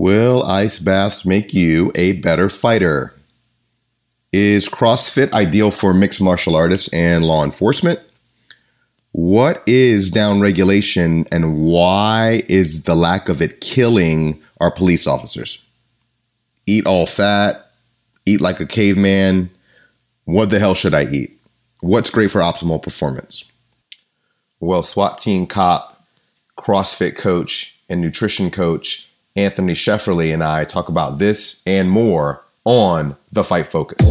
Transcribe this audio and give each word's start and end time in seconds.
Will 0.00 0.44
ice 0.44 0.78
baths 0.78 1.24
make 1.24 1.52
you 1.52 1.90
a 1.96 2.12
better 2.12 2.48
fighter? 2.48 3.14
Is 4.32 4.68
CrossFit 4.68 5.32
ideal 5.32 5.72
for 5.72 5.92
mixed 5.92 6.20
martial 6.20 6.54
artists 6.54 6.88
and 6.92 7.24
law 7.24 7.42
enforcement? 7.42 7.98
What 9.10 9.60
is 9.66 10.12
down 10.12 10.38
regulation 10.38 11.26
and 11.32 11.58
why 11.58 12.44
is 12.48 12.84
the 12.84 12.94
lack 12.94 13.28
of 13.28 13.42
it 13.42 13.60
killing 13.60 14.40
our 14.60 14.70
police 14.70 15.08
officers? 15.08 15.66
Eat 16.64 16.86
all 16.86 17.04
fat, 17.04 17.68
eat 18.24 18.40
like 18.40 18.60
a 18.60 18.66
caveman. 18.66 19.50
What 20.26 20.50
the 20.50 20.60
hell 20.60 20.74
should 20.74 20.94
I 20.94 21.06
eat? 21.06 21.40
What's 21.80 22.10
great 22.10 22.30
for 22.30 22.40
optimal 22.40 22.80
performance? 22.80 23.50
Well, 24.60 24.84
SWAT 24.84 25.18
team 25.18 25.48
cop, 25.48 26.06
CrossFit 26.56 27.16
coach, 27.16 27.80
and 27.88 28.00
nutrition 28.00 28.52
coach 28.52 29.07
Anthony 29.38 29.72
Shefferly 29.72 30.34
and 30.34 30.42
I 30.42 30.64
talk 30.64 30.88
about 30.88 31.18
this 31.18 31.62
and 31.64 31.88
more 31.88 32.44
on 32.64 33.16
The 33.30 33.44
Fight 33.44 33.68
Focus. 33.68 34.04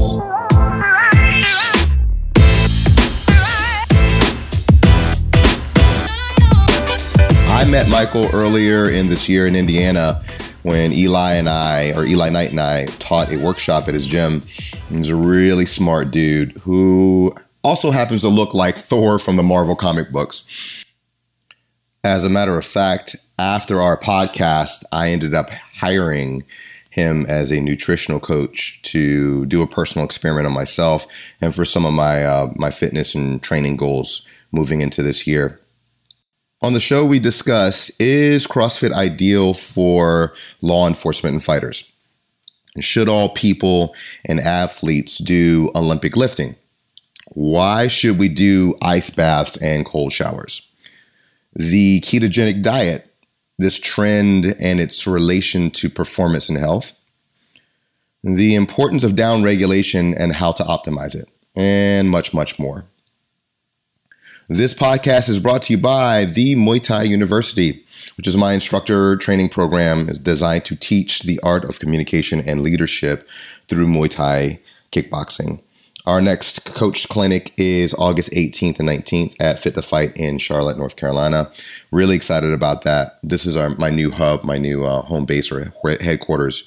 I 7.49 7.65
met 7.69 7.89
Michael 7.89 8.29
earlier 8.33 8.89
in 8.89 9.09
this 9.09 9.27
year 9.27 9.45
in 9.45 9.57
Indiana 9.57 10.23
when 10.63 10.93
Eli 10.93 11.33
and 11.33 11.49
I, 11.49 11.91
or 11.91 12.05
Eli 12.05 12.29
Knight 12.29 12.51
and 12.51 12.61
I, 12.61 12.85
taught 12.85 13.29
a 13.29 13.37
workshop 13.37 13.89
at 13.89 13.93
his 13.93 14.07
gym. 14.07 14.43
He's 14.89 15.09
a 15.09 15.15
really 15.15 15.65
smart 15.65 16.11
dude 16.11 16.53
who 16.59 17.35
also 17.65 17.91
happens 17.91 18.21
to 18.21 18.29
look 18.29 18.53
like 18.53 18.77
Thor 18.77 19.19
from 19.19 19.35
the 19.35 19.43
Marvel 19.43 19.75
comic 19.75 20.09
books. 20.09 20.85
As 22.03 22.23
a 22.23 22.29
matter 22.29 22.57
of 22.57 22.65
fact, 22.65 23.15
after 23.39 23.79
our 23.79 23.97
podcast, 23.97 24.83
I 24.91 25.09
ended 25.09 25.33
up 25.33 25.49
hiring 25.49 26.43
him 26.89 27.25
as 27.27 27.51
a 27.51 27.61
nutritional 27.61 28.19
coach 28.19 28.81
to 28.81 29.45
do 29.45 29.61
a 29.61 29.67
personal 29.67 30.05
experiment 30.05 30.47
on 30.47 30.53
myself 30.53 31.05
and 31.41 31.53
for 31.53 31.63
some 31.63 31.85
of 31.85 31.93
my 31.93 32.23
uh, 32.23 32.51
my 32.55 32.71
fitness 32.71 33.13
and 33.13 33.41
training 33.41 33.77
goals 33.77 34.27
moving 34.51 34.81
into 34.81 35.03
this 35.03 35.27
year. 35.27 35.59
On 36.61 36.73
the 36.73 36.79
show, 36.79 37.05
we 37.05 37.19
discuss 37.19 37.91
is 37.99 38.47
CrossFit 38.47 38.91
ideal 38.91 39.53
for 39.53 40.33
law 40.61 40.87
enforcement 40.87 41.33
and 41.33 41.43
fighters? 41.43 41.91
Should 42.79 43.09
all 43.09 43.29
people 43.29 43.95
and 44.25 44.39
athletes 44.39 45.19
do 45.19 45.71
Olympic 45.75 46.17
lifting? 46.17 46.55
Why 47.27 47.87
should 47.87 48.17
we 48.17 48.29
do 48.29 48.75
ice 48.81 49.11
baths 49.11 49.57
and 49.57 49.85
cold 49.85 50.11
showers? 50.11 50.66
The 51.57 52.01
ketogenic 52.01 52.61
diet 52.61 53.07
this 53.57 53.79
trend 53.79 54.55
and 54.59 54.79
its 54.79 55.07
relation 55.07 55.71
to 55.71 55.89
performance 55.89 56.49
and 56.49 56.57
health, 56.57 56.99
the 58.23 58.55
importance 58.55 59.03
of 59.03 59.15
down 59.15 59.43
regulation 59.43 60.13
and 60.13 60.33
how 60.33 60.51
to 60.51 60.63
optimize 60.63 61.15
it, 61.15 61.27
and 61.55 62.09
much, 62.09 62.33
much 62.33 62.59
more. 62.59 62.85
This 64.47 64.73
podcast 64.73 65.27
is 65.27 65.39
brought 65.39 65.63
to 65.63 65.73
you 65.73 65.79
by 65.79 66.25
the 66.25 66.55
Muay 66.55 66.81
Thai 66.81 67.03
University, 67.03 67.83
which 68.15 68.27
is 68.27 68.37
my 68.37 68.53
instructor 68.53 69.17
training 69.17 69.49
program 69.49 70.07
is 70.07 70.19
designed 70.19 70.65
to 70.65 70.75
teach 70.75 71.23
the 71.23 71.39
art 71.41 71.65
of 71.65 71.79
communication 71.79 72.39
and 72.47 72.61
leadership 72.61 73.27
through 73.67 73.87
Muay 73.87 74.09
Thai 74.09 74.59
kickboxing. 74.91 75.61
Our 76.07 76.21
next 76.21 76.63
coach 76.63 77.09
clinic 77.09 77.51
is 77.57 77.93
August 77.95 78.31
18th 78.31 78.79
and 78.79 78.87
19th 78.87 79.35
at 79.41 79.59
Fit 79.59 79.73
to 79.73 79.81
Fight 79.81 80.15
in 80.15 80.37
Charlotte, 80.37 80.77
North 80.77 80.95
Carolina. 80.95 81.51
Really 81.91 82.15
excited 82.15 82.53
about 82.53 82.83
that. 82.83 83.19
This 83.23 83.45
is 83.45 83.57
our 83.57 83.71
my 83.71 83.89
new 83.89 84.11
hub, 84.11 84.45
my 84.45 84.57
new 84.57 84.85
uh, 84.85 85.01
home 85.01 85.25
base 85.25 85.51
or 85.51 85.73
headquarters, 85.99 86.65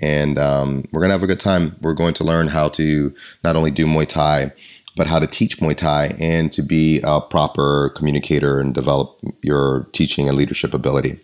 and 0.00 0.38
um, 0.38 0.86
we're 0.90 1.02
gonna 1.02 1.12
have 1.12 1.22
a 1.22 1.26
good 1.26 1.38
time. 1.38 1.76
We're 1.82 1.92
going 1.92 2.14
to 2.14 2.24
learn 2.24 2.48
how 2.48 2.70
to 2.70 3.14
not 3.44 3.56
only 3.56 3.70
do 3.70 3.84
Muay 3.84 4.08
Thai, 4.08 4.52
but 4.96 5.06
how 5.06 5.18
to 5.18 5.26
teach 5.26 5.58
Muay 5.58 5.76
Thai 5.76 6.16
and 6.18 6.50
to 6.52 6.62
be 6.62 7.02
a 7.04 7.20
proper 7.20 7.90
communicator 7.94 8.58
and 8.58 8.74
develop 8.74 9.20
your 9.42 9.86
teaching 9.92 10.28
and 10.28 10.38
leadership 10.38 10.72
ability. 10.72 11.18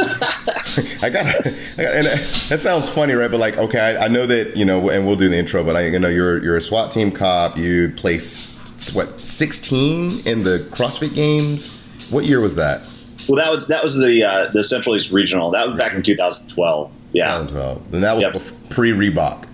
I 1.02 1.08
got, 1.08 1.26
I 1.26 1.82
got 1.82 1.94
and 1.94 2.06
that 2.06 2.58
sounds 2.60 2.90
funny, 2.90 3.14
right? 3.14 3.30
But 3.30 3.38
like, 3.38 3.56
okay, 3.56 3.78
I, 3.78 4.06
I, 4.06 4.08
know 4.08 4.26
that 4.26 4.56
you 4.56 4.64
know, 4.64 4.88
and 4.90 5.06
we'll 5.06 5.16
do 5.16 5.28
the 5.28 5.38
intro. 5.38 5.62
But 5.62 5.76
I 5.76 5.86
you 5.86 5.98
know 6.00 6.08
you're 6.08 6.42
you're 6.42 6.56
a 6.56 6.60
SWAT 6.60 6.90
team 6.90 7.12
cop. 7.12 7.56
You 7.56 7.92
place 7.96 8.52
what 8.92 9.20
16 9.20 10.26
in 10.26 10.42
the 10.42 10.66
CrossFit 10.72 11.14
Games. 11.14 11.80
What 12.10 12.24
year 12.24 12.40
was 12.40 12.56
that? 12.56 12.80
Well, 13.28 13.36
that 13.36 13.50
was 13.50 13.68
that 13.68 13.84
was 13.84 14.00
the 14.00 14.24
uh, 14.24 14.50
the 14.52 14.64
Central 14.64 14.96
East 14.96 15.12
Regional. 15.12 15.52
That 15.52 15.68
was 15.68 15.78
back 15.78 15.94
in 15.94 16.02
2012. 16.02 16.92
Yeah, 17.12 17.38
2012. 17.38 17.94
And 17.94 18.02
that 18.02 18.16
was 18.16 18.50
yep. 18.50 18.70
pre 18.70 18.90
Reebok. 18.90 19.46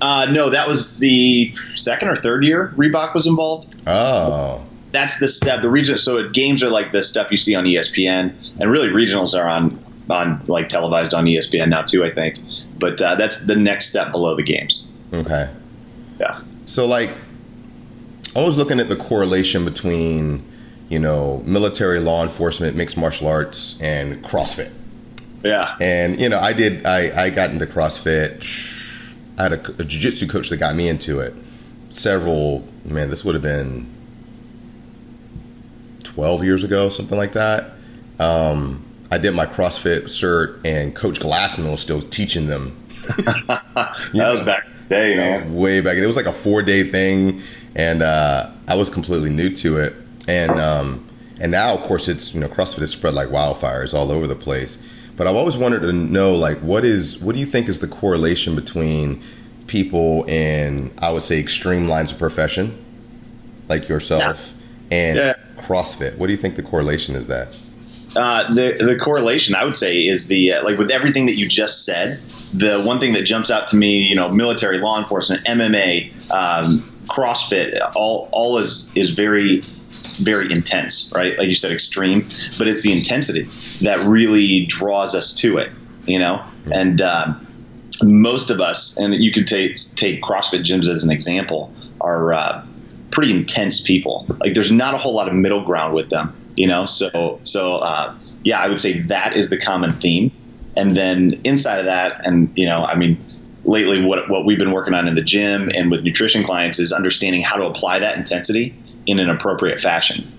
Uh, 0.00 0.26
no, 0.30 0.50
that 0.50 0.68
was 0.68 0.98
the 1.00 1.48
second 1.76 2.08
or 2.08 2.16
third 2.16 2.44
year 2.44 2.72
Reebok 2.76 3.14
was 3.14 3.26
involved. 3.26 3.75
Oh, 3.86 4.62
that's 4.90 5.20
the 5.20 5.28
step. 5.28 5.62
The 5.62 5.70
region. 5.70 5.96
So 5.98 6.28
games 6.28 6.64
are 6.64 6.70
like 6.70 6.90
the 6.90 7.04
stuff 7.04 7.30
you 7.30 7.36
see 7.36 7.54
on 7.54 7.64
ESPN, 7.64 8.34
and 8.60 8.70
really 8.70 8.88
regionals 8.88 9.38
are 9.38 9.48
on 9.48 9.82
on 10.10 10.44
like 10.46 10.68
televised 10.68 11.14
on 11.14 11.24
ESPN 11.24 11.68
now 11.68 11.82
too. 11.82 12.04
I 12.04 12.10
think, 12.10 12.38
but 12.78 13.00
uh, 13.00 13.14
that's 13.14 13.46
the 13.46 13.54
next 13.54 13.90
step 13.90 14.10
below 14.10 14.34
the 14.34 14.42
games. 14.42 14.90
Okay. 15.12 15.48
Yeah. 16.18 16.36
So 16.66 16.86
like, 16.86 17.10
I 18.34 18.42
was 18.42 18.56
looking 18.56 18.80
at 18.80 18.88
the 18.88 18.96
correlation 18.96 19.64
between, 19.64 20.42
you 20.88 20.98
know, 20.98 21.42
military 21.46 22.00
law 22.00 22.24
enforcement, 22.24 22.76
mixed 22.76 22.96
martial 22.96 23.28
arts, 23.28 23.80
and 23.80 24.24
CrossFit. 24.24 24.72
Yeah. 25.44 25.76
And 25.80 26.20
you 26.20 26.28
know, 26.28 26.40
I 26.40 26.52
did. 26.52 26.84
I 26.84 27.26
I 27.26 27.30
got 27.30 27.50
into 27.50 27.66
CrossFit. 27.66 28.74
I 29.38 29.44
had 29.44 29.52
a, 29.52 29.70
a 29.80 29.84
jiu-jitsu 29.84 30.26
coach 30.26 30.48
that 30.48 30.56
got 30.56 30.74
me 30.74 30.88
into 30.88 31.20
it. 31.20 31.34
Several 31.96 32.68
man, 32.84 33.08
this 33.08 33.24
would 33.24 33.34
have 33.34 33.42
been 33.42 33.86
twelve 36.04 36.44
years 36.44 36.62
ago, 36.62 36.90
something 36.90 37.16
like 37.16 37.32
that. 37.32 37.72
Um, 38.20 38.84
I 39.10 39.16
did 39.16 39.32
my 39.32 39.46
CrossFit 39.46 40.04
cert, 40.04 40.60
and 40.62 40.94
Coach 40.94 41.20
Glassman 41.20 41.70
was 41.70 41.80
still 41.80 42.02
teaching 42.02 42.48
them. 42.48 42.76
That 43.74 44.12
was 44.14 44.44
back 44.44 44.66
day, 44.90 45.16
man. 45.16 45.54
way 45.54 45.80
back. 45.80 45.96
It 45.96 46.06
was 46.06 46.16
like 46.16 46.26
a 46.26 46.32
four 46.34 46.62
day 46.62 46.82
thing, 46.84 47.40
and 47.74 48.02
uh, 48.02 48.50
I 48.68 48.74
was 48.74 48.90
completely 48.90 49.30
new 49.30 49.54
to 49.56 49.78
it. 49.78 49.94
And 50.28 50.52
um, 50.52 51.06
and 51.40 51.50
now, 51.50 51.74
of 51.76 51.82
course, 51.82 52.08
it's 52.08 52.34
you 52.34 52.40
know 52.40 52.48
CrossFit 52.48 52.82
is 52.82 52.90
spread 52.90 53.14
like 53.14 53.30
wildfire. 53.30 53.82
It's 53.82 53.94
all 53.94 54.12
over 54.12 54.26
the 54.26 54.36
place. 54.36 54.78
But 55.16 55.26
I've 55.26 55.34
always 55.34 55.56
wanted 55.56 55.80
to 55.80 55.92
know, 55.92 56.34
like, 56.34 56.58
what 56.58 56.84
is 56.84 57.18
what 57.18 57.34
do 57.34 57.40
you 57.40 57.46
think 57.46 57.68
is 57.68 57.80
the 57.80 57.88
correlation 57.88 58.54
between 58.54 59.22
people 59.66 60.24
in 60.24 60.90
I 60.98 61.10
would 61.10 61.22
say 61.22 61.38
extreme 61.40 61.88
lines 61.88 62.12
of 62.12 62.18
profession, 62.18 62.76
like 63.68 63.88
yourself, 63.88 64.52
and 64.90 65.18
Yeah. 65.18 65.34
CrossFit? 65.58 66.16
What 66.16 66.26
do 66.26 66.32
you 66.32 66.38
think 66.38 66.56
the 66.56 66.62
correlation 66.62 67.16
is? 67.16 67.26
That 67.26 67.56
Uh, 68.14 68.52
the 68.54 68.76
the 68.80 68.96
correlation 68.96 69.54
I 69.54 69.64
would 69.64 69.76
say 69.76 69.98
is 70.06 70.28
the 70.28 70.54
uh, 70.54 70.64
like 70.64 70.78
with 70.78 70.90
everything 70.90 71.26
that 71.26 71.36
you 71.36 71.48
just 71.48 71.84
said. 71.84 72.20
The 72.54 72.80
one 72.80 73.00
thing 73.00 73.12
that 73.14 73.24
jumps 73.24 73.50
out 73.50 73.68
to 73.68 73.76
me, 73.76 74.06
you 74.06 74.14
know, 74.14 74.30
military, 74.30 74.78
law 74.78 74.98
enforcement, 74.98 75.44
MMA, 75.44 76.12
um, 76.30 76.82
CrossFit, 77.08 77.78
all 77.94 78.28
all 78.32 78.58
is 78.58 78.92
is 78.96 79.10
very 79.10 79.62
very 80.14 80.50
intense, 80.50 81.12
right? 81.14 81.38
Like 81.38 81.48
you 81.48 81.54
said, 81.54 81.72
extreme, 81.72 82.22
but 82.56 82.66
it's 82.68 82.82
the 82.82 82.92
intensity 82.92 83.46
that 83.82 84.06
really 84.06 84.64
draws 84.64 85.14
us 85.14 85.34
to 85.40 85.58
it, 85.58 85.70
you 86.06 86.18
know. 86.18 86.42
And 86.72 87.00
uh, 87.02 87.34
most 88.02 88.50
of 88.50 88.60
us, 88.60 88.98
and 88.98 89.14
you 89.14 89.32
could 89.32 89.46
take 89.46 89.76
take 89.94 90.22
CrossFit 90.22 90.64
gyms 90.64 90.88
as 90.88 91.04
an 91.04 91.10
example, 91.10 91.72
are 92.00 92.34
uh, 92.34 92.66
pretty 93.10 93.32
intense 93.32 93.82
people. 93.86 94.26
Like 94.40 94.54
there's 94.54 94.72
not 94.72 94.94
a 94.94 94.98
whole 94.98 95.14
lot 95.14 95.28
of 95.28 95.34
middle 95.34 95.64
ground 95.64 95.94
with 95.94 96.10
them, 96.10 96.36
you 96.56 96.66
know. 96.66 96.86
So 96.86 97.40
so 97.44 97.74
uh, 97.76 98.14
yeah, 98.42 98.58
I 98.60 98.68
would 98.68 98.80
say 98.80 99.00
that 99.02 99.36
is 99.36 99.50
the 99.50 99.58
common 99.58 99.94
theme. 99.94 100.32
And 100.76 100.94
then 100.94 101.40
inside 101.44 101.78
of 101.78 101.84
that, 101.86 102.26
and 102.26 102.52
you 102.54 102.66
know, 102.66 102.84
I 102.84 102.96
mean, 102.96 103.24
lately 103.64 104.04
what 104.04 104.28
what 104.28 104.44
we've 104.44 104.58
been 104.58 104.72
working 104.72 104.94
on 104.94 105.08
in 105.08 105.14
the 105.14 105.22
gym 105.22 105.70
and 105.74 105.90
with 105.90 106.04
nutrition 106.04 106.44
clients 106.44 106.78
is 106.78 106.92
understanding 106.92 107.42
how 107.42 107.56
to 107.56 107.64
apply 107.64 108.00
that 108.00 108.16
intensity 108.16 108.74
in 109.06 109.18
an 109.18 109.30
appropriate 109.30 109.80
fashion. 109.80 110.32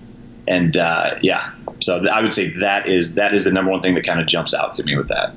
And 0.46 0.76
uh, 0.76 1.18
yeah, 1.22 1.52
so 1.80 2.06
I 2.10 2.22
would 2.22 2.32
say 2.32 2.50
that 2.60 2.88
is 2.88 3.16
that 3.16 3.34
is 3.34 3.44
the 3.44 3.52
number 3.52 3.70
one 3.70 3.82
thing 3.82 3.94
that 3.94 4.04
kind 4.04 4.20
of 4.20 4.26
jumps 4.26 4.54
out 4.54 4.74
to 4.74 4.84
me 4.84 4.96
with 4.96 5.08
that. 5.08 5.32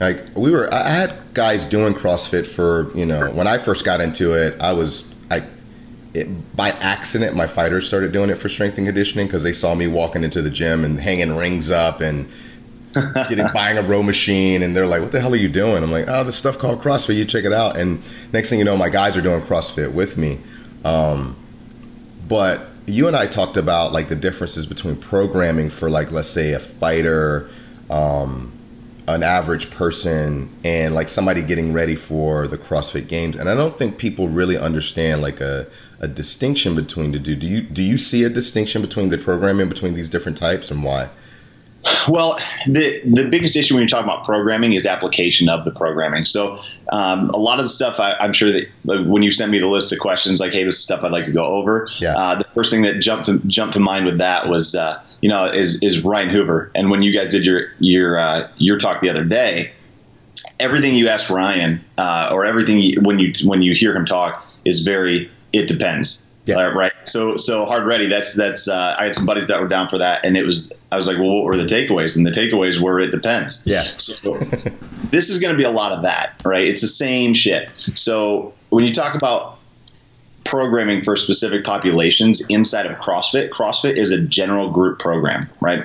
Like 0.00 0.24
we 0.34 0.50
were 0.50 0.72
i 0.72 0.88
had 0.88 1.14
guys 1.34 1.66
doing 1.66 1.94
crossfit 1.94 2.46
for 2.46 2.90
you 2.96 3.06
know 3.06 3.30
when 3.30 3.46
i 3.46 3.58
first 3.58 3.84
got 3.84 4.00
into 4.00 4.32
it 4.34 4.58
i 4.60 4.72
was 4.72 5.12
i 5.30 5.42
it, 6.14 6.56
by 6.56 6.70
accident 6.70 7.36
my 7.36 7.46
fighters 7.46 7.86
started 7.86 8.10
doing 8.12 8.30
it 8.30 8.36
for 8.36 8.48
strength 8.48 8.76
and 8.78 8.86
conditioning 8.86 9.26
because 9.26 9.42
they 9.42 9.52
saw 9.52 9.74
me 9.74 9.86
walking 9.86 10.24
into 10.24 10.42
the 10.42 10.50
gym 10.50 10.84
and 10.84 10.98
hanging 10.98 11.36
rings 11.36 11.70
up 11.70 12.00
and 12.00 12.28
getting 13.14 13.46
buying 13.54 13.78
a 13.78 13.82
row 13.82 14.02
machine 14.02 14.62
and 14.62 14.74
they're 14.74 14.86
like 14.86 15.00
what 15.00 15.12
the 15.12 15.20
hell 15.20 15.32
are 15.32 15.36
you 15.36 15.48
doing? 15.48 15.82
I'm 15.82 15.92
like 15.92 16.08
oh 16.08 16.24
this 16.24 16.36
stuff 16.36 16.58
called 16.58 16.80
crossfit 16.80 17.14
you 17.14 17.24
check 17.24 17.44
it 17.44 17.52
out. 17.52 17.76
And 17.76 18.02
next 18.32 18.50
thing 18.50 18.58
you 18.58 18.64
know 18.64 18.76
my 18.76 18.88
guys 18.88 19.16
are 19.16 19.22
doing 19.22 19.40
crossfit 19.42 19.92
with 19.92 20.16
me. 20.16 20.40
Um, 20.84 21.36
but 22.28 22.66
you 22.86 23.06
and 23.06 23.14
i 23.14 23.26
talked 23.26 23.56
about 23.56 23.92
like 23.92 24.08
the 24.08 24.16
differences 24.16 24.66
between 24.66 24.96
programming 24.96 25.70
for 25.70 25.88
like 25.88 26.10
let's 26.10 26.30
say 26.30 26.54
a 26.54 26.58
fighter 26.58 27.48
um, 27.88 28.50
an 29.14 29.22
average 29.22 29.70
person 29.70 30.50
and 30.64 30.94
like 30.94 31.08
somebody 31.08 31.42
getting 31.42 31.72
ready 31.72 31.96
for 31.96 32.46
the 32.46 32.58
CrossFit 32.58 33.08
Games, 33.08 33.36
and 33.36 33.48
I 33.48 33.54
don't 33.54 33.76
think 33.78 33.98
people 33.98 34.28
really 34.28 34.56
understand 34.56 35.22
like 35.22 35.40
a, 35.40 35.66
a 36.00 36.08
distinction 36.08 36.74
between 36.74 37.12
the 37.12 37.18
two. 37.18 37.36
Do 37.36 37.46
you 37.46 37.60
do 37.62 37.82
you 37.82 37.98
see 37.98 38.24
a 38.24 38.28
distinction 38.28 38.82
between 38.82 39.10
the 39.10 39.18
programming 39.18 39.68
between 39.68 39.94
these 39.94 40.08
different 40.08 40.38
types 40.38 40.70
and 40.70 40.84
why? 40.84 41.08
Well, 42.08 42.36
the 42.66 43.00
the 43.04 43.28
biggest 43.30 43.56
issue 43.56 43.74
when 43.74 43.82
you 43.82 43.88
talk 43.88 44.04
about 44.04 44.24
programming 44.24 44.74
is 44.74 44.86
application 44.86 45.48
of 45.48 45.64
the 45.64 45.70
programming. 45.70 46.24
So 46.24 46.58
um, 46.92 47.28
a 47.28 47.38
lot 47.38 47.58
of 47.58 47.64
the 47.64 47.70
stuff 47.70 47.98
I, 48.00 48.14
I'm 48.20 48.32
sure 48.32 48.52
that 48.52 48.68
like, 48.84 49.06
when 49.06 49.22
you 49.22 49.32
sent 49.32 49.50
me 49.50 49.58
the 49.58 49.66
list 49.66 49.92
of 49.92 49.98
questions, 49.98 50.40
like, 50.40 50.52
hey, 50.52 50.64
this 50.64 50.74
is 50.74 50.84
stuff 50.84 51.02
I'd 51.04 51.12
like 51.12 51.24
to 51.24 51.32
go 51.32 51.44
over. 51.46 51.88
Yeah. 51.98 52.14
Uh, 52.16 52.34
the 52.36 52.44
first 52.44 52.70
thing 52.70 52.82
that 52.82 53.00
jumped 53.00 53.26
to, 53.26 53.38
jumped 53.46 53.74
to 53.74 53.80
mind 53.80 54.04
with 54.04 54.18
that 54.18 54.48
was 54.48 54.74
uh, 54.74 55.02
you 55.22 55.30
know 55.30 55.46
is 55.46 55.82
is 55.82 56.04
Ryan 56.04 56.28
Hoover. 56.28 56.70
And 56.74 56.90
when 56.90 57.02
you 57.02 57.14
guys 57.14 57.30
did 57.30 57.46
your 57.46 57.72
your 57.78 58.18
uh, 58.18 58.48
your 58.58 58.78
talk 58.78 59.00
the 59.00 59.08
other 59.08 59.24
day, 59.24 59.72
everything 60.58 60.96
you 60.96 61.08
asked 61.08 61.30
Ryan 61.30 61.82
uh, 61.96 62.30
or 62.32 62.44
everything 62.44 62.78
you, 62.78 63.00
when 63.00 63.18
you 63.18 63.32
when 63.44 63.62
you 63.62 63.74
hear 63.74 63.96
him 63.96 64.04
talk 64.04 64.46
is 64.64 64.82
very 64.82 65.30
it 65.52 65.66
depends. 65.66 66.29
Yeah. 66.46 66.56
Uh, 66.56 66.74
right. 66.74 66.92
So 67.04 67.36
so 67.36 67.66
hard 67.66 67.86
ready. 67.86 68.08
That's 68.08 68.34
that's. 68.36 68.68
Uh, 68.68 68.96
I 68.98 69.04
had 69.04 69.14
some 69.14 69.26
buddies 69.26 69.48
that 69.48 69.60
were 69.60 69.68
down 69.68 69.88
for 69.88 69.98
that, 69.98 70.24
and 70.24 70.36
it 70.36 70.44
was. 70.44 70.72
I 70.90 70.96
was 70.96 71.06
like, 71.06 71.18
well, 71.18 71.28
what 71.28 71.44
were 71.44 71.56
the 71.56 71.66
takeaways? 71.66 72.16
And 72.16 72.26
the 72.26 72.30
takeaways 72.30 72.80
were 72.80 72.98
it 73.00 73.10
depends. 73.10 73.66
Yeah. 73.66 73.82
So 73.82 74.34
this 75.10 75.30
is 75.30 75.40
going 75.40 75.52
to 75.52 75.58
be 75.58 75.64
a 75.64 75.70
lot 75.70 75.92
of 75.92 76.02
that, 76.02 76.40
right? 76.44 76.66
It's 76.66 76.82
the 76.82 76.88
same 76.88 77.34
shit. 77.34 77.70
So 77.76 78.54
when 78.70 78.86
you 78.86 78.92
talk 78.92 79.14
about 79.14 79.58
programming 80.44 81.02
for 81.04 81.16
specific 81.16 81.64
populations 81.64 82.46
inside 82.48 82.86
of 82.86 82.96
CrossFit, 82.98 83.50
CrossFit 83.50 83.96
is 83.96 84.12
a 84.12 84.26
general 84.26 84.70
group 84.70 84.98
program, 84.98 85.48
right? 85.60 85.84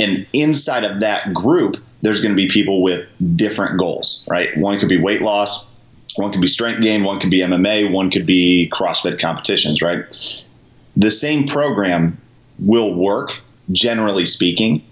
And 0.00 0.26
inside 0.32 0.84
of 0.84 1.00
that 1.00 1.32
group, 1.32 1.76
there's 2.00 2.22
going 2.22 2.34
to 2.34 2.36
be 2.36 2.48
people 2.48 2.82
with 2.82 3.08
different 3.36 3.78
goals, 3.78 4.26
right? 4.30 4.56
One 4.56 4.80
could 4.80 4.88
be 4.88 5.00
weight 5.00 5.20
loss, 5.20 5.71
one 6.16 6.32
could 6.32 6.40
be 6.40 6.46
strength 6.46 6.82
gain, 6.82 7.04
one 7.04 7.20
could 7.20 7.30
be 7.30 7.40
MMA, 7.40 7.90
one 7.90 8.10
could 8.10 8.26
be 8.26 8.70
CrossFit 8.72 9.18
competitions, 9.18 9.82
right? 9.82 10.04
The 10.96 11.10
same 11.10 11.46
program 11.46 12.18
will 12.58 12.94
work, 12.94 13.40
generally 13.70 14.26
speaking, 14.26 14.84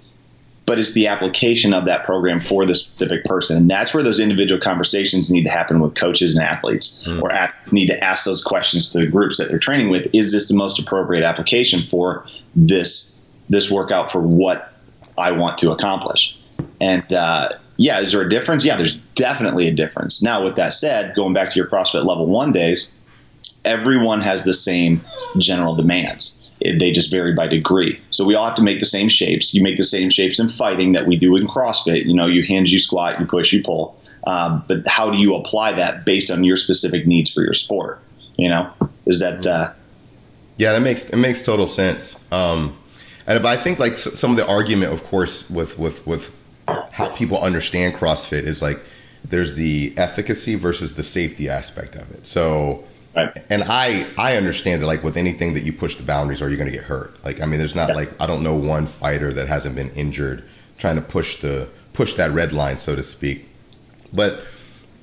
but 0.64 0.78
it's 0.78 0.94
the 0.94 1.08
application 1.08 1.74
of 1.74 1.86
that 1.86 2.04
program 2.04 2.38
for 2.38 2.64
the 2.64 2.74
specific 2.74 3.24
person. 3.24 3.56
And 3.56 3.70
that's 3.70 3.92
where 3.92 4.02
those 4.02 4.20
individual 4.20 4.60
conversations 4.60 5.30
need 5.30 5.42
to 5.42 5.50
happen 5.50 5.80
with 5.80 5.94
coaches 5.94 6.36
and 6.36 6.46
athletes, 6.46 7.06
or 7.20 7.32
athletes 7.32 7.72
need 7.72 7.88
to 7.88 8.02
ask 8.02 8.24
those 8.24 8.44
questions 8.44 8.90
to 8.90 9.00
the 9.00 9.08
groups 9.08 9.38
that 9.38 9.48
they're 9.48 9.58
training 9.58 9.90
with. 9.90 10.14
Is 10.14 10.32
this 10.32 10.48
the 10.48 10.56
most 10.56 10.78
appropriate 10.78 11.24
application 11.24 11.80
for 11.80 12.24
this 12.54 13.16
this 13.48 13.70
workout 13.70 14.12
for 14.12 14.20
what 14.20 14.72
I 15.18 15.32
want 15.32 15.58
to 15.58 15.72
accomplish? 15.72 16.38
And 16.80 17.12
uh, 17.12 17.50
yeah, 17.80 18.00
is 18.00 18.12
there 18.12 18.20
a 18.20 18.28
difference? 18.28 18.66
Yeah, 18.66 18.76
there's 18.76 18.98
definitely 18.98 19.66
a 19.68 19.72
difference. 19.72 20.22
Now, 20.22 20.44
with 20.44 20.56
that 20.56 20.74
said, 20.74 21.14
going 21.16 21.32
back 21.32 21.48
to 21.48 21.58
your 21.58 21.66
CrossFit 21.66 22.04
level 22.04 22.26
one 22.26 22.52
days, 22.52 22.94
everyone 23.64 24.20
has 24.20 24.44
the 24.44 24.52
same 24.52 25.00
general 25.38 25.74
demands. 25.74 26.36
They 26.60 26.92
just 26.92 27.10
vary 27.10 27.32
by 27.32 27.46
degree. 27.46 27.96
So 28.10 28.26
we 28.26 28.34
all 28.34 28.44
have 28.44 28.56
to 28.56 28.62
make 28.62 28.80
the 28.80 28.86
same 28.86 29.08
shapes. 29.08 29.54
You 29.54 29.62
make 29.62 29.78
the 29.78 29.84
same 29.84 30.10
shapes 30.10 30.38
in 30.38 30.48
fighting 30.48 30.92
that 30.92 31.06
we 31.06 31.16
do 31.16 31.34
in 31.36 31.46
CrossFit. 31.46 32.04
You 32.04 32.12
know, 32.12 32.26
you 32.26 32.42
hinge, 32.42 32.70
you 32.70 32.78
squat, 32.78 33.18
you 33.18 33.24
push, 33.24 33.50
you 33.54 33.62
pull. 33.62 33.98
Um, 34.26 34.62
but 34.68 34.86
how 34.86 35.10
do 35.10 35.16
you 35.16 35.36
apply 35.36 35.72
that 35.72 36.04
based 36.04 36.30
on 36.30 36.44
your 36.44 36.58
specific 36.58 37.06
needs 37.06 37.32
for 37.32 37.42
your 37.42 37.54
sport? 37.54 38.02
You 38.36 38.50
know, 38.50 38.70
is 39.06 39.20
that 39.20 39.46
uh, 39.46 39.72
Yeah, 40.58 40.72
that 40.72 40.82
makes 40.82 41.08
it 41.08 41.16
makes 41.16 41.42
total 41.42 41.66
sense. 41.66 42.16
Um, 42.30 42.76
and 43.26 43.42
but 43.42 43.46
I 43.46 43.56
think 43.56 43.78
like 43.78 43.96
some 43.96 44.32
of 44.32 44.36
the 44.36 44.46
argument, 44.46 44.92
of 44.92 45.02
course, 45.04 45.48
with 45.48 45.78
with 45.78 46.06
with 46.06 46.36
how 46.92 47.08
people 47.14 47.38
understand 47.38 47.94
CrossFit 47.94 48.44
is 48.44 48.62
like 48.62 48.80
there's 49.24 49.54
the 49.54 49.92
efficacy 49.96 50.54
versus 50.54 50.94
the 50.94 51.02
safety 51.02 51.48
aspect 51.48 51.94
of 51.94 52.10
it. 52.10 52.26
So, 52.26 52.84
Right. 53.16 53.36
and 53.50 53.64
I 53.66 54.06
I 54.16 54.36
understand 54.36 54.82
that 54.82 54.86
like 54.86 55.02
with 55.02 55.16
anything 55.16 55.54
that 55.54 55.64
you 55.64 55.72
push 55.72 55.96
the 55.96 56.04
boundaries, 56.04 56.40
or 56.40 56.48
you're 56.48 56.56
going 56.58 56.70
to 56.70 56.76
get 56.76 56.84
hurt. 56.86 57.22
Like 57.24 57.40
I 57.40 57.46
mean, 57.46 57.58
there's 57.58 57.74
not 57.74 57.88
Yeah. 57.90 57.94
like 57.96 58.10
I 58.20 58.26
don't 58.26 58.42
know 58.42 58.54
one 58.54 58.86
fighter 58.86 59.32
that 59.32 59.48
hasn't 59.48 59.74
been 59.74 59.90
injured 59.90 60.44
trying 60.78 60.96
to 60.96 61.02
push 61.02 61.36
the 61.36 61.68
push 61.92 62.14
that 62.14 62.30
red 62.30 62.52
line, 62.52 62.78
so 62.78 62.94
to 62.96 63.02
speak. 63.02 63.48
But 64.12 64.40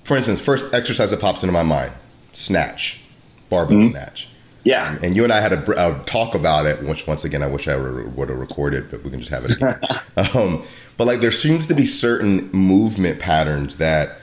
for 0.03 0.15
instance, 0.17 0.39
first 0.39 0.73
exercise 0.73 1.11
that 1.11 1.19
pops 1.19 1.43
into 1.43 1.53
my 1.53 1.63
mind: 1.63 1.91
snatch, 2.33 3.01
barbell 3.49 3.77
mm-hmm. 3.77 3.91
snatch. 3.91 4.29
yeah, 4.63 4.89
um, 4.89 4.99
And 5.03 5.15
you 5.15 5.23
and 5.23 5.33
I 5.33 5.41
had 5.41 5.53
a, 5.53 5.71
a 5.71 5.89
uh, 5.89 6.03
talk 6.05 6.33
about 6.33 6.65
it, 6.65 6.81
which 6.83 7.07
once 7.07 7.23
again 7.25 7.43
I 7.43 7.47
wish 7.47 7.67
I 7.67 7.75
would 7.75 8.29
have 8.29 8.39
recorded, 8.39 8.89
but 8.89 9.03
we 9.03 9.09
can 9.09 9.19
just 9.19 9.31
have 9.31 9.45
it. 9.45 9.51
Again. 9.57 9.79
um, 10.35 10.63
but 10.97 11.07
like 11.07 11.19
there 11.19 11.31
seems 11.31 11.67
to 11.67 11.75
be 11.75 11.85
certain 11.85 12.51
movement 12.51 13.19
patterns 13.19 13.77
that 13.77 14.19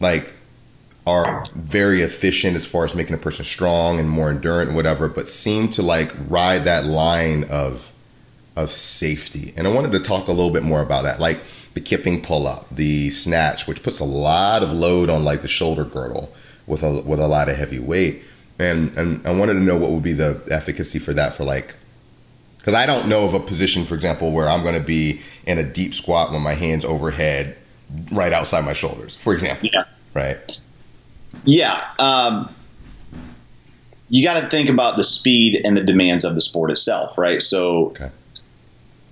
like 0.00 0.34
are 1.06 1.44
very 1.54 2.02
efficient 2.02 2.54
as 2.54 2.64
far 2.64 2.84
as 2.84 2.94
making 2.94 3.14
a 3.14 3.18
person 3.18 3.44
strong 3.44 3.98
and 3.98 4.08
more 4.08 4.30
endurant 4.30 4.68
and 4.68 4.76
whatever, 4.76 5.08
but 5.08 5.26
seem 5.26 5.68
to 5.68 5.82
like 5.82 6.12
ride 6.28 6.64
that 6.64 6.84
line 6.84 7.44
of 7.50 7.90
of 8.54 8.70
safety. 8.70 9.52
And 9.56 9.66
I 9.66 9.72
wanted 9.72 9.92
to 9.92 10.00
talk 10.00 10.28
a 10.28 10.32
little 10.32 10.50
bit 10.50 10.62
more 10.62 10.82
about 10.82 11.04
that. 11.04 11.18
Like 11.18 11.40
the 11.74 11.80
kipping 11.80 12.22
pull 12.22 12.46
up, 12.46 12.66
the 12.70 13.10
snatch, 13.10 13.66
which 13.66 13.82
puts 13.82 13.98
a 13.98 14.04
lot 14.04 14.62
of 14.62 14.70
load 14.72 15.08
on 15.08 15.24
like 15.24 15.40
the 15.40 15.48
shoulder 15.48 15.84
girdle 15.84 16.32
with 16.66 16.82
a 16.82 17.00
with 17.00 17.18
a 17.18 17.26
lot 17.26 17.48
of 17.48 17.56
heavy 17.56 17.78
weight. 17.78 18.22
And 18.58 18.96
and 18.96 19.26
I 19.26 19.32
wanted 19.32 19.54
to 19.54 19.60
know 19.60 19.78
what 19.78 19.90
would 19.90 20.02
be 20.02 20.12
the 20.12 20.42
efficacy 20.50 20.98
for 20.98 21.14
that 21.14 21.34
for 21.34 21.44
like 21.44 21.74
because 22.62 22.74
I 22.76 22.86
don't 22.86 23.08
know 23.08 23.24
of 23.24 23.34
a 23.34 23.40
position, 23.40 23.84
for 23.84 23.96
example, 23.96 24.30
where 24.30 24.48
I'm 24.48 24.62
going 24.62 24.76
to 24.76 24.80
be 24.80 25.20
in 25.44 25.58
a 25.58 25.64
deep 25.64 25.94
squat 25.94 26.30
with 26.30 26.40
my 26.42 26.54
hands 26.54 26.84
overhead, 26.84 27.56
right 28.12 28.32
outside 28.32 28.64
my 28.64 28.72
shoulders, 28.72 29.16
for 29.16 29.34
example. 29.34 29.68
Yeah. 29.72 29.82
Right. 30.14 30.38
Yeah. 31.42 31.82
Um, 31.98 32.48
you 34.08 34.22
got 34.22 34.40
to 34.40 34.48
think 34.48 34.70
about 34.70 34.96
the 34.96 35.02
speed 35.02 35.60
and 35.64 35.76
the 35.76 35.82
demands 35.82 36.24
of 36.24 36.36
the 36.36 36.40
sport 36.40 36.70
itself, 36.70 37.18
right? 37.18 37.42
So, 37.42 37.86
Okay. 37.86 38.10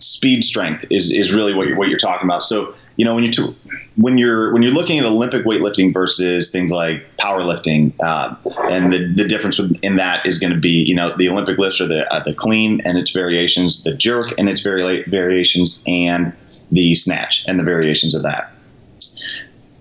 Speed 0.00 0.44
strength 0.44 0.86
is, 0.90 1.12
is 1.12 1.34
really 1.34 1.54
what 1.54 1.66
you're 1.66 1.76
what 1.76 1.88
you're 1.88 1.98
talking 1.98 2.26
about. 2.26 2.42
So, 2.42 2.74
you 2.96 3.04
know, 3.04 3.14
when 3.14 3.24
you 3.24 3.32
t- 3.32 3.54
when 3.96 4.18
you're 4.18 4.52
when 4.52 4.62
you're 4.62 4.72
looking 4.72 4.98
at 4.98 5.04
Olympic 5.04 5.44
weightlifting 5.44 5.92
versus 5.92 6.50
things 6.52 6.72
like 6.72 7.16
powerlifting, 7.18 7.94
uh, 8.02 8.34
and 8.70 8.92
the, 8.92 9.12
the 9.14 9.28
difference 9.28 9.60
in 9.82 9.96
that 9.96 10.26
is 10.26 10.38
going 10.38 10.52
to 10.52 10.58
be, 10.58 10.84
you 10.84 10.94
know, 10.94 11.16
the 11.16 11.28
Olympic 11.28 11.58
lifts 11.58 11.80
are 11.80 11.86
the 11.86 12.12
uh, 12.12 12.22
the 12.24 12.34
clean 12.34 12.82
and 12.84 12.98
its 12.98 13.12
variations, 13.12 13.84
the 13.84 13.94
jerk 13.94 14.32
and 14.38 14.48
its 14.48 14.62
vari- 14.62 15.04
variations, 15.04 15.84
and 15.86 16.32
the 16.70 16.94
snatch 16.94 17.44
and 17.46 17.58
the 17.58 17.64
variations 17.64 18.14
of 18.14 18.22
that. 18.22 18.52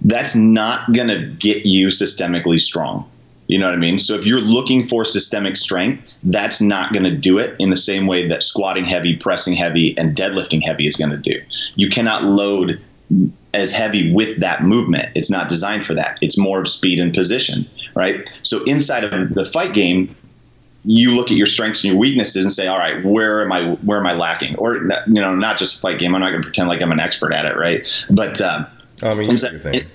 That's 0.02 0.36
not 0.36 0.94
going 0.94 1.10
to 1.10 1.28
get 1.28 1.66
you 1.66 1.88
systemically 1.88 2.60
strong. 2.62 3.10
You 3.50 3.58
know 3.58 3.66
what 3.66 3.74
I 3.74 3.80
mean? 3.80 3.98
So 3.98 4.14
if 4.14 4.28
you're 4.28 4.40
looking 4.40 4.86
for 4.86 5.04
systemic 5.06 5.58
strength, 5.58 6.14
that's 6.22 6.62
not 6.62 6.94
going 6.94 7.06
to 7.06 7.18
do 7.18 7.40
it 7.40 7.56
in 7.58 7.72
the 7.72 7.78
same 7.78 8.06
way 8.06 8.28
that 8.28 8.44
squatting 8.44 8.86
heavy, 8.86 9.16
pressing 9.18 9.56
heavy, 9.56 9.98
and 9.98 10.16
deadlifting 10.16 10.62
heavy 10.64 10.86
is 10.86 10.98
going 10.98 11.10
to 11.10 11.18
do. 11.18 11.42
You 11.76 11.90
cannot 11.90 12.24
load 12.24 12.80
as 13.52 13.74
heavy 13.74 14.14
with 14.14 14.42
that 14.42 14.62
movement. 14.62 15.10
It's 15.16 15.32
not 15.32 15.50
designed 15.50 15.84
for 15.84 15.96
that. 15.96 16.20
It's 16.22 16.38
more 16.38 16.60
of 16.60 16.68
speed 16.68 17.00
and 17.00 17.12
position, 17.12 17.66
right? 17.96 18.30
So 18.44 18.64
inside 18.66 19.04
of 19.04 19.34
the 19.34 19.46
fight 19.46 19.74
game, 19.74 20.16
you 20.84 21.16
look 21.16 21.32
at 21.32 21.36
your 21.36 21.48
strengths 21.48 21.84
and 21.84 21.94
your 21.94 22.00
weaknesses 22.00 22.46
and 22.46 22.54
say, 22.54 22.68
all 22.68 22.78
right, 22.78 23.04
where 23.04 23.42
am 23.42 23.52
I? 23.52 23.72
Where 23.78 23.98
am 23.98 24.06
I 24.06 24.14
lacking? 24.14 24.58
Or 24.58 24.76
you 24.76 24.92
know, 25.08 25.32
not 25.32 25.58
just 25.58 25.82
fight 25.82 26.00
game. 26.00 26.14
I'm 26.14 26.22
not 26.22 26.30
going 26.30 26.44
to 26.44 26.46
pretend 26.46 26.70
like 26.70 26.84
I'm 26.84 26.92
an 26.92 27.00
expert 27.00 27.34
at 27.34 27.46
it, 27.46 27.58
right? 27.58 28.08
But 28.12 28.40
um, 28.42 28.68
I 29.02 29.16
mean, 29.16 29.28
inside. 29.28 29.88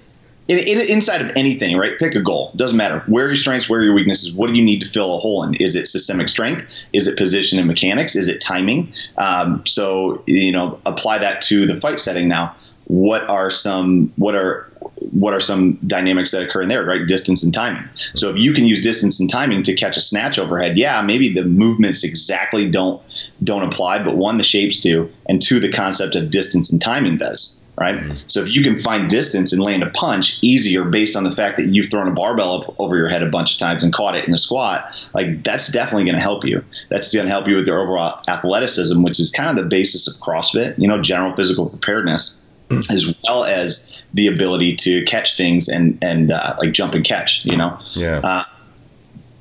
In, 0.47 0.59
in, 0.59 0.81
inside 0.91 1.23
of 1.23 1.37
anything, 1.37 1.77
right? 1.77 1.99
Pick 1.99 2.15
a 2.15 2.21
goal. 2.21 2.53
Doesn't 2.57 2.77
matter. 2.77 3.01
Where 3.07 3.25
are 3.25 3.29
your 3.29 3.37
strengths? 3.37 3.69
Where 3.69 3.81
are 3.81 3.85
your 3.85 3.95
weaknesses? 3.95 4.35
What 4.35 4.49
do 4.49 4.55
you 4.55 4.65
need 4.65 4.81
to 4.81 4.87
fill 4.87 5.17
a 5.17 5.19
hole 5.19 5.43
in? 5.45 5.55
Is 5.55 5.77
it 5.77 5.87
systemic 5.87 6.29
strength? 6.29 6.87
Is 6.93 7.09
it 7.09 7.17
position 7.17 7.59
and 7.59 7.67
mechanics? 7.67 8.17
Is 8.17 8.29
it 8.29 8.41
timing? 8.41 8.93
Um, 9.17 9.65
so 9.67 10.23
you 10.27 10.53
know, 10.53 10.81
apply 10.85 11.19
that 11.19 11.43
to 11.43 11.67
the 11.67 11.77
fight 11.77 11.99
setting 11.99 12.29
now. 12.29 12.57
What 12.87 13.23
are 13.29 13.51
some? 13.51 14.13
What 14.17 14.35
are 14.35 14.71
what 14.99 15.33
are 15.33 15.41
some 15.41 15.75
dynamics 15.87 16.33
that 16.33 16.43
occur 16.43 16.63
in 16.63 16.69
there, 16.69 16.85
right? 16.85 17.07
Distance 17.07 17.43
and 17.43 17.55
timing. 17.55 17.89
So 17.95 18.29
if 18.31 18.37
you 18.37 18.53
can 18.53 18.67
use 18.67 18.83
distance 18.83 19.21
and 19.21 19.31
timing 19.31 19.63
to 19.65 19.75
catch 19.75 19.97
a 19.97 20.01
snatch 20.01 20.39
overhead, 20.39 20.77
yeah, 20.77 21.01
maybe 21.03 21.33
the 21.33 21.45
movements 21.45 22.05
exactly 22.05 22.71
don't 22.71 23.03
don't 23.43 23.63
apply, 23.63 24.03
but 24.03 24.17
one, 24.17 24.37
the 24.37 24.45
shapes 24.45 24.81
do, 24.81 25.11
and 25.27 25.41
two, 25.41 25.61
the 25.61 25.73
concept 25.73 26.17
of 26.17 26.31
distance 26.31 26.71
and 26.73 26.83
timing 26.83 27.17
does. 27.17 27.64
Right. 27.77 28.13
So 28.29 28.41
if 28.41 28.55
you 28.55 28.63
can 28.63 28.79
find 28.79 29.11
distance 29.11 29.53
and 29.53 29.61
land 29.61 29.83
a 29.83 29.91
punch 29.91 30.39
easier 30.43 30.85
based 30.85 31.17
on 31.17 31.25
the 31.25 31.35
fact 31.35 31.57
that 31.57 31.67
you've 31.67 31.91
thrown 31.91 32.07
a 32.07 32.13
barbell 32.13 32.63
up 32.63 32.81
over 32.81 32.97
your 32.97 33.09
head 33.09 33.23
a 33.23 33.29
bunch 33.29 33.55
of 33.55 33.59
times 33.59 33.83
and 33.83 33.93
caught 33.93 34.17
it 34.17 34.29
in 34.29 34.35
a 34.35 34.39
squat, 34.39 35.11
like 35.13 35.43
that's 35.43 35.73
definitely 35.73 36.05
going 36.05 36.15
to 36.15 36.21
help 36.21 36.45
you. 36.45 36.65
That's 36.89 37.13
going 37.13 37.27
to 37.27 37.33
help 37.33 37.49
you 37.49 37.57
with 37.57 37.67
your 37.67 37.81
overall 37.81 38.23
athleticism, 38.29 39.03
which 39.03 39.19
is 39.19 39.33
kind 39.33 39.51
of 39.51 39.65
the 39.65 39.69
basis 39.69 40.07
of 40.07 40.23
CrossFit, 40.23 40.79
you 40.79 40.87
know, 40.87 41.03
general 41.03 41.35
physical 41.35 41.69
preparedness 41.69 42.45
as 42.71 43.21
well 43.25 43.45
as 43.45 44.03
the 44.15 44.29
ability 44.29 44.77
to 44.77 45.05
catch 45.05 45.37
things 45.37 45.69
and 45.69 45.99
and 46.03 46.31
uh, 46.33 46.57
like 46.59 46.73
jump 46.73 46.95
and 46.95 47.05
catch. 47.05 47.45
You 47.45 47.57
know, 47.57 47.79
Yeah. 47.95 48.21
Uh, 48.23 48.45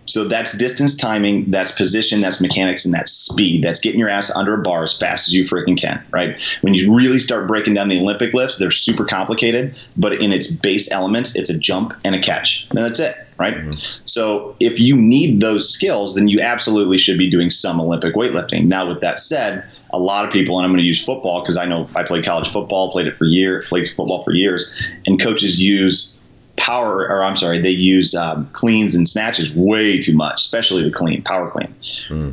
so 0.06 0.26
that's 0.26 0.58
distance, 0.58 0.98
timing, 0.98 1.52
that's 1.52 1.76
position, 1.76 2.22
that's 2.22 2.42
mechanics, 2.42 2.86
and 2.86 2.94
that's 2.94 3.12
speed. 3.12 3.64
That's 3.64 3.82
getting 3.82 4.00
your 4.00 4.10
ass 4.10 4.36
under 4.36 4.54
a 4.54 4.62
bar 4.62 4.84
as 4.84 4.98
fast 4.98 5.28
as 5.28 5.34
you 5.34 5.46
freaking 5.46 5.80
can. 5.80 6.06
Right? 6.12 6.42
When 6.62 6.74
you 6.74 6.96
really 6.96 7.20
start 7.20 7.48
breaking 7.48 7.76
down 7.76 7.88
the 7.88 8.00
Olympic 8.00 8.34
lifts, 8.34 8.58
they're 8.58 8.72
super 8.72 9.06
complicated, 9.06 9.80
but 9.96 10.14
in 10.14 10.34
its 10.34 10.52
base 10.52 10.92
elements, 10.92 11.36
it's 11.36 11.50
a 11.50 11.58
jump 11.58 11.94
and 12.04 12.16
a 12.16 12.20
catch, 12.20 12.68
and 12.70 12.80
that's 12.80 13.00
it. 13.00 13.16
Right? 13.38 13.56
Mm-hmm. 13.56 13.72
So 14.06 14.56
if 14.60 14.80
you 14.80 14.96
need 14.96 15.42
those 15.42 15.74
skills, 15.74 16.16
then 16.16 16.28
you 16.28 16.40
absolutely 16.40 16.98
should 16.98 17.18
be 17.18 17.30
doing 17.30 17.50
some 17.50 17.82
Olympic 17.82 18.14
weightlifting. 18.14 18.68
Now, 18.68 18.88
with 18.88 19.02
that 19.02 19.20
said, 19.20 19.66
a 19.92 20.00
lot 20.00 20.26
of 20.26 20.32
people, 20.32 20.58
and 20.58 20.66
I'm 20.66 20.72
going 20.72 20.82
to 20.82 20.86
use 20.86 21.04
football 21.04 21.42
because 21.42 21.58
I 21.58 21.66
know 21.66 21.90
I 21.96 22.04
played 22.04 22.26
college 22.26 22.50
football, 22.50 22.92
played 22.92 23.08
it 23.08 23.18
for 23.18 23.26
years, 23.26 23.68
played 23.68 23.90
football 23.90 24.22
for 24.22 24.34
years, 24.34 24.92
and 25.08 25.20
coaches 25.20 25.60
use 25.62 26.23
power, 26.64 27.08
or 27.10 27.22
I'm 27.22 27.36
sorry, 27.36 27.60
they 27.60 27.72
use 27.72 28.16
um, 28.16 28.50
cleans 28.54 28.96
and 28.96 29.08
snatches 29.08 29.54
way 29.54 30.00
too 30.00 30.16
much, 30.16 30.36
especially 30.36 30.84
the 30.84 30.92
clean, 30.92 31.22
power 31.22 31.50
clean. 31.50 31.76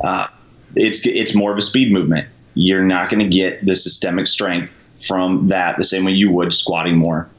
Uh, 0.01 0.27
it's 0.75 1.05
it's 1.05 1.35
more 1.35 1.51
of 1.51 1.57
a 1.57 1.61
speed 1.61 1.91
movement. 1.91 2.29
You're 2.53 2.83
not 2.83 3.09
going 3.09 3.19
to 3.19 3.35
get 3.35 3.65
the 3.65 3.75
systemic 3.75 4.27
strength 4.27 4.71
from 4.95 5.49
that 5.49 5.77
the 5.77 5.83
same 5.83 6.05
way 6.05 6.13
you 6.13 6.31
would 6.31 6.53
squatting 6.53 6.95
more, 6.95 7.29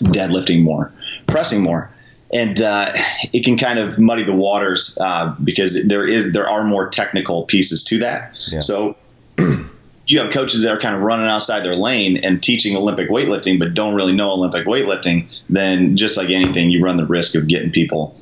deadlifting 0.00 0.62
more, 0.62 0.90
pressing 1.26 1.62
more. 1.62 1.90
And 2.32 2.60
uh, 2.60 2.92
it 3.32 3.44
can 3.44 3.56
kind 3.56 3.78
of 3.78 3.98
muddy 3.98 4.24
the 4.24 4.34
waters 4.34 4.98
uh, 5.00 5.34
because 5.42 5.86
there 5.88 6.06
is 6.06 6.32
there 6.32 6.48
are 6.48 6.64
more 6.64 6.90
technical 6.90 7.44
pieces 7.44 7.84
to 7.84 7.98
that. 8.00 8.38
Yeah. 8.52 8.60
So 8.60 8.96
you 10.06 10.20
have 10.20 10.32
coaches 10.32 10.62
that 10.64 10.70
are 10.70 10.78
kind 10.80 10.94
of 10.96 11.02
running 11.02 11.26
outside 11.26 11.60
their 11.60 11.76
lane 11.76 12.18
and 12.24 12.42
teaching 12.42 12.76
Olympic 12.76 13.08
weightlifting, 13.08 13.58
but 13.58 13.74
don't 13.74 13.94
really 13.94 14.14
know 14.14 14.30
Olympic 14.32 14.66
weightlifting. 14.66 15.26
Then 15.48 15.96
just 15.96 16.16
like 16.18 16.30
anything, 16.30 16.70
you 16.70 16.84
run 16.84 16.96
the 16.96 17.06
risk 17.06 17.34
of 17.34 17.48
getting 17.48 17.70
people 17.70 18.18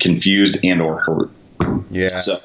confused 0.00 0.64
and 0.64 0.80
or 0.80 0.98
hurt. 0.98 1.30
yeah. 1.90 2.08
So 2.08 2.38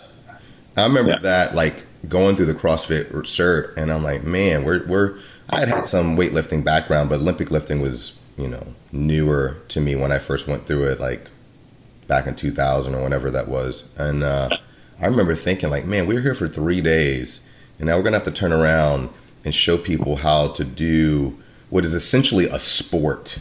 I 0.75 0.83
remember 0.83 1.11
Yeah. 1.11 1.19
that, 1.19 1.55
like 1.55 1.83
going 2.07 2.35
through 2.35 2.45
the 2.45 2.53
CrossFit 2.55 3.11
cert, 3.11 3.75
and 3.77 3.91
I'm 3.91 4.03
like, 4.03 4.23
man, 4.23 4.63
we're 4.63 4.85
we're. 4.85 5.15
I 5.51 5.59
had 5.61 5.69
had 5.69 5.85
some 5.87 6.15
weightlifting 6.15 6.63
background, 6.63 7.09
but 7.09 7.19
Olympic 7.19 7.49
lifting 7.49 7.81
was, 7.81 8.13
you 8.37 8.47
know, 8.47 8.67
newer 8.91 9.57
to 9.69 9.81
me 9.81 9.95
when 9.95 10.11
I 10.11 10.19
first 10.19 10.47
went 10.47 10.67
through 10.67 10.85
it, 10.91 10.99
like 10.99 11.25
back 12.07 12.27
in 12.27 12.35
2000 12.35 12.93
or 12.93 13.01
whenever 13.03 13.31
that 13.31 13.47
was. 13.47 13.89
And 13.97 14.23
uh, 14.23 14.49
I 15.01 15.07
remember 15.07 15.33
thinking, 15.35 15.69
like, 15.71 15.85
man, 15.85 16.05
we 16.05 16.13
were 16.15 16.21
here 16.21 16.35
for 16.35 16.47
three 16.47 16.81
days, 16.81 17.41
and 17.79 17.87
now 17.87 17.97
we're 17.97 18.03
gonna 18.03 18.17
have 18.17 18.25
to 18.25 18.31
turn 18.31 18.53
around 18.53 19.09
and 19.43 19.55
show 19.55 19.77
people 19.77 20.17
how 20.17 20.49
to 20.49 20.63
do 20.63 21.37
what 21.69 21.85
is 21.85 21.93
essentially 21.93 22.45
a 22.45 22.59
sport, 22.59 23.39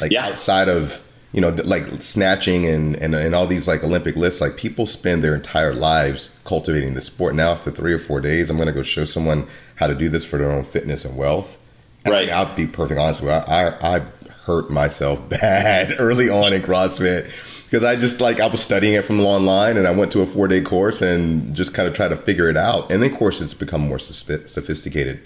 like 0.00 0.10
Yeah. 0.12 0.26
outside 0.26 0.68
of 0.68 1.00
you 1.32 1.40
know, 1.40 1.48
like 1.64 1.84
snatching 2.00 2.64
and, 2.64 2.94
and 2.96 3.12
and 3.12 3.34
all 3.34 3.44
these 3.48 3.66
like 3.66 3.82
Olympic 3.82 4.14
lifts. 4.14 4.40
Like 4.40 4.56
people 4.56 4.86
spend 4.86 5.24
their 5.24 5.34
entire 5.34 5.74
lives 5.74 6.30
cultivating 6.44 6.94
the 6.94 7.00
sport. 7.00 7.34
Now, 7.34 7.50
after 7.50 7.72
three 7.72 7.92
or 7.92 7.98
four 7.98 8.20
days, 8.20 8.50
I'm 8.50 8.56
gonna 8.56 8.70
go 8.70 8.84
show 8.84 9.04
someone 9.04 9.48
how 9.76 9.88
to 9.88 9.96
do 9.96 10.08
this 10.08 10.24
for 10.24 10.38
their 10.38 10.50
own 10.52 10.62
fitness 10.62 11.04
and 11.04 11.16
wealth. 11.16 11.56
And 12.04 12.14
I 12.14 12.18
Right. 12.18 12.26
mean, 12.28 12.36
I'll 12.36 12.54
be 12.54 12.68
perfectly 12.68 13.02
honest 13.02 13.20
with 13.22 13.30
you. 13.30 13.36
I, 13.36 13.66
I, 13.68 13.96
I 13.96 14.02
hurt 14.46 14.70
myself 14.70 15.28
bad 15.28 15.96
early 15.98 16.28
on 16.28 16.52
in 16.52 16.62
CrossFit 16.62 17.28
because 17.74 17.82
I 17.82 17.96
just 17.96 18.20
like 18.20 18.38
I 18.38 18.46
was 18.46 18.62
studying 18.62 18.94
it 18.94 19.04
from 19.04 19.20
online 19.20 19.76
and 19.76 19.88
I 19.88 19.90
went 19.90 20.12
to 20.12 20.20
a 20.20 20.26
four 20.26 20.46
day 20.46 20.60
course 20.60 21.02
and 21.02 21.56
just 21.56 21.74
kind 21.74 21.88
of 21.88 21.94
try 21.94 22.06
to 22.06 22.14
figure 22.14 22.48
it 22.48 22.56
out. 22.56 22.92
And 22.92 23.02
then, 23.02 23.10
of 23.10 23.18
course, 23.18 23.40
it's 23.40 23.52
become 23.52 23.80
more 23.80 23.98
sophisticated 23.98 25.20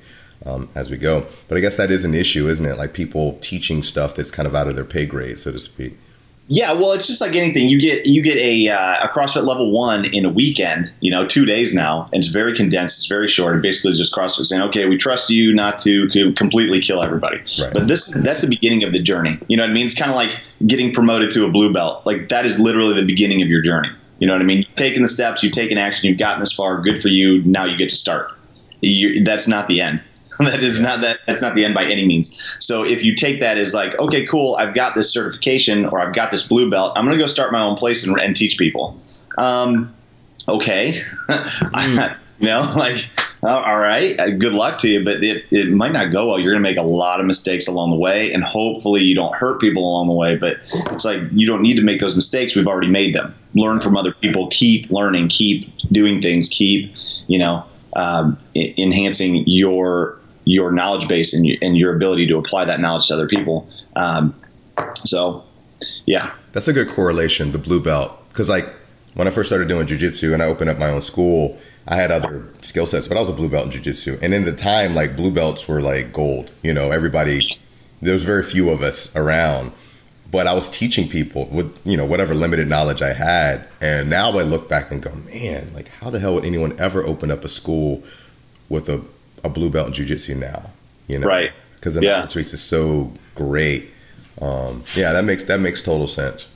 um, 0.46 0.70
as 0.74 0.88
we 0.88 0.96
go. 0.96 1.26
But 1.48 1.58
I 1.58 1.60
guess 1.60 1.76
that 1.76 1.90
is 1.90 2.06
an 2.06 2.14
issue, 2.14 2.48
isn't 2.48 2.64
it? 2.64 2.78
Like 2.78 2.94
people 2.94 3.36
teaching 3.42 3.82
stuff 3.82 4.16
that's 4.16 4.30
kind 4.30 4.46
of 4.46 4.54
out 4.54 4.66
of 4.66 4.76
their 4.76 4.86
pay 4.86 5.04
grade, 5.04 5.38
so 5.38 5.52
to 5.52 5.58
speak. 5.58 5.98
Yeah, 6.50 6.72
well, 6.72 6.92
it's 6.92 7.06
just 7.06 7.20
like 7.20 7.36
anything. 7.36 7.68
You 7.68 7.78
get 7.80 8.06
you 8.06 8.22
get 8.22 8.38
a 8.38 8.68
uh, 8.68 9.06
a 9.06 9.08
CrossFit 9.08 9.44
level 9.44 9.70
one 9.70 10.06
in 10.06 10.24
a 10.24 10.30
weekend. 10.30 10.90
You 11.00 11.10
know, 11.10 11.26
two 11.26 11.44
days 11.44 11.74
now, 11.74 12.08
and 12.12 12.22
it's 12.22 12.32
very 12.32 12.56
condensed. 12.56 13.00
It's 13.00 13.06
very 13.06 13.28
short. 13.28 13.56
It 13.56 13.62
basically 13.62 13.90
is 13.90 13.98
just 13.98 14.14
CrossFit 14.14 14.46
saying, 14.46 14.62
"Okay, 14.62 14.88
we 14.88 14.96
trust 14.96 15.28
you 15.28 15.54
not 15.54 15.78
to, 15.80 16.08
to 16.08 16.32
completely 16.32 16.80
kill 16.80 17.02
everybody." 17.02 17.36
Right. 17.36 17.72
But 17.72 17.86
this 17.86 18.06
that's 18.22 18.40
the 18.40 18.48
beginning 18.48 18.84
of 18.84 18.92
the 18.92 19.02
journey. 19.02 19.38
You 19.46 19.58
know 19.58 19.62
what 19.62 19.70
I 19.70 19.74
mean? 19.74 19.86
It's 19.86 19.98
kind 19.98 20.10
of 20.10 20.16
like 20.16 20.40
getting 20.66 20.94
promoted 20.94 21.32
to 21.32 21.44
a 21.44 21.50
blue 21.50 21.72
belt. 21.72 22.06
Like 22.06 22.30
that 22.30 22.46
is 22.46 22.58
literally 22.58 22.98
the 22.98 23.06
beginning 23.06 23.42
of 23.42 23.48
your 23.48 23.60
journey. 23.60 23.90
You 24.18 24.26
know 24.26 24.32
what 24.32 24.42
I 24.42 24.46
mean? 24.46 24.58
You've 24.58 24.74
taken 24.74 25.02
the 25.02 25.08
steps, 25.08 25.44
you've 25.44 25.52
taken 25.52 25.78
action, 25.78 26.08
you've 26.08 26.18
gotten 26.18 26.40
this 26.40 26.52
far. 26.52 26.80
Good 26.80 27.00
for 27.00 27.08
you. 27.08 27.42
Now 27.42 27.66
you 27.66 27.76
get 27.76 27.90
to 27.90 27.96
start. 27.96 28.30
You, 28.80 29.24
that's 29.24 29.48
not 29.48 29.68
the 29.68 29.80
end. 29.80 30.02
that 30.38 30.60
is 30.60 30.82
not 30.82 31.00
that 31.02 31.18
that's 31.26 31.42
not 31.42 31.54
the 31.54 31.64
end 31.64 31.74
by 31.74 31.84
any 31.84 32.06
means. 32.06 32.56
So 32.60 32.84
if 32.84 33.04
you 33.04 33.14
take 33.14 33.40
that 33.40 33.56
as 33.58 33.74
like, 33.74 33.98
okay, 33.98 34.26
cool, 34.26 34.54
I've 34.56 34.74
got 34.74 34.94
this 34.94 35.12
certification 35.12 35.86
or 35.86 36.00
I've 36.00 36.14
got 36.14 36.30
this 36.30 36.48
blue 36.48 36.70
belt, 36.70 36.92
I'm 36.96 37.04
going 37.04 37.18
to 37.18 37.22
go 37.22 37.28
start 37.28 37.50
my 37.52 37.62
own 37.62 37.76
place 37.76 38.06
and, 38.06 38.20
and 38.20 38.36
teach 38.36 38.58
people. 38.58 39.00
Um, 39.38 39.94
okay, 40.48 40.96
you 42.38 42.46
know, 42.46 42.72
like, 42.76 43.10
uh, 43.42 43.48
all 43.48 43.78
right, 43.78 44.18
uh, 44.18 44.30
good 44.30 44.52
luck 44.52 44.80
to 44.80 44.88
you, 44.88 45.04
but 45.04 45.22
it, 45.22 45.46
it 45.50 45.70
might 45.70 45.92
not 45.92 46.12
go 46.12 46.28
well. 46.28 46.38
You're 46.38 46.52
going 46.52 46.62
to 46.62 46.68
make 46.68 46.78
a 46.78 46.82
lot 46.82 47.20
of 47.20 47.26
mistakes 47.26 47.68
along 47.68 47.90
the 47.90 47.96
way, 47.96 48.32
and 48.32 48.42
hopefully 48.42 49.02
you 49.02 49.14
don't 49.14 49.34
hurt 49.34 49.60
people 49.60 49.82
along 49.88 50.08
the 50.08 50.14
way. 50.14 50.36
But 50.36 50.58
it's 50.92 51.04
like 51.04 51.22
you 51.32 51.46
don't 51.46 51.62
need 51.62 51.76
to 51.76 51.82
make 51.82 52.00
those 52.00 52.16
mistakes. 52.16 52.54
We've 52.54 52.66
already 52.66 52.90
made 52.90 53.14
them. 53.14 53.34
Learn 53.54 53.80
from 53.80 53.96
other 53.96 54.12
people. 54.12 54.48
Keep 54.48 54.90
learning. 54.90 55.28
Keep 55.28 55.70
doing 55.90 56.20
things. 56.20 56.48
Keep, 56.48 56.94
you 57.28 57.38
know, 57.38 57.64
um, 57.98 58.38
enhancing 58.54 59.44
your 59.46 60.18
your 60.44 60.72
knowledge 60.72 61.08
base 61.08 61.34
and, 61.34 61.46
and 61.60 61.76
your 61.76 61.94
ability 61.94 62.26
to 62.28 62.38
apply 62.38 62.64
that 62.64 62.80
knowledge 62.80 63.08
to 63.08 63.14
other 63.14 63.28
people. 63.28 63.68
Um, 63.96 64.34
so, 64.94 65.44
yeah, 66.06 66.32
that's 66.52 66.68
a 66.68 66.72
good 66.72 66.88
correlation. 66.88 67.52
The 67.52 67.58
blue 67.58 67.82
belt, 67.82 68.26
because 68.30 68.48
like 68.48 68.66
when 69.14 69.26
I 69.28 69.30
first 69.30 69.50
started 69.50 69.68
doing 69.68 69.86
jujitsu 69.86 70.32
and 70.32 70.42
I 70.42 70.46
opened 70.46 70.70
up 70.70 70.78
my 70.78 70.88
own 70.88 71.02
school, 71.02 71.58
I 71.86 71.96
had 71.96 72.10
other 72.10 72.48
skill 72.62 72.86
sets, 72.86 73.08
but 73.08 73.18
I 73.18 73.20
was 73.20 73.28
a 73.28 73.34
blue 73.34 73.50
belt 73.50 73.66
in 73.66 73.82
jujitsu. 73.82 74.22
And 74.22 74.32
in 74.32 74.44
the 74.44 74.54
time, 74.54 74.94
like 74.94 75.16
blue 75.16 75.30
belts 75.30 75.68
were 75.68 75.82
like 75.82 76.12
gold. 76.12 76.50
You 76.62 76.72
know, 76.72 76.92
everybody. 76.92 77.42
There 78.00 78.14
was 78.14 78.22
very 78.22 78.44
few 78.44 78.70
of 78.70 78.80
us 78.80 79.14
around, 79.16 79.72
but 80.30 80.46
I 80.46 80.52
was 80.52 80.68
teaching 80.70 81.08
people 81.08 81.46
with 81.46 81.78
you 81.86 81.96
know 81.96 82.04
whatever 82.04 82.34
limited 82.34 82.68
knowledge 82.68 83.00
I 83.02 83.12
had. 83.12 83.66
And 83.80 84.10
now 84.10 84.36
I 84.38 84.42
look 84.42 84.68
back 84.68 84.90
and 84.90 85.00
go, 85.02 85.12
man, 85.32 85.72
like 85.74 85.88
how 85.88 86.10
the 86.10 86.18
hell 86.18 86.34
would 86.34 86.44
anyone 86.44 86.78
ever 86.78 87.02
open 87.04 87.30
up 87.30 87.44
a 87.44 87.48
school 87.48 88.02
with 88.68 88.88
a, 88.88 89.02
a 89.44 89.48
blue 89.48 89.70
belt 89.70 89.86
in 89.88 89.92
jujitsu 89.94 90.36
now? 90.36 90.70
You 91.06 91.20
know, 91.20 91.26
right? 91.28 91.52
Because 91.76 91.94
the 91.94 92.02
Yeah. 92.02 92.18
knowledge 92.18 92.34
base 92.34 92.52
is 92.52 92.60
so 92.62 93.12
great. 93.34 93.88
Um, 94.42 94.82
yeah, 94.94 95.12
that 95.12 95.24
makes 95.24 95.44
that 95.44 95.60
makes 95.60 95.82
total 95.82 96.08
sense. 96.08 96.46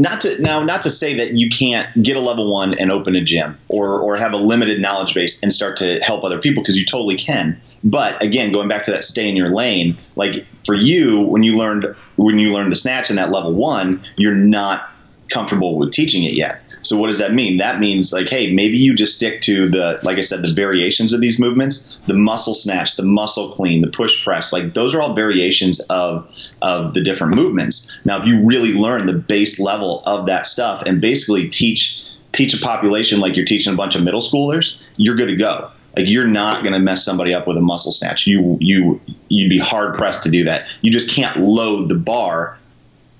Not 0.00 0.22
to 0.22 0.40
now 0.40 0.64
not 0.64 0.80
to 0.82 0.90
say 0.90 1.18
that 1.18 1.34
you 1.34 1.50
can't 1.50 2.02
get 2.02 2.16
a 2.16 2.20
level 2.20 2.50
one 2.50 2.72
and 2.72 2.90
open 2.90 3.14
a 3.14 3.20
gym 3.22 3.58
or 3.68 4.00
or 4.00 4.16
have 4.16 4.32
a 4.32 4.38
limited 4.38 4.80
knowledge 4.80 5.14
base 5.14 5.42
and 5.42 5.52
start 5.52 5.76
to 5.76 6.00
help 6.00 6.24
other 6.24 6.40
people 6.40 6.62
because 6.62 6.78
you 6.78 6.86
totally 6.86 7.16
can. 7.16 7.60
But 7.84 8.22
again 8.22 8.50
going 8.50 8.66
back 8.66 8.84
to 8.84 8.92
that 8.92 9.04
stay 9.04 9.28
in 9.28 9.36
your 9.36 9.50
lane 9.50 9.98
like 10.16 10.46
for 10.64 10.74
you 10.74 11.20
when 11.20 11.42
you 11.42 11.58
learned 11.58 11.94
when 12.16 12.38
you 12.38 12.50
learned 12.50 12.72
the 12.72 12.76
snatch 12.76 13.10
in 13.10 13.16
that 13.16 13.30
level 13.30 13.52
one 13.52 14.02
you're 14.16 14.34
not 14.34 14.90
comfortable 15.28 15.76
with 15.76 15.92
teaching 15.92 16.24
it 16.24 16.32
yet 16.32 16.62
so 16.82 16.98
what 16.98 17.08
does 17.08 17.18
that 17.18 17.32
mean? 17.32 17.58
That 17.58 17.80
means 17.80 18.12
like 18.12 18.28
hey 18.28 18.52
maybe 18.52 18.78
you 18.78 18.94
just 18.94 19.16
stick 19.16 19.40
to 19.42 19.68
the 19.68 20.00
like 20.02 20.18
i 20.18 20.22
said 20.22 20.42
the 20.42 20.52
variations 20.52 21.12
of 21.12 21.20
these 21.20 21.40
movements 21.40 21.98
the 22.06 22.14
muscle 22.14 22.54
snatch 22.54 22.96
the 22.96 23.04
muscle 23.04 23.48
clean 23.50 23.80
the 23.80 23.90
push 23.90 24.24
press 24.24 24.52
like 24.52 24.72
those 24.72 24.94
are 24.94 25.00
all 25.00 25.14
variations 25.14 25.80
of 25.88 26.32
of 26.62 26.94
the 26.94 27.02
different 27.02 27.34
movements. 27.34 28.00
Now 28.04 28.20
if 28.20 28.26
you 28.26 28.44
really 28.44 28.74
learn 28.74 29.06
the 29.06 29.18
base 29.18 29.60
level 29.60 30.02
of 30.06 30.26
that 30.26 30.46
stuff 30.46 30.82
and 30.82 31.00
basically 31.00 31.48
teach 31.48 32.06
teach 32.32 32.54
a 32.54 32.64
population 32.64 33.20
like 33.20 33.36
you're 33.36 33.44
teaching 33.44 33.74
a 33.74 33.76
bunch 33.76 33.96
of 33.96 34.04
middle 34.04 34.20
schoolers 34.20 34.82
you're 34.96 35.16
good 35.16 35.28
to 35.28 35.36
go. 35.36 35.70
Like 35.96 36.08
you're 36.08 36.26
not 36.26 36.62
going 36.62 36.72
to 36.72 36.78
mess 36.78 37.04
somebody 37.04 37.34
up 37.34 37.46
with 37.48 37.56
a 37.56 37.60
muscle 37.60 37.92
snatch. 37.92 38.26
You 38.26 38.58
you 38.60 39.00
you'd 39.28 39.50
be 39.50 39.58
hard 39.58 39.94
pressed 39.94 40.22
to 40.24 40.30
do 40.30 40.44
that. 40.44 40.68
You 40.82 40.92
just 40.92 41.14
can't 41.14 41.36
load 41.38 41.88
the 41.88 41.96
bar 41.96 42.58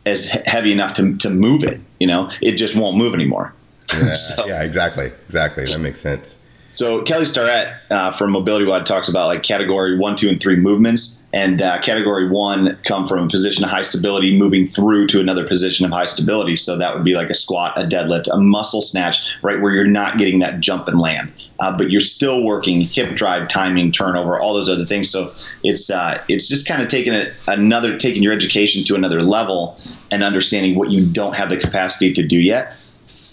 as 0.07 0.31
heavy 0.47 0.73
enough 0.73 0.95
to, 0.95 1.17
to 1.19 1.31
move 1.31 1.63
it 1.65 1.81
you 1.99 2.07
know 2.07 2.29
it 2.41 2.57
just 2.57 2.77
won't 2.77 2.97
move 2.97 3.15
anymore 3.15 3.53
Yeah, 3.93 4.13
So- 4.15 4.47
yeah, 4.47 4.63
exactly, 4.63 5.07
exactly. 5.27 5.65
That 5.65 5.81
makes 5.81 6.01
sense. 6.01 6.40
So 6.77 7.03
Kelly 7.03 7.27
Starrett 7.27 7.69
uh, 7.91 8.13
from 8.13 8.33
MobilityWOD 8.33 8.85
talks 8.85 9.09
about 9.09 9.27
like 9.27 9.43
category 9.43 9.99
one, 9.99 10.17
two, 10.17 10.29
and 10.29 10.41
three 10.41 10.57
movements, 10.57 11.29
and 11.33 11.61
uh, 11.61 11.81
category 11.81 12.29
one 12.29 12.79
come 12.85 13.07
from 13.07 13.27
a 13.27 13.29
position 13.29 13.65
of 13.65 13.71
high 13.71 13.83
stability, 13.83 14.39
moving 14.39 14.67
through 14.67 15.09
to 15.09 15.21
another 15.21 15.47
position 15.47 15.85
of 15.85 15.93
high 15.93 16.07
stability. 16.07 16.57
So 16.57 16.79
that 16.79 16.95
would 16.95 17.05
be 17.05 17.15
like 17.15 17.29
a 17.29 17.35
squat, 17.35 17.77
a 17.77 17.87
deadlift, 17.87 18.29
a 18.33 18.39
muscle 18.39 18.81
snatch, 18.81 19.37
right 19.43 19.61
where 19.61 19.73
you're 19.73 19.87
not 19.87 20.19
getting 20.19 20.39
that 20.39 20.61
jump 20.61 20.89
and 20.89 20.99
land, 20.99 21.33
uh, 21.59 21.77
but 21.77 21.91
you're 21.91 22.01
still 22.01 22.45
working 22.45 22.81
hip 22.81 23.17
drive, 23.17 23.49
timing, 23.49 23.93
turnover, 23.93 24.41
all 24.41 24.55
those 24.55 24.71
other 24.71 24.87
things. 24.87 25.11
So 25.11 25.33
it's 25.63 25.91
uh, 25.91 26.23
it's 26.29 26.49
just 26.49 26.69
kind 26.69 26.83
of 26.83 26.89
taking 26.89 27.13
it 27.13 27.35
another, 27.47 27.99
taking 27.99 28.23
your 28.23 28.33
education 28.33 28.85
to 28.85 28.95
another 28.95 29.23
level, 29.23 29.79
and 30.11 30.23
understanding 30.23 30.77
what 30.77 30.91
you 30.91 31.05
don't 31.05 31.35
have 31.35 31.51
the 31.51 31.59
capacity 31.59 32.15
to 32.15 32.27
do 32.27 32.39
yet 32.39 32.77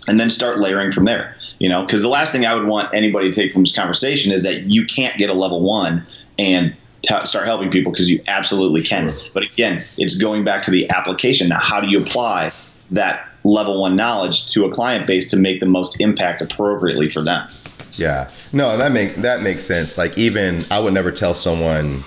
and 0.08 0.20
then 0.20 0.30
start 0.30 0.60
layering 0.60 0.92
from 0.92 1.06
there. 1.06 1.37
You 1.60 1.70
know, 1.70 1.84
because 1.84 2.04
the 2.04 2.10
last 2.10 2.32
thing 2.32 2.46
I 2.46 2.54
would 2.54 2.68
want 2.68 2.94
anybody 2.94 3.32
to 3.32 3.42
take 3.42 3.52
from 3.52 3.64
this 3.64 3.76
conversation 3.76 4.32
is 4.32 4.44
that 4.44 4.64
you 4.64 4.86
can't 4.86 5.18
get 5.18 5.30
a 5.30 5.34
level 5.34 5.62
one 5.62 6.06
and 6.38 6.76
t- 7.02 7.26
start 7.26 7.46
helping 7.46 7.72
people 7.72 7.92
because 7.92 8.12
you 8.12 8.22
absolutely 8.28 8.84
can. 8.84 9.14
But 9.34 9.44
again, 9.44 9.84
it's 9.98 10.18
going 10.18 10.44
back 10.44 10.64
to 10.64 10.72
the 10.72 10.90
application. 10.90 11.50
Now, 11.50 11.60
how 11.60 11.82
do 11.82 11.88
you 11.88 12.02
apply 12.02 12.52
that 12.92 13.28
level 13.44 13.82
one 13.82 13.96
knowledge 13.96 14.52
to 14.54 14.66
a 14.66 14.72
client 14.72 15.08
base 15.08 15.32
to 15.32 15.38
make 15.38 15.60
the 15.60 15.66
most 15.66 16.00
impact 16.00 16.42
appropriately 16.42 17.10
for 17.10 17.22
them? 17.24 17.48
Yeah, 17.94 18.30
no, 18.54 18.78
that 18.78 18.92
make 18.92 19.16
that 19.16 19.42
makes 19.42 19.64
sense. 19.64 19.98
Like 19.98 20.18
even 20.18 20.62
I 20.70 20.80
would 20.80 20.94
never 20.94 21.12
tell 21.12 21.34
someone, 21.34 22.04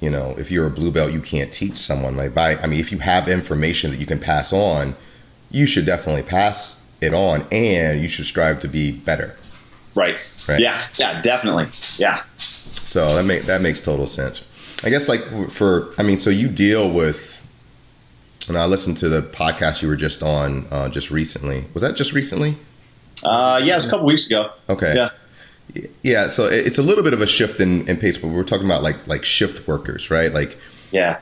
you 0.00 0.10
know, 0.10 0.34
if 0.36 0.50
you're 0.50 0.66
a 0.66 0.70
blue 0.70 0.90
belt, 0.90 1.12
you 1.12 1.20
can't 1.20 1.52
teach 1.52 1.78
someone. 1.78 2.16
Like 2.16 2.34
by, 2.34 2.56
I 2.56 2.66
mean, 2.66 2.80
if 2.80 2.90
you 2.90 2.98
have 2.98 3.28
information 3.28 3.92
that 3.92 4.00
you 4.00 4.06
can 4.06 4.18
pass 4.18 4.52
on, 4.52 4.96
you 5.50 5.66
should 5.66 5.86
definitely 5.86 6.24
pass 6.24 6.81
it 7.02 7.12
on, 7.14 7.46
and 7.50 8.00
you 8.00 8.08
should 8.08 8.26
strive 8.26 8.60
to 8.60 8.68
be 8.68 8.92
better. 8.92 9.36
Right. 9.94 10.18
Right. 10.48 10.60
Yeah. 10.60 10.82
Yeah. 10.98 11.20
Definitely. 11.22 11.68
Yeah. 11.98 12.22
So 12.36 13.14
that 13.14 13.24
make 13.24 13.42
that 13.44 13.60
makes 13.60 13.80
total 13.80 14.06
sense. 14.06 14.42
I 14.84 14.90
guess 14.90 15.08
like 15.08 15.20
for 15.50 15.92
I 15.98 16.02
mean, 16.02 16.18
so 16.18 16.30
you 16.30 16.48
deal 16.48 16.92
with. 16.92 17.38
And 18.48 18.58
I 18.58 18.66
listened 18.66 18.98
to 18.98 19.08
the 19.08 19.22
podcast 19.22 19.82
you 19.82 19.88
were 19.88 19.94
just 19.96 20.20
on 20.20 20.66
uh, 20.72 20.88
just 20.88 21.12
recently. 21.12 21.66
Was 21.74 21.82
that 21.82 21.94
just 21.94 22.12
recently? 22.12 22.56
Uh, 23.24 23.60
yeah. 23.62 23.74
It 23.74 23.76
was 23.76 23.86
a 23.86 23.90
couple 23.90 24.06
weeks 24.06 24.26
ago. 24.28 24.50
Okay. 24.68 24.94
Yeah. 24.96 25.10
Yeah, 26.02 26.26
so 26.26 26.46
it's 26.46 26.76
a 26.76 26.82
little 26.82 27.04
bit 27.04 27.14
of 27.14 27.22
a 27.22 27.26
shift 27.26 27.60
in, 27.60 27.88
in 27.88 27.96
pace, 27.96 28.18
but 28.18 28.28
we're 28.28 28.42
talking 28.42 28.66
about 28.66 28.82
like 28.82 29.06
like 29.06 29.24
shift 29.24 29.66
workers, 29.68 30.10
right? 30.10 30.32
Like 30.32 30.58
Yeah. 30.90 31.20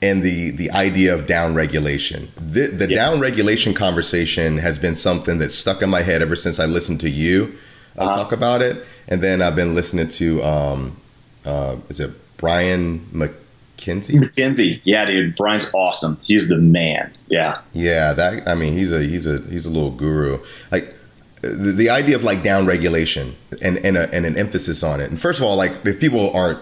And 0.00 0.22
the 0.22 0.50
the 0.50 0.70
idea 0.70 1.12
of 1.14 1.26
down 1.26 1.54
regulation. 1.54 2.28
The, 2.36 2.66
the 2.68 2.88
Yes. 2.88 2.96
down 2.98 3.20
regulation 3.20 3.74
conversation 3.74 4.58
has 4.58 4.78
been 4.78 4.94
something 4.96 5.38
that's 5.38 5.54
stuck 5.54 5.82
in 5.82 5.90
my 5.90 6.02
head 6.02 6.22
ever 6.22 6.36
since 6.36 6.60
I 6.60 6.66
listened 6.66 7.00
to 7.00 7.10
you 7.10 7.54
uh, 7.96 8.02
Uh-huh. 8.02 8.16
talk 8.16 8.32
about 8.32 8.62
it, 8.62 8.84
and 9.08 9.20
then 9.22 9.42
I've 9.42 9.56
been 9.56 9.74
listening 9.74 10.08
to 10.10 10.42
um, 10.44 10.96
uh, 11.44 11.76
is 11.88 11.98
it 12.00 12.10
Brian 12.36 13.00
McKenzie? 13.12 14.14
McKenzie. 14.20 14.80
Yeah, 14.84 15.04
dude. 15.06 15.34
Brian's 15.36 15.70
awesome. 15.74 16.16
He's 16.24 16.48
the 16.48 16.58
man. 16.58 17.10
Yeah. 17.28 17.58
Yeah, 17.72 18.12
that 18.12 18.46
I 18.48 18.54
mean 18.54 18.72
he's 18.74 18.92
a 18.92 19.02
he's 19.02 19.26
a 19.26 19.38
he's 19.50 19.66
a 19.66 19.70
little 19.70 19.90
guru. 19.90 20.38
Like 20.70 20.94
the, 21.40 21.48
the 21.72 21.90
idea 21.90 22.14
of 22.16 22.22
like 22.22 22.42
down 22.44 22.66
regulation 22.66 23.34
and 23.62 23.78
and, 23.78 23.96
a, 23.96 24.12
and 24.14 24.24
an 24.26 24.36
emphasis 24.36 24.82
on 24.82 25.00
it. 25.00 25.10
And 25.10 25.20
first 25.20 25.38
of 25.40 25.44
all, 25.44 25.56
like 25.56 25.72
if 25.84 25.98
people 25.98 26.30
aren't 26.32 26.60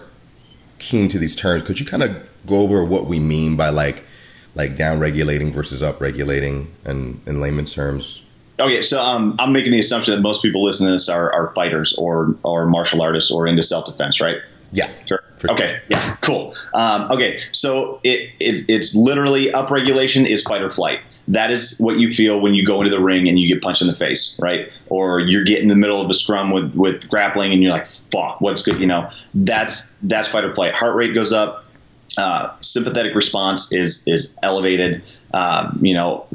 keen 0.78 1.08
to 1.08 1.18
these 1.18 1.34
terms, 1.36 1.62
could 1.62 1.80
you 1.80 1.86
kind 1.86 2.02
of 2.02 2.16
go 2.46 2.60
over 2.60 2.84
what 2.84 3.06
we 3.06 3.18
mean 3.18 3.56
by 3.56 3.68
like 3.70 4.04
like 4.54 4.76
down 4.76 4.98
regulating 4.98 5.52
versus 5.52 5.82
up 5.82 6.00
regulating 6.00 6.72
and 6.84 7.20
in 7.26 7.40
layman's 7.40 7.74
terms? 7.74 8.22
Okay, 8.58 8.80
so 8.80 9.02
um, 9.02 9.36
I'm 9.38 9.52
making 9.52 9.72
the 9.72 9.80
assumption 9.80 10.14
that 10.14 10.22
most 10.22 10.42
people 10.42 10.62
listening 10.62 10.88
to 10.88 10.92
this 10.92 11.10
are, 11.10 11.30
are 11.30 11.48
fighters 11.48 11.96
or 11.98 12.36
or 12.42 12.66
martial 12.66 13.02
artists 13.02 13.30
or 13.30 13.46
into 13.46 13.62
self 13.62 13.86
defense, 13.86 14.20
right? 14.20 14.38
Yeah. 14.72 14.90
Sure. 15.06 15.22
Sure. 15.38 15.52
Okay. 15.52 15.80
Yeah. 15.88 16.16
Cool. 16.22 16.54
Um, 16.72 17.12
okay. 17.12 17.38
So 17.38 18.00
it, 18.02 18.30
it 18.40 18.64
it's 18.68 18.96
literally 18.96 19.46
upregulation 19.46 20.28
is 20.28 20.42
fight 20.42 20.62
or 20.62 20.70
flight. 20.70 21.00
That 21.28 21.50
is 21.50 21.78
what 21.78 21.98
you 21.98 22.10
feel 22.10 22.40
when 22.40 22.54
you 22.54 22.64
go 22.64 22.80
into 22.80 22.90
the 22.90 23.02
ring 23.02 23.28
and 23.28 23.38
you 23.38 23.52
get 23.52 23.62
punched 23.62 23.82
in 23.82 23.88
the 23.88 23.96
face, 23.96 24.40
right? 24.42 24.72
Or 24.88 25.20
you 25.20 25.44
get 25.44 25.60
in 25.60 25.68
the 25.68 25.76
middle 25.76 26.00
of 26.00 26.08
a 26.08 26.14
scrum 26.14 26.50
with 26.50 26.74
with 26.74 27.10
grappling 27.10 27.52
and 27.52 27.62
you're 27.62 27.72
like, 27.72 27.86
"Fuck, 27.86 28.40
what's 28.40 28.64
good?" 28.64 28.78
You 28.78 28.86
know, 28.86 29.10
that's 29.34 29.92
that's 30.02 30.28
fight 30.28 30.44
or 30.44 30.54
flight. 30.54 30.72
Heart 30.72 30.96
rate 30.96 31.14
goes 31.14 31.32
up. 31.34 31.65
Uh, 32.18 32.54
sympathetic 32.60 33.14
response 33.14 33.72
is 33.72 34.06
is 34.08 34.38
elevated. 34.42 35.02
Um, 35.34 35.80
you 35.82 35.94
know, 35.94 36.26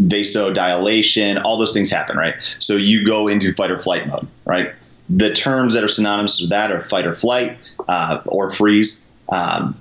vasodilation, 0.00 1.42
all 1.44 1.58
those 1.58 1.74
things 1.74 1.90
happen, 1.90 2.16
right? 2.16 2.34
So 2.58 2.76
you 2.76 3.04
go 3.04 3.28
into 3.28 3.52
fight 3.52 3.70
or 3.70 3.78
flight 3.78 4.06
mode, 4.06 4.26
right? 4.44 4.72
The 5.08 5.32
terms 5.32 5.74
that 5.74 5.84
are 5.84 5.88
synonymous 5.88 6.40
with 6.40 6.50
that 6.50 6.72
are 6.72 6.80
fight 6.80 7.06
or 7.06 7.14
flight 7.14 7.58
uh, 7.88 8.22
or 8.26 8.50
freeze. 8.50 9.10
Um, 9.28 9.78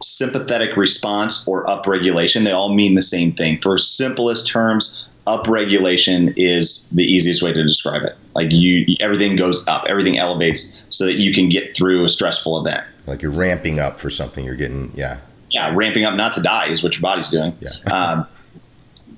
sympathetic 0.00 0.76
response 0.76 1.46
or 1.48 1.66
upregulation, 1.66 2.44
they 2.44 2.52
all 2.52 2.72
mean 2.72 2.94
the 2.94 3.02
same 3.02 3.32
thing. 3.32 3.60
For 3.60 3.78
simplest 3.78 4.48
terms, 4.48 5.07
upregulation 5.28 6.34
is 6.36 6.88
the 6.90 7.04
easiest 7.04 7.42
way 7.42 7.52
to 7.52 7.62
describe 7.62 8.02
it. 8.04 8.16
Like 8.34 8.48
you, 8.50 8.96
everything 9.00 9.36
goes 9.36 9.68
up, 9.68 9.84
everything 9.86 10.18
elevates 10.18 10.82
so 10.88 11.04
that 11.04 11.14
you 11.14 11.34
can 11.34 11.50
get 11.50 11.76
through 11.76 12.04
a 12.04 12.08
stressful 12.08 12.60
event. 12.60 12.84
Like 13.06 13.22
you're 13.22 13.30
ramping 13.30 13.78
up 13.78 14.00
for 14.00 14.10
something. 14.10 14.44
You're 14.44 14.56
getting 14.56 14.92
yeah. 14.94 15.18
yeah, 15.50 15.74
ramping 15.74 16.04
up 16.04 16.14
not 16.14 16.34
to 16.34 16.42
die 16.42 16.68
is 16.68 16.82
what 16.82 16.94
your 16.94 17.02
body's 17.02 17.30
doing. 17.30 17.56
Yeah. 17.60 17.70
um, 17.92 18.26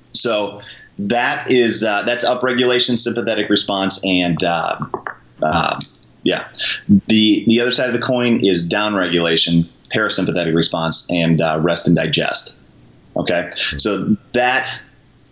so 0.09 0.61
that 0.99 1.49
is 1.49 1.83
uh, 1.83 2.03
that's 2.03 2.25
upregulation, 2.25 2.97
sympathetic 2.97 3.49
response, 3.49 4.05
and 4.05 4.43
uh, 4.43 4.79
uh, 5.41 5.79
yeah, 6.23 6.49
the 7.07 7.45
the 7.45 7.61
other 7.61 7.71
side 7.71 7.87
of 7.87 7.93
the 7.93 8.01
coin 8.01 8.45
is 8.45 8.69
downregulation, 8.69 9.67
parasympathetic 9.93 10.53
response, 10.53 11.09
and 11.09 11.41
uh, 11.41 11.59
rest 11.61 11.87
and 11.87 11.95
digest. 11.95 12.57
Okay, 13.15 13.49
so 13.53 14.15
that 14.33 14.83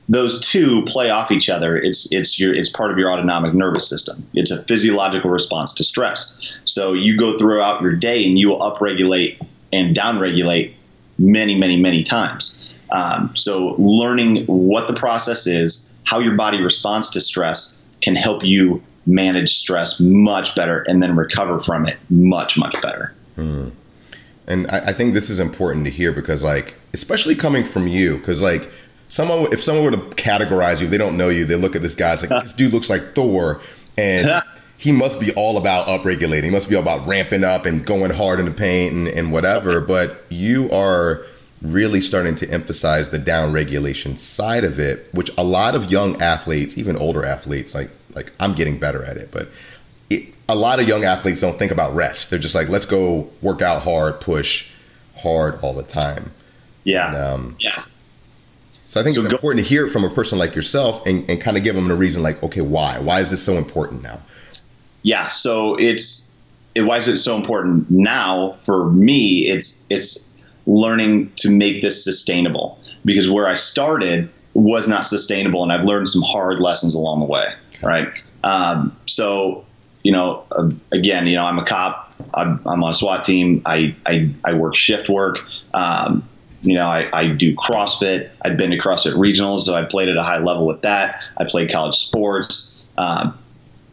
those 0.10 0.50
two 0.50 0.84
play 0.86 1.12
off 1.12 1.32
each 1.32 1.50
other. 1.50 1.78
It's 1.78 2.12
it's 2.12 2.40
your 2.40 2.54
it's 2.54 2.72
part 2.72 2.92
of 2.92 2.98
your 2.98 3.12
autonomic 3.12 3.54
nervous 3.54 3.88
system. 3.88 4.26
It's 4.34 4.52
a 4.52 4.62
physiological 4.64 5.30
response 5.30 5.76
to 5.76 5.84
stress. 5.84 6.52
So 6.66 6.94
you 6.94 7.16
go 7.16 7.38
throughout 7.38 7.82
your 7.84 7.96
day 7.96 8.26
and 8.26 8.38
you 8.38 8.50
will 8.50 8.60
upregulate 8.60 9.40
and 9.72 9.96
downregulate 9.96 10.74
many 11.20 11.58
many 11.58 11.80
many 11.80 12.04
times. 12.04 12.76
Um, 12.92 13.36
so 13.36 13.76
learning 13.78 14.46
what 14.48 14.88
the 14.88 14.96
process 14.96 15.46
is, 15.46 15.96
how 16.04 16.20
your 16.20 16.36
body 16.36 16.60
responds 16.60 17.12
to 17.12 17.22
stress, 17.22 17.88
can 18.02 18.16
help 18.16 18.44
you 18.44 18.82
manage 19.06 19.50
stress 19.50 20.00
much 20.00 20.56
better 20.56 20.84
and 20.88 21.02
then 21.02 21.16
recover 21.16 21.60
from 21.60 21.88
it 21.88 21.98
much 22.10 22.58
much 22.58 22.82
better. 22.82 23.14
And 24.48 24.66
I, 24.72 24.88
I 24.88 24.94
think 24.94 25.14
this 25.14 25.30
is 25.30 25.40
important 25.40 25.86
to 25.86 25.92
hear 25.92 26.12
because, 26.12 26.42
like, 26.42 26.74
especially 26.94 27.36
coming 27.36 27.64
from 27.64 27.88
you, 27.88 28.18
because 28.18 28.42
like 28.42 28.72
someone, 29.10 29.52
if 29.52 29.62
someone 29.62 29.84
were 29.84 29.92
to 29.92 30.16
categorize 30.16 30.80
you, 30.80 30.88
they 30.88 30.98
don't 30.98 31.18
know 31.18 31.28
you, 31.28 31.46
they 31.46 31.56
look 31.56 31.76
at 31.76 31.82
this 31.82 31.96
guy, 31.96 32.14
it's 32.14 32.28
like 32.28 32.42
this 32.42 32.54
dude 32.54 32.72
looks 32.72 32.90
like 32.90 33.14
Thor, 33.14 33.60
and 33.98 34.42
he 34.78 34.94
must 34.94 35.20
be 35.20 35.34
all 35.34 35.58
about 35.58 35.88
upregulating. 35.88 36.46
He 36.46 36.50
must 36.50 36.70
be 36.70 36.76
all 36.76 36.82
about 36.82 37.06
ramping 37.06 37.44
up 37.44 37.66
and 37.66 37.86
going 37.86 38.12
hard 38.12 38.40
in 38.40 38.46
the 38.46 38.52
paint 38.52 38.94
and, 38.94 39.08
and 39.10 39.32
whatever. 39.34 39.82
But 39.82 40.24
you 40.30 40.72
are 40.72 41.26
really 41.62 42.00
starting 42.00 42.36
to 42.38 42.50
emphasize 42.50 43.10
the 43.10 43.20
down 43.20 43.52
regulation 43.52 44.18
side 44.18 44.64
of 44.64 44.80
it, 44.80 45.10
which 45.12 45.30
a 45.38 45.44
lot 45.44 45.76
of 45.76 45.92
young 45.92 46.22
athletes, 46.22 46.78
even 46.78 46.96
older 46.96 47.26
athletes, 47.26 47.76
like 47.76 47.90
like 48.16 48.32
I'm 48.40 48.54
getting 48.54 48.80
better 48.80 49.04
at 49.04 49.18
it, 49.18 49.30
but 49.32 49.50
it, 50.10 50.34
a 50.48 50.56
lot 50.56 50.80
of 50.80 50.88
young 50.88 51.04
athletes 51.04 51.42
don't 51.42 51.60
think 51.60 51.72
about 51.72 51.94
rest. 51.94 52.30
They're 52.30 52.40
just 52.40 52.56
like, 52.56 52.70
let's 52.70 52.86
go 52.86 53.30
work 53.42 53.62
out 53.62 53.84
hard, 53.84 54.20
push 54.20 54.72
hard 55.18 55.60
all 55.62 55.74
the 55.74 55.84
time. 55.84 56.32
Yeah. 56.84 57.08
And, 57.08 57.18
um, 57.18 57.56
yeah. 57.60 57.84
So 58.90 59.00
I 59.00 59.04
think 59.04 59.16
So 59.16 59.22
it's 59.22 59.30
go- 59.30 59.36
important 59.36 59.64
to 59.64 59.70
hear 59.70 59.86
it 59.86 59.92
from 59.92 60.04
a 60.04 60.10
person 60.10 60.38
like 60.40 60.56
yourself 60.56 61.06
and, 61.06 61.30
and 61.30 61.40
kind 61.40 61.56
of 61.58 61.64
give 61.64 61.76
them 61.76 61.90
a 61.92 61.96
reason, 61.96 62.24
like, 62.24 62.42
okay, 62.44 62.62
why? 62.62 62.98
Why 63.00 63.22
is 63.22 63.30
this 63.30 63.44
so 63.44 63.54
important 63.58 64.02
now? 64.04 64.20
yeah 65.02 65.30
so 65.30 65.76
it's 65.76 66.38
it, 66.76 66.82
why 66.82 66.98
is 66.98 67.08
it 67.08 67.18
so 67.18 67.38
important 67.38 67.90
now 67.90 68.52
for 68.60 68.92
me? 68.92 69.48
It's 69.50 69.86
it's 69.90 70.38
learning 70.66 71.32
to 71.38 71.50
make 71.50 71.82
this 71.82 72.04
sustainable. 72.04 72.78
Because 73.06 73.32
where 73.32 73.48
i 73.48 73.56
started 73.56 74.30
was 74.54 74.90
not 74.90 75.06
sustainable 75.06 75.64
and 75.64 75.72
i've 75.72 75.86
learned 75.86 76.10
some 76.10 76.24
hard 76.26 76.60
lessons 76.60 76.96
along 76.96 77.20
the 77.22 77.26
way 77.26 77.46
right? 77.82 78.10
Um, 78.44 78.96
so 79.06 79.66
you 80.04 80.12
know 80.12 80.44
uh, 80.52 80.70
again 80.92 81.28
you 81.28 81.36
know 81.38 81.46
i'm 81.46 81.60
a 81.60 81.64
cop. 81.66 82.08
I'm, 82.34 82.60
I'm 82.68 82.84
on 82.84 82.92
a 82.92 82.94
swat 82.94 83.24
team. 83.24 83.62
I, 83.66 83.96
I 84.06 84.30
i 84.44 84.54
work 84.54 84.76
shift 84.76 85.08
work. 85.10 85.40
Um, 85.74 86.28
you 86.62 86.76
know, 86.76 86.88
I, 86.88 87.10
I 87.14 87.28
do 87.30 87.56
CrossFit. 87.56 88.30
I've 88.42 88.58
been 88.58 88.72
to 88.72 88.78
CrossFit 88.78 89.14
regionals, 89.14 89.62
so 89.62 89.76
I 89.76 89.86
played 89.86 90.10
at 90.10 90.18
a 90.18 90.24
high 90.24 90.40
level 90.40 90.66
with 90.66 90.82
that. 90.82 91.22
I 91.38 91.46
played 91.46 91.72
college 91.72 91.96
sports. 91.96 92.86
Um, 92.98 93.38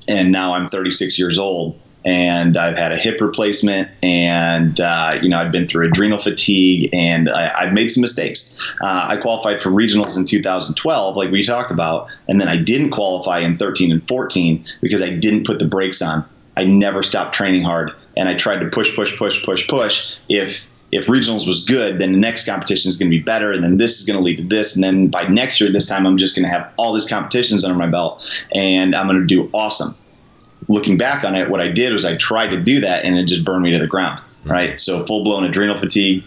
and 0.09 0.33
now 0.33 0.55
I'm 0.55 0.69
36 0.69 1.19
years 1.19 1.39
old 1.39 1.81
and 2.05 2.57
I've 2.57 2.77
had 2.77 2.93
a 2.93 2.97
hip 2.97 3.21
replacement 3.21 3.89
and, 4.01 4.81
uh, 4.81 5.19
you 5.21 5.29
know, 5.29 5.39
I've 5.39 5.51
been 5.51 5.67
through 5.67 5.89
adrenal 5.89 6.19
fatigue 6.19 6.91
and 6.93 7.29
I, 7.29 7.53
I've 7.63 7.73
made 7.73 7.89
some 7.89 8.03
mistakes. 8.03 8.75
Uh, 8.81 9.07
I 9.11 9.17
qualified 9.17 9.61
for 9.61 9.71
regionals 9.71 10.17
in 10.17 10.25
2012, 10.25 11.17
like 11.17 11.33
we 11.33 11.43
talked 11.43 11.73
about, 11.73 12.09
and 12.29 12.41
then 12.41 12.49
I 12.49 12.63
didn't 12.63 12.91
qualify 12.91 13.41
in 13.41 13.57
13 13.57 13.91
and 13.91 14.07
14 14.07 14.65
because 14.81 15.03
I 15.03 15.17
didn't 15.17 15.47
put 15.47 15.59
the 15.59 15.67
brakes 15.67 16.01
on. 16.01 16.25
I 16.57 16.65
never 16.65 17.03
stopped 17.03 17.35
training 17.35 17.63
hard 17.63 17.93
and 18.17 18.29
I 18.29 18.37
tried 18.37 18.61
to 18.61 18.69
push, 18.71 18.95
push, 18.95 19.19
push, 19.19 19.45
push, 19.45 19.69
push. 19.69 20.17
If 20.29 20.71
if 20.93 21.07
regionals 21.09 21.49
was 21.49 21.65
good, 21.65 21.99
then 21.99 22.13
the 22.13 22.19
next 22.19 22.47
competition 22.47 22.89
is 22.89 22.99
going 22.99 23.11
to 23.11 23.17
be 23.17 23.23
better, 23.23 23.53
and 23.53 23.63
then 23.63 23.77
this 23.77 24.01
is 24.01 24.07
going 24.07 24.19
to 24.19 24.25
lead 24.25 24.37
to 24.37 24.45
this, 24.45 24.77
and 24.77 24.85
then 24.85 25.09
by 25.09 25.27
next 25.27 25.61
year, 25.61 25.71
this 25.71 25.89
time 25.89 26.07
I'm 26.07 26.17
just 26.17 26.37
going 26.37 26.47
to 26.47 26.53
have 26.53 26.73
all 26.77 26.93
these 26.93 27.09
competitions 27.09 27.65
under 27.65 27.77
my 27.77 27.89
belt, 27.89 28.49
and 28.55 28.95
I'm 28.95 29.07
going 29.07 29.21
to 29.21 29.27
do 29.27 29.51
awesome. 29.53 29.95
Looking 30.69 30.97
back 30.97 31.25
on 31.25 31.35
it, 31.35 31.51
what 31.51 31.61
I 31.61 31.71
did 31.71 31.93
was 31.93 32.05
I 32.05 32.17
tried 32.17 32.49
to 32.49 32.61
do 32.61 32.81
that, 32.81 33.05
and 33.05 33.19
it 33.19 33.27
just 33.27 33.45
burned 33.45 33.63
me 33.63 33.73
to 33.73 33.79
the 33.79 33.89
ground. 33.89 34.23
Right, 34.45 34.79
so 34.79 35.05
full 35.05 35.25
blown 35.25 35.43
adrenal 35.43 35.77
fatigue, 35.77 36.23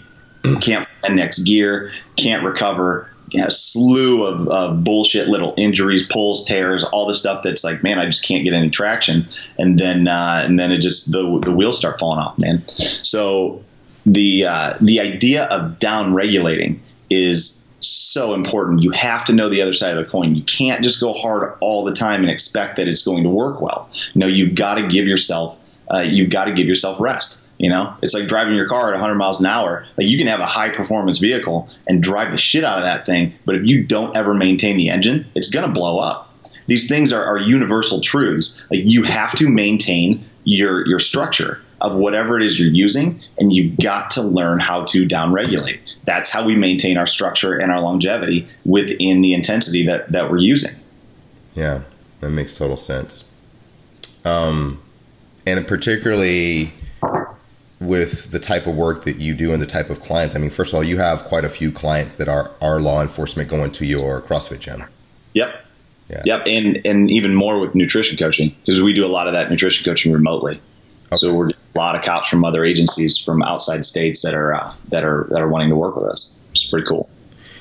can't 0.60 0.86
find 0.86 1.16
next 1.16 1.44
gear, 1.44 1.94
can't 2.18 2.44
recover. 2.44 3.10
A 3.36 3.52
slew 3.52 4.26
of, 4.26 4.48
of 4.48 4.84
bullshit 4.84 5.28
little 5.28 5.54
injuries, 5.56 6.08
pulls, 6.08 6.46
tears, 6.46 6.84
all 6.84 7.06
the 7.06 7.14
stuff 7.14 7.44
that's 7.44 7.64
like, 7.64 7.84
man, 7.84 8.00
I 8.00 8.08
just 8.08 8.28
can't 8.28 8.44
get 8.44 8.54
any 8.54 8.72
traction, 8.72 9.28
and 9.58 9.80
then 9.80 10.08
uh, 10.08 10.42
and 10.44 10.60
then 10.60 10.72
it 10.72 10.80
just 10.80 11.12
the 11.12 11.40
the 11.46 11.56
wheels 11.56 11.78
start 11.78 12.00
falling 12.00 12.20
off, 12.20 12.38
man. 12.38 12.68
So 12.68 13.64
the 14.06 14.46
uh, 14.46 14.74
the 14.82 15.00
idea 15.00 15.46
of 15.46 15.80
down 15.80 16.14
regulating 16.14 16.82
is 17.10 17.66
so 17.82 18.34
important. 18.34 18.84
You 18.84 18.92
have 18.92 19.26
to 19.28 19.34
know 19.34 19.50
the 19.50 19.62
other 19.62 19.74
side 19.74 19.96
of 19.96 20.04
the 20.04 20.10
coin. 20.10 20.36
You 20.36 20.44
can't 20.44 20.84
just 20.84 21.02
go 21.02 21.14
hard 21.14 21.58
all 21.62 21.86
the 21.86 21.94
time 21.94 22.22
and 22.22 22.30
expect 22.30 22.78
that 22.78 22.88
it's 22.88 23.06
going 23.06 23.24
to 23.24 23.30
work 23.30 23.62
well. 23.62 23.90
No, 24.16 24.28
you've 24.28 24.56
got 24.56 24.76
to 24.76 24.88
give 24.88 25.08
yourself 25.08 25.60
uh, 25.92 26.00
you've 26.00 26.30
got 26.30 26.46
to 26.46 26.54
give 26.54 26.68
yourself 26.68 27.00
rest. 27.00 27.46
You 27.58 27.70
know, 27.70 27.94
it's 28.02 28.14
like 28.14 28.28
driving 28.28 28.56
your 28.56 28.70
car 28.70 28.90
at 28.90 28.94
100 28.94 29.16
miles 29.16 29.42
an 29.42 29.48
hour. 29.48 29.86
Like 29.98 30.08
you 30.08 30.18
can 30.18 30.28
have 30.28 30.40
a 30.40 30.46
high 30.46 30.70
performance 30.70 31.20
vehicle 31.20 31.68
and 31.88 32.02
drive 32.02 32.32
the 32.32 32.38
shit 32.38 32.64
out 32.64 32.78
of 32.78 32.86
that 32.86 33.06
thing, 33.06 33.34
but 33.46 33.56
if 33.56 33.66
you 33.66 33.84
don't 33.84 34.16
ever 34.16 34.34
maintain 34.34 34.78
the 34.78 34.90
engine, 34.90 35.28
it's 35.36 35.52
going 35.52 35.68
to 35.68 35.74
blow 35.74 36.00
up. 36.00 36.34
These 36.68 36.88
things 36.88 37.12
are, 37.12 37.24
are 37.24 37.38
universal 37.38 38.00
truths. 38.00 38.66
Like 38.72 38.82
you 38.84 39.04
have 39.04 39.36
to 39.40 39.50
maintain 39.50 40.24
your 40.46 40.88
your 40.88 41.00
structure 41.00 41.60
of 41.82 41.98
whatever 41.98 42.38
it 42.38 42.44
is 42.44 42.60
you're 42.60 42.70
using, 42.70 43.20
and 43.38 43.52
you've 43.52 43.78
got 43.78 44.12
to 44.12 44.22
learn 44.22 44.60
how 44.60 44.84
to 44.86 45.08
downregulate. 45.08 45.80
That's 46.06 46.32
how 46.32 46.46
we 46.46 46.56
maintain 46.56 46.98
our 46.98 47.08
structure 47.08 47.58
and 47.58 47.72
our 47.72 47.82
longevity 47.82 48.48
within 48.66 49.22
the 49.22 49.34
intensity 49.34 49.86
that, 49.86 50.12
that 50.12 50.30
we're 50.30 50.40
using. 50.40 50.80
Yeah, 51.56 51.82
that 52.22 52.30
makes 52.30 52.56
total 52.56 52.78
sense. 52.78 53.30
Um, 54.26 54.82
and 55.46 55.66
particularly 55.68 56.72
with 57.80 58.32
the 58.32 58.40
type 58.40 58.68
of 58.68 58.76
work 58.76 59.04
that 59.06 59.18
you 59.18 59.34
do 59.34 59.54
and 59.54 59.62
the 59.62 59.66
type 59.68 59.90
of 59.90 60.02
clients. 60.02 60.36
I 60.36 60.40
mean, 60.40 60.50
first 60.50 60.74
of 60.74 60.76
all, 60.76 60.84
you 60.84 60.98
have 60.98 61.24
quite 61.24 61.46
a 61.46 61.50
few 61.50 61.72
clients 61.72 62.16
that 62.16 62.28
are, 62.28 62.52
are 62.62 62.82
law 62.82 63.02
enforcement 63.02 63.50
going 63.50 63.72
to 63.72 63.86
your 63.86 64.22
CrossFit 64.22 64.60
gym. 64.60 64.84
Yep. 65.34 65.66
Yeah. 66.10 66.22
Yep. 66.26 66.44
And 66.48 66.82
and 66.86 67.12
even 67.12 67.36
more 67.36 67.60
with 67.60 67.76
nutrition 67.76 68.18
coaching 68.18 68.56
because 68.62 68.82
we 68.82 68.94
do 68.94 69.06
a 69.06 69.08
lot 69.08 69.28
of 69.28 69.34
that 69.34 69.50
nutrition 69.50 69.86
coaching 69.90 70.12
remotely. 70.12 70.60
So 71.16 71.34
we're 71.34 71.52
a 71.76 71.78
lot 71.78 71.96
of 71.96 72.02
cops 72.04 72.30
from 72.30 72.44
other 72.46 72.66
agencies 72.66 73.18
from 73.18 73.42
outside 73.44 73.86
states 73.86 74.22
that 74.24 74.34
are 74.34 74.54
uh, 74.56 74.74
that 74.90 75.04
are 75.06 75.28
that 75.30 75.42
are 75.42 75.48
wanting 75.48 75.70
to 75.70 75.76
work 75.76 75.96
with 75.96 76.06
us. 76.06 76.38
It's 76.52 76.70
pretty 76.70 76.88
cool. 76.88 77.10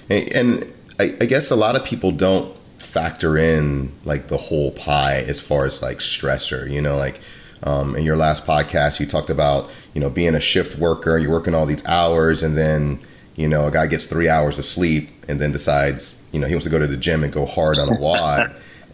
And, 0.09 0.33
and 0.33 0.73
I, 0.99 1.14
I 1.21 1.27
guess 1.27 1.51
a 1.51 1.57
lot 1.57 1.77
of 1.77 1.85
people 1.85 2.11
don't 2.12 2.57
factor 2.79 3.37
in 3.37 3.92
like 4.05 4.29
the 4.29 4.37
whole 4.38 4.71
pie 4.71 5.16
as 5.27 5.40
far 5.40 5.66
as 5.66 5.83
like 5.83 5.99
stressor. 5.99 6.71
You 6.71 6.81
know, 6.81 6.97
like 6.97 7.21
um, 7.62 7.94
in 7.97 8.05
your 8.05 8.16
last 8.16 8.47
podcast, 8.47 8.99
you 9.01 9.07
talked 9.07 9.31
about 9.31 9.68
you 9.94 10.01
know 10.01 10.11
being 10.11 10.35
a 10.35 10.40
shift 10.40 10.79
worker. 10.79 11.18
You're 11.18 11.31
working 11.31 11.55
all 11.55 11.66
these 11.66 11.85
hours, 11.87 12.42
and 12.42 12.57
then 12.57 13.01
you 13.37 13.47
know 13.49 13.66
a 13.66 13.71
guy 13.71 13.87
gets 13.87 14.07
three 14.07 14.29
hours 14.29 14.59
of 14.59 14.64
sleep, 14.64 15.11
and 15.29 15.38
then 15.40 15.53
decides 15.53 16.23
you 16.33 16.40
know 16.40 16.47
he 16.47 16.55
wants 16.55 16.64
to 16.64 16.71
go 16.71 16.79
to 16.79 16.87
the 16.87 16.97
gym 16.97 17.23
and 17.25 17.33
go 17.33 17.44
hard 17.44 17.79
on 17.79 17.94
a 17.94 18.01
WOD, 18.01 18.40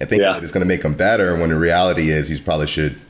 and 0.01 0.09
thinking 0.09 0.21
Yeah. 0.23 0.33
that 0.33 0.43
it's 0.43 0.53
going 0.53 0.63
to 0.63 0.67
make 0.69 0.83
him 0.83 0.95
better. 0.95 1.37
When 1.37 1.51
the 1.51 1.57
reality 1.59 2.11
is, 2.11 2.29
he 2.29 2.41
probably 2.41 2.67
should 2.67 3.01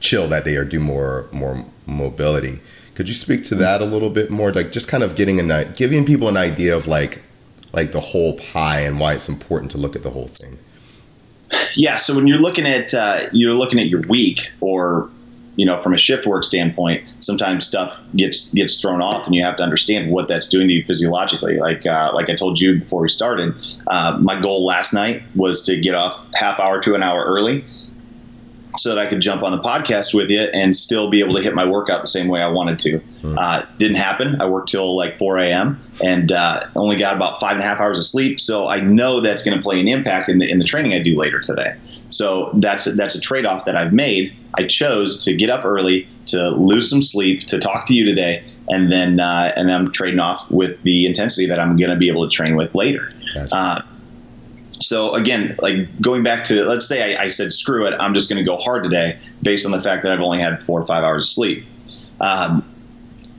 chill 0.00 0.26
that 0.28 0.44
day 0.44 0.56
or 0.56 0.64
do 0.64 0.80
more 0.80 1.26
more 1.30 1.64
mobility. 1.86 2.60
Could 2.94 3.08
you 3.08 3.14
speak 3.14 3.44
to 3.44 3.54
that 3.56 3.80
a 3.80 3.84
little 3.84 4.10
bit 4.10 4.30
more? 4.30 4.52
Like 4.52 4.72
just 4.72 4.88
kind 4.88 5.02
of 5.02 5.14
getting 5.16 5.50
i- 5.50 5.64
giving 5.64 6.04
people 6.04 6.28
an 6.28 6.36
idea 6.36 6.76
of 6.76 6.86
like 6.86 7.22
like 7.72 7.92
the 7.92 8.00
whole 8.00 8.36
pie 8.36 8.80
and 8.80 8.98
why 8.98 9.12
it's 9.14 9.28
important 9.28 9.70
to 9.72 9.78
look 9.78 9.94
at 9.94 10.02
the 10.02 10.10
whole 10.10 10.28
thing. 10.28 10.58
Yeah. 11.74 11.96
So 11.96 12.14
when 12.16 12.26
you're 12.26 12.38
looking 12.38 12.66
at 12.66 12.94
uh, 12.94 13.28
you're 13.32 13.54
looking 13.54 13.78
at 13.78 13.86
your 13.86 14.02
week, 14.02 14.50
or 14.60 15.10
you 15.56 15.66
know, 15.66 15.76
from 15.78 15.92
a 15.92 15.98
shift 15.98 16.26
work 16.26 16.44
standpoint, 16.44 17.04
sometimes 17.18 17.66
stuff 17.66 18.00
gets 18.14 18.52
gets 18.52 18.80
thrown 18.80 19.02
off, 19.02 19.26
and 19.26 19.34
you 19.34 19.42
have 19.44 19.56
to 19.58 19.62
understand 19.62 20.10
what 20.10 20.28
that's 20.28 20.48
doing 20.48 20.68
to 20.68 20.74
you 20.74 20.84
physiologically. 20.84 21.58
Like 21.58 21.86
uh, 21.86 22.12
like 22.14 22.28
I 22.28 22.34
told 22.34 22.60
you 22.60 22.78
before 22.78 23.02
we 23.02 23.08
started, 23.08 23.54
uh, 23.86 24.18
my 24.20 24.40
goal 24.40 24.64
last 24.64 24.94
night 24.94 25.22
was 25.34 25.66
to 25.66 25.80
get 25.80 25.94
off 25.94 26.28
half 26.34 26.60
hour 26.60 26.80
to 26.82 26.94
an 26.94 27.02
hour 27.02 27.24
early. 27.24 27.64
So 28.78 28.94
that 28.94 29.06
I 29.06 29.10
could 29.10 29.20
jump 29.20 29.42
on 29.42 29.52
the 29.52 29.62
podcast 29.62 30.14
with 30.14 30.30
you 30.30 30.40
and 30.40 30.74
still 30.74 31.10
be 31.10 31.22
able 31.22 31.34
to 31.34 31.42
hit 31.42 31.54
my 31.54 31.64
workout 31.66 32.02
the 32.02 32.06
same 32.06 32.28
way 32.28 32.40
I 32.40 32.48
wanted 32.48 32.78
to. 32.80 33.00
Uh, 33.38 33.62
didn't 33.78 33.96
happen. 33.96 34.40
I 34.40 34.46
worked 34.48 34.68
till 34.70 34.96
like 34.96 35.18
4 35.18 35.38
a.m. 35.38 35.80
and 36.02 36.30
uh, 36.32 36.60
only 36.76 36.96
got 36.98 37.16
about 37.16 37.40
five 37.40 37.52
and 37.52 37.62
a 37.62 37.66
half 37.66 37.80
hours 37.80 37.98
of 37.98 38.04
sleep. 38.04 38.40
So 38.40 38.68
I 38.68 38.80
know 38.80 39.20
that's 39.20 39.44
going 39.44 39.56
to 39.56 39.62
play 39.62 39.80
an 39.80 39.88
impact 39.88 40.28
in 40.28 40.38
the 40.38 40.50
in 40.50 40.58
the 40.58 40.64
training 40.64 40.94
I 40.94 41.02
do 41.02 41.16
later 41.16 41.40
today. 41.40 41.76
So 42.10 42.50
that's 42.54 42.96
that's 42.96 43.14
a 43.16 43.20
trade 43.20 43.44
off 43.44 43.64
that 43.66 43.76
I've 43.76 43.92
made. 43.92 44.36
I 44.56 44.66
chose 44.66 45.24
to 45.24 45.36
get 45.36 45.48
up 45.50 45.64
early, 45.64 46.08
to 46.26 46.50
lose 46.50 46.90
some 46.90 47.02
sleep, 47.02 47.46
to 47.48 47.60
talk 47.60 47.86
to 47.86 47.94
you 47.94 48.04
today, 48.04 48.44
and 48.68 48.92
then 48.92 49.20
uh, 49.20 49.52
and 49.56 49.70
I'm 49.70 49.92
trading 49.92 50.20
off 50.20 50.50
with 50.50 50.82
the 50.82 51.06
intensity 51.06 51.48
that 51.48 51.58
I'm 51.60 51.76
going 51.76 51.90
to 51.90 51.96
be 51.96 52.08
able 52.08 52.28
to 52.28 52.34
train 52.34 52.56
with 52.56 52.74
later. 52.74 53.12
Gotcha. 53.34 53.84
So 54.80 55.14
again, 55.14 55.56
like 55.60 56.00
going 56.00 56.22
back 56.22 56.44
to 56.44 56.64
let's 56.64 56.88
say 56.88 57.16
I, 57.16 57.24
I 57.24 57.28
said 57.28 57.52
screw 57.52 57.86
it, 57.86 57.94
I'm 57.98 58.14
just 58.14 58.30
going 58.30 58.42
to 58.42 58.48
go 58.48 58.56
hard 58.56 58.84
today 58.84 59.18
based 59.42 59.66
on 59.66 59.72
the 59.72 59.80
fact 59.80 60.02
that 60.02 60.12
I've 60.12 60.20
only 60.20 60.40
had 60.40 60.62
four 60.62 60.80
or 60.80 60.86
five 60.86 61.04
hours 61.04 61.24
of 61.24 61.30
sleep. 61.30 61.64
Um, 62.20 62.64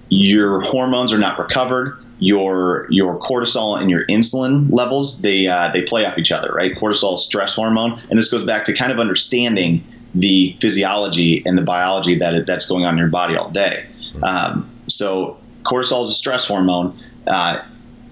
your 0.10 0.62
hormones 0.62 1.14
are 1.14 1.18
not 1.18 1.40
recovered. 1.40 1.98
Your 2.20 2.86
your 2.92 3.18
cortisol 3.18 3.82
and 3.82 3.90
your 3.90 4.06
insulin 4.06 4.72
levels 4.72 5.22
they 5.22 5.48
uh, 5.48 5.72
they 5.72 5.82
play 5.84 6.06
off 6.06 6.20
each 6.20 6.32
other, 6.32 6.52
right? 6.54 6.76
Cortisol 6.76 7.16
is 7.16 7.26
stress 7.26 7.56
hormone, 7.56 8.00
and 8.10 8.20
this 8.20 8.30
goes 8.30 8.46
back 8.46 8.66
to 8.66 8.74
kind 8.74 8.92
of 8.92 9.00
understanding 9.00 9.84
the 10.14 10.56
physiology 10.62 11.42
and 11.46 11.58
the 11.58 11.64
biology 11.64 12.16
that 12.20 12.46
that's 12.46 12.68
going 12.68 12.86
on 12.86 12.94
in 12.94 13.00
your 13.00 13.08
body 13.08 13.36
all 13.36 13.50
day. 13.50 13.88
Um, 14.22 14.70
so 14.88 15.40
cortisol 15.64 16.04
is 16.04 16.12
a 16.12 16.14
stress 16.14 16.48
hormone. 16.48 16.96
Uh, 17.26 17.58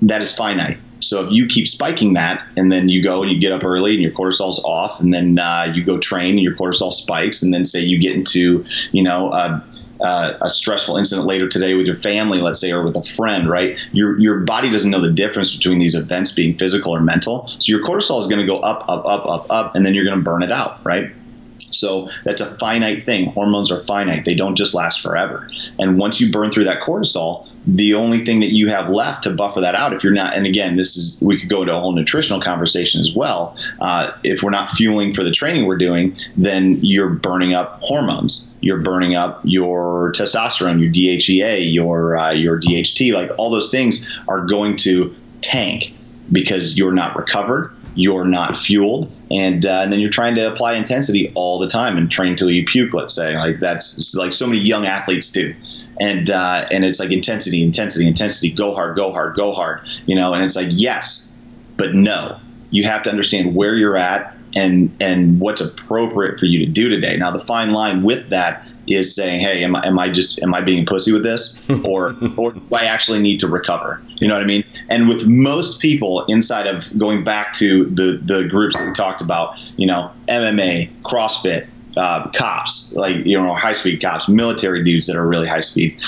that 0.03 0.21
is 0.21 0.35
finite. 0.35 0.77
So 1.01 1.25
if 1.25 1.31
you 1.31 1.47
keep 1.47 1.67
spiking 1.67 2.13
that, 2.13 2.45
and 2.55 2.71
then 2.71 2.89
you 2.89 3.03
go 3.03 3.23
and 3.23 3.31
you 3.31 3.39
get 3.39 3.51
up 3.51 3.65
early 3.65 3.93
and 3.93 4.01
your 4.01 4.11
cortisol's 4.11 4.63
off, 4.65 5.01
and 5.01 5.13
then 5.13 5.37
uh, 5.39 5.71
you 5.73 5.83
go 5.83 5.97
train 5.97 6.31
and 6.31 6.41
your 6.41 6.55
cortisol 6.55 6.91
spikes, 6.91 7.43
and 7.43 7.53
then 7.53 7.65
say 7.65 7.81
you 7.81 7.99
get 7.99 8.15
into 8.15 8.65
you 8.91 9.03
know. 9.03 9.29
Uh, 9.29 9.61
uh, 10.01 10.37
a 10.41 10.49
stressful 10.49 10.95
incident 10.95 11.27
later 11.27 11.49
today 11.49 11.73
with 11.73 11.85
your 11.85 11.95
family, 11.95 12.39
let's 12.39 12.61
say, 12.61 12.71
or 12.71 12.83
with 12.85 12.95
a 12.95 13.03
friend, 13.03 13.49
right? 13.49 13.77
Your 13.91 14.17
your 14.17 14.39
body 14.39 14.71
doesn't 14.71 14.89
know 14.89 15.01
the 15.01 15.11
difference 15.11 15.55
between 15.55 15.77
these 15.77 15.95
events 15.95 16.33
being 16.33 16.57
physical 16.57 16.95
or 16.95 17.01
mental. 17.01 17.47
So 17.47 17.71
your 17.75 17.83
cortisol 17.83 18.21
is 18.21 18.27
going 18.27 18.39
to 18.39 18.47
go 18.47 18.59
up, 18.59 18.87
up, 18.87 19.05
up, 19.05 19.25
up, 19.25 19.47
up, 19.49 19.75
and 19.75 19.85
then 19.85 19.93
you're 19.93 20.05
going 20.05 20.17
to 20.17 20.23
burn 20.23 20.41
it 20.41 20.51
out, 20.51 20.79
right? 20.85 21.11
So 21.61 22.09
that's 22.23 22.41
a 22.41 22.45
finite 22.45 23.03
thing. 23.03 23.27
Hormones 23.31 23.71
are 23.71 23.81
finite; 23.83 24.25
they 24.25 24.35
don't 24.35 24.55
just 24.55 24.73
last 24.73 25.01
forever. 25.01 25.49
And 25.77 25.97
once 25.97 26.19
you 26.19 26.31
burn 26.31 26.51
through 26.51 26.65
that 26.65 26.81
cortisol, 26.81 27.47
the 27.67 27.95
only 27.95 28.19
thing 28.19 28.39
that 28.39 28.51
you 28.51 28.69
have 28.69 28.89
left 28.89 29.23
to 29.23 29.31
buffer 29.31 29.61
that 29.61 29.75
out, 29.75 29.93
if 29.93 30.03
you're 30.03 30.13
not, 30.13 30.35
and 30.35 30.45
again, 30.45 30.75
this 30.75 30.97
is 30.97 31.21
we 31.21 31.39
could 31.39 31.49
go 31.49 31.61
into 31.61 31.75
a 31.75 31.79
whole 31.79 31.91
nutritional 31.91 32.41
conversation 32.41 33.01
as 33.01 33.13
well. 33.13 33.57
Uh, 33.79 34.11
if 34.23 34.43
we're 34.43 34.49
not 34.49 34.71
fueling 34.71 35.13
for 35.13 35.23
the 35.23 35.31
training 35.31 35.65
we're 35.65 35.77
doing, 35.77 36.15
then 36.37 36.77
you're 36.81 37.09
burning 37.09 37.53
up 37.53 37.79
hormones. 37.81 38.55
You're 38.61 38.79
burning 38.79 39.15
up 39.15 39.41
your 39.43 40.11
testosterone, 40.13 40.79
your 40.81 40.91
DHEA, 40.91 41.73
your 41.73 42.17
uh, 42.17 42.31
your 42.31 42.59
DHT. 42.59 43.13
Like 43.13 43.31
all 43.37 43.49
those 43.49 43.71
things 43.71 44.19
are 44.27 44.45
going 44.45 44.77
to 44.77 45.15
tank 45.41 45.95
because 46.31 46.77
you're 46.77 46.93
not 46.93 47.15
recovered 47.15 47.75
you're 47.99 48.25
not 48.25 48.55
fueled, 48.57 49.11
and, 49.31 49.65
uh, 49.65 49.81
and 49.83 49.91
then 49.91 49.99
you're 49.99 50.09
trying 50.09 50.35
to 50.35 50.51
apply 50.51 50.75
intensity 50.75 51.31
all 51.35 51.59
the 51.59 51.67
time 51.67 51.97
and 51.97 52.11
train 52.11 52.35
till 52.35 52.49
you 52.49 52.65
puke. 52.65 52.93
Let's 52.93 53.15
say 53.15 53.35
like 53.35 53.59
that's 53.59 54.15
like 54.15 54.33
so 54.33 54.47
many 54.47 54.59
young 54.59 54.85
athletes 54.85 55.31
do, 55.31 55.55
and 55.99 56.29
uh, 56.29 56.65
and 56.71 56.83
it's 56.83 56.99
like 56.99 57.11
intensity, 57.11 57.63
intensity, 57.63 58.07
intensity. 58.07 58.53
Go 58.53 58.73
hard, 58.73 58.95
go 58.95 59.11
hard, 59.11 59.35
go 59.35 59.53
hard. 59.53 59.81
You 60.05 60.15
know, 60.15 60.33
and 60.33 60.43
it's 60.43 60.55
like 60.55 60.69
yes, 60.69 61.37
but 61.77 61.93
no. 61.93 62.39
You 62.71 62.83
have 62.83 63.03
to 63.03 63.09
understand 63.09 63.55
where 63.55 63.75
you're 63.75 63.97
at 63.97 64.35
and 64.55 64.95
and 64.99 65.39
what's 65.39 65.61
appropriate 65.61 66.39
for 66.39 66.45
you 66.45 66.65
to 66.65 66.71
do 66.71 66.89
today. 66.89 67.17
Now 67.17 67.31
the 67.31 67.39
fine 67.39 67.71
line 67.71 68.03
with 68.03 68.29
that 68.29 68.71
is 68.87 69.15
saying, 69.15 69.41
hey, 69.41 69.63
am 69.63 69.75
I, 69.75 69.87
am 69.87 69.99
I 69.99 70.09
just 70.09 70.41
am 70.41 70.53
I 70.53 70.61
being 70.61 70.85
pussy 70.85 71.13
with 71.13 71.23
this, 71.23 71.67
or 71.83 72.15
or 72.37 72.53
do 72.53 72.61
I 72.75 72.85
actually 72.85 73.21
need 73.21 73.41
to 73.41 73.47
recover? 73.47 74.01
You 74.19 74.27
know 74.27 74.35
what 74.35 74.43
I 74.43 74.47
mean? 74.47 74.63
And 74.89 75.07
with 75.07 75.27
most 75.27 75.81
people 75.81 76.25
inside 76.25 76.67
of 76.67 76.97
going 76.97 77.23
back 77.23 77.53
to 77.53 77.85
the 77.85 78.19
the 78.21 78.47
groups 78.49 78.77
that 78.77 78.87
we 78.87 78.93
talked 78.93 79.21
about, 79.21 79.59
you 79.77 79.87
know, 79.87 80.11
MMA, 80.27 80.89
CrossFit, 81.03 81.67
uh, 81.95 82.29
cops, 82.31 82.93
like 82.93 83.25
you 83.25 83.39
know, 83.39 83.53
high 83.53 83.73
speed 83.73 84.01
cops, 84.01 84.27
military 84.29 84.83
dudes 84.83 85.07
that 85.07 85.15
are 85.15 85.27
really 85.27 85.47
high 85.47 85.61
speed, 85.61 86.01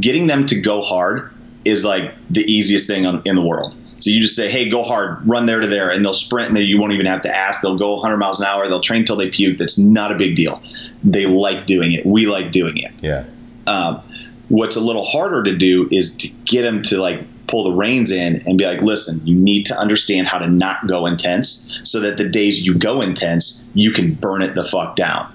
getting 0.00 0.26
them 0.26 0.46
to 0.46 0.60
go 0.60 0.82
hard 0.82 1.32
is 1.64 1.84
like 1.84 2.12
the 2.30 2.42
easiest 2.42 2.88
thing 2.88 3.06
on, 3.06 3.22
in 3.24 3.34
the 3.34 3.44
world. 3.44 3.76
So 3.98 4.10
you 4.10 4.20
just 4.20 4.36
say, 4.36 4.50
hey, 4.50 4.68
go 4.68 4.82
hard, 4.82 5.26
run 5.26 5.46
there 5.46 5.60
to 5.60 5.66
there, 5.66 5.90
and 5.90 6.04
they'll 6.04 6.14
sprint, 6.14 6.48
and 6.48 6.56
then 6.56 6.64
you 6.66 6.78
won't 6.78 6.92
even 6.92 7.06
have 7.06 7.22
to 7.22 7.34
ask. 7.34 7.62
They'll 7.62 7.78
go 7.78 7.94
100 7.94 8.18
miles 8.18 8.40
an 8.40 8.46
hour. 8.46 8.68
They'll 8.68 8.80
train 8.80 9.06
till 9.06 9.16
they 9.16 9.30
puke. 9.30 9.56
That's 9.56 9.78
not 9.78 10.12
a 10.12 10.18
big 10.18 10.36
deal. 10.36 10.62
They 11.02 11.24
like 11.24 11.66
doing 11.66 11.92
it. 11.92 12.04
We 12.04 12.26
like 12.26 12.52
doing 12.52 12.76
it. 12.76 12.92
Yeah. 13.00 13.24
Um, 13.66 14.02
what's 14.48 14.76
a 14.76 14.80
little 14.80 15.04
harder 15.04 15.44
to 15.44 15.56
do 15.56 15.88
is 15.90 16.16
to 16.18 16.28
get 16.44 16.62
them 16.62 16.82
to 16.82 16.98
like 17.00 17.20
pull 17.46 17.64
the 17.64 17.76
reins 17.76 18.12
in 18.12 18.42
and 18.46 18.58
be 18.58 18.66
like, 18.66 18.82
listen, 18.82 19.26
you 19.26 19.36
need 19.36 19.66
to 19.66 19.78
understand 19.78 20.26
how 20.26 20.38
to 20.38 20.48
not 20.48 20.86
go 20.86 21.06
intense 21.06 21.80
so 21.84 22.00
that 22.00 22.16
the 22.16 22.28
days 22.28 22.66
you 22.66 22.74
go 22.74 23.00
intense, 23.00 23.68
you 23.74 23.92
can 23.92 24.14
burn 24.14 24.42
it 24.42 24.54
the 24.54 24.64
fuck 24.64 24.96
down. 24.96 25.32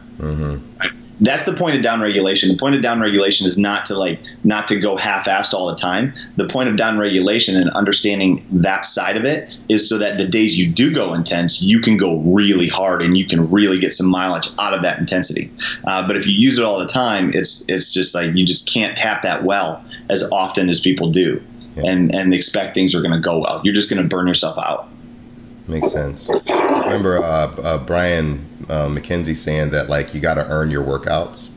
Right? 0.79 0.91
That's 1.21 1.45
the 1.45 1.53
point 1.53 1.75
of 1.75 1.83
down 1.83 2.01
regulation. 2.01 2.49
The 2.49 2.57
point 2.57 2.73
of 2.73 2.81
down 2.81 2.99
regulation 2.99 3.45
is 3.45 3.59
not 3.59 3.85
to 3.85 3.97
like 3.97 4.19
not 4.43 4.69
to 4.69 4.79
go 4.79 4.97
half-assed 4.97 5.53
all 5.53 5.67
the 5.67 5.75
time. 5.75 6.15
The 6.35 6.47
point 6.47 6.69
of 6.69 6.77
down 6.77 6.97
regulation 6.97 7.61
and 7.61 7.69
understanding 7.69 8.43
that 8.53 8.85
side 8.85 9.17
of 9.17 9.25
it 9.25 9.55
is 9.69 9.87
so 9.87 9.99
that 9.99 10.17
the 10.17 10.27
days 10.27 10.59
you 10.59 10.71
do 10.71 10.91
go 10.91 11.13
intense, 11.13 11.61
you 11.61 11.79
can 11.79 11.97
go 11.97 12.17
really 12.21 12.67
hard 12.67 13.03
and 13.03 13.15
you 13.15 13.27
can 13.27 13.51
really 13.51 13.79
get 13.79 13.91
some 13.91 14.09
mileage 14.09 14.49
out 14.57 14.73
of 14.73 14.81
that 14.81 14.97
intensity. 14.97 15.51
Uh, 15.85 16.07
but 16.07 16.17
if 16.17 16.27
you 16.27 16.33
use 16.33 16.57
it 16.57 16.65
all 16.65 16.79
the 16.79 16.87
time, 16.87 17.31
it's 17.35 17.69
it's 17.69 17.93
just 17.93 18.15
like 18.15 18.33
you 18.33 18.43
just 18.43 18.73
can't 18.73 18.97
tap 18.97 19.21
that 19.21 19.43
well 19.43 19.85
as 20.09 20.31
often 20.31 20.69
as 20.69 20.81
people 20.81 21.11
do, 21.11 21.43
and 21.75 22.13
and 22.15 22.33
expect 22.33 22.73
things 22.75 22.93
are 22.95 23.01
going 23.01 23.13
to 23.13 23.19
go 23.19 23.39
well. 23.39 23.61
You're 23.63 23.73
just 23.73 23.89
going 23.89 24.01
to 24.01 24.07
burn 24.07 24.27
yourself 24.27 24.57
out. 24.57 24.87
Makes 25.67 25.91
sense. 25.91 26.27
Remember 26.47 27.17
uh, 27.19 27.47
uh, 27.61 27.77
Brian 27.85 28.45
uh, 28.69 28.87
McKenzie 28.87 29.35
saying 29.35 29.69
that 29.71 29.89
like 29.89 30.13
you 30.13 30.19
got 30.19 30.33
to 30.35 30.45
earn 30.47 30.69
your 30.71 30.83
workouts. 30.83 31.47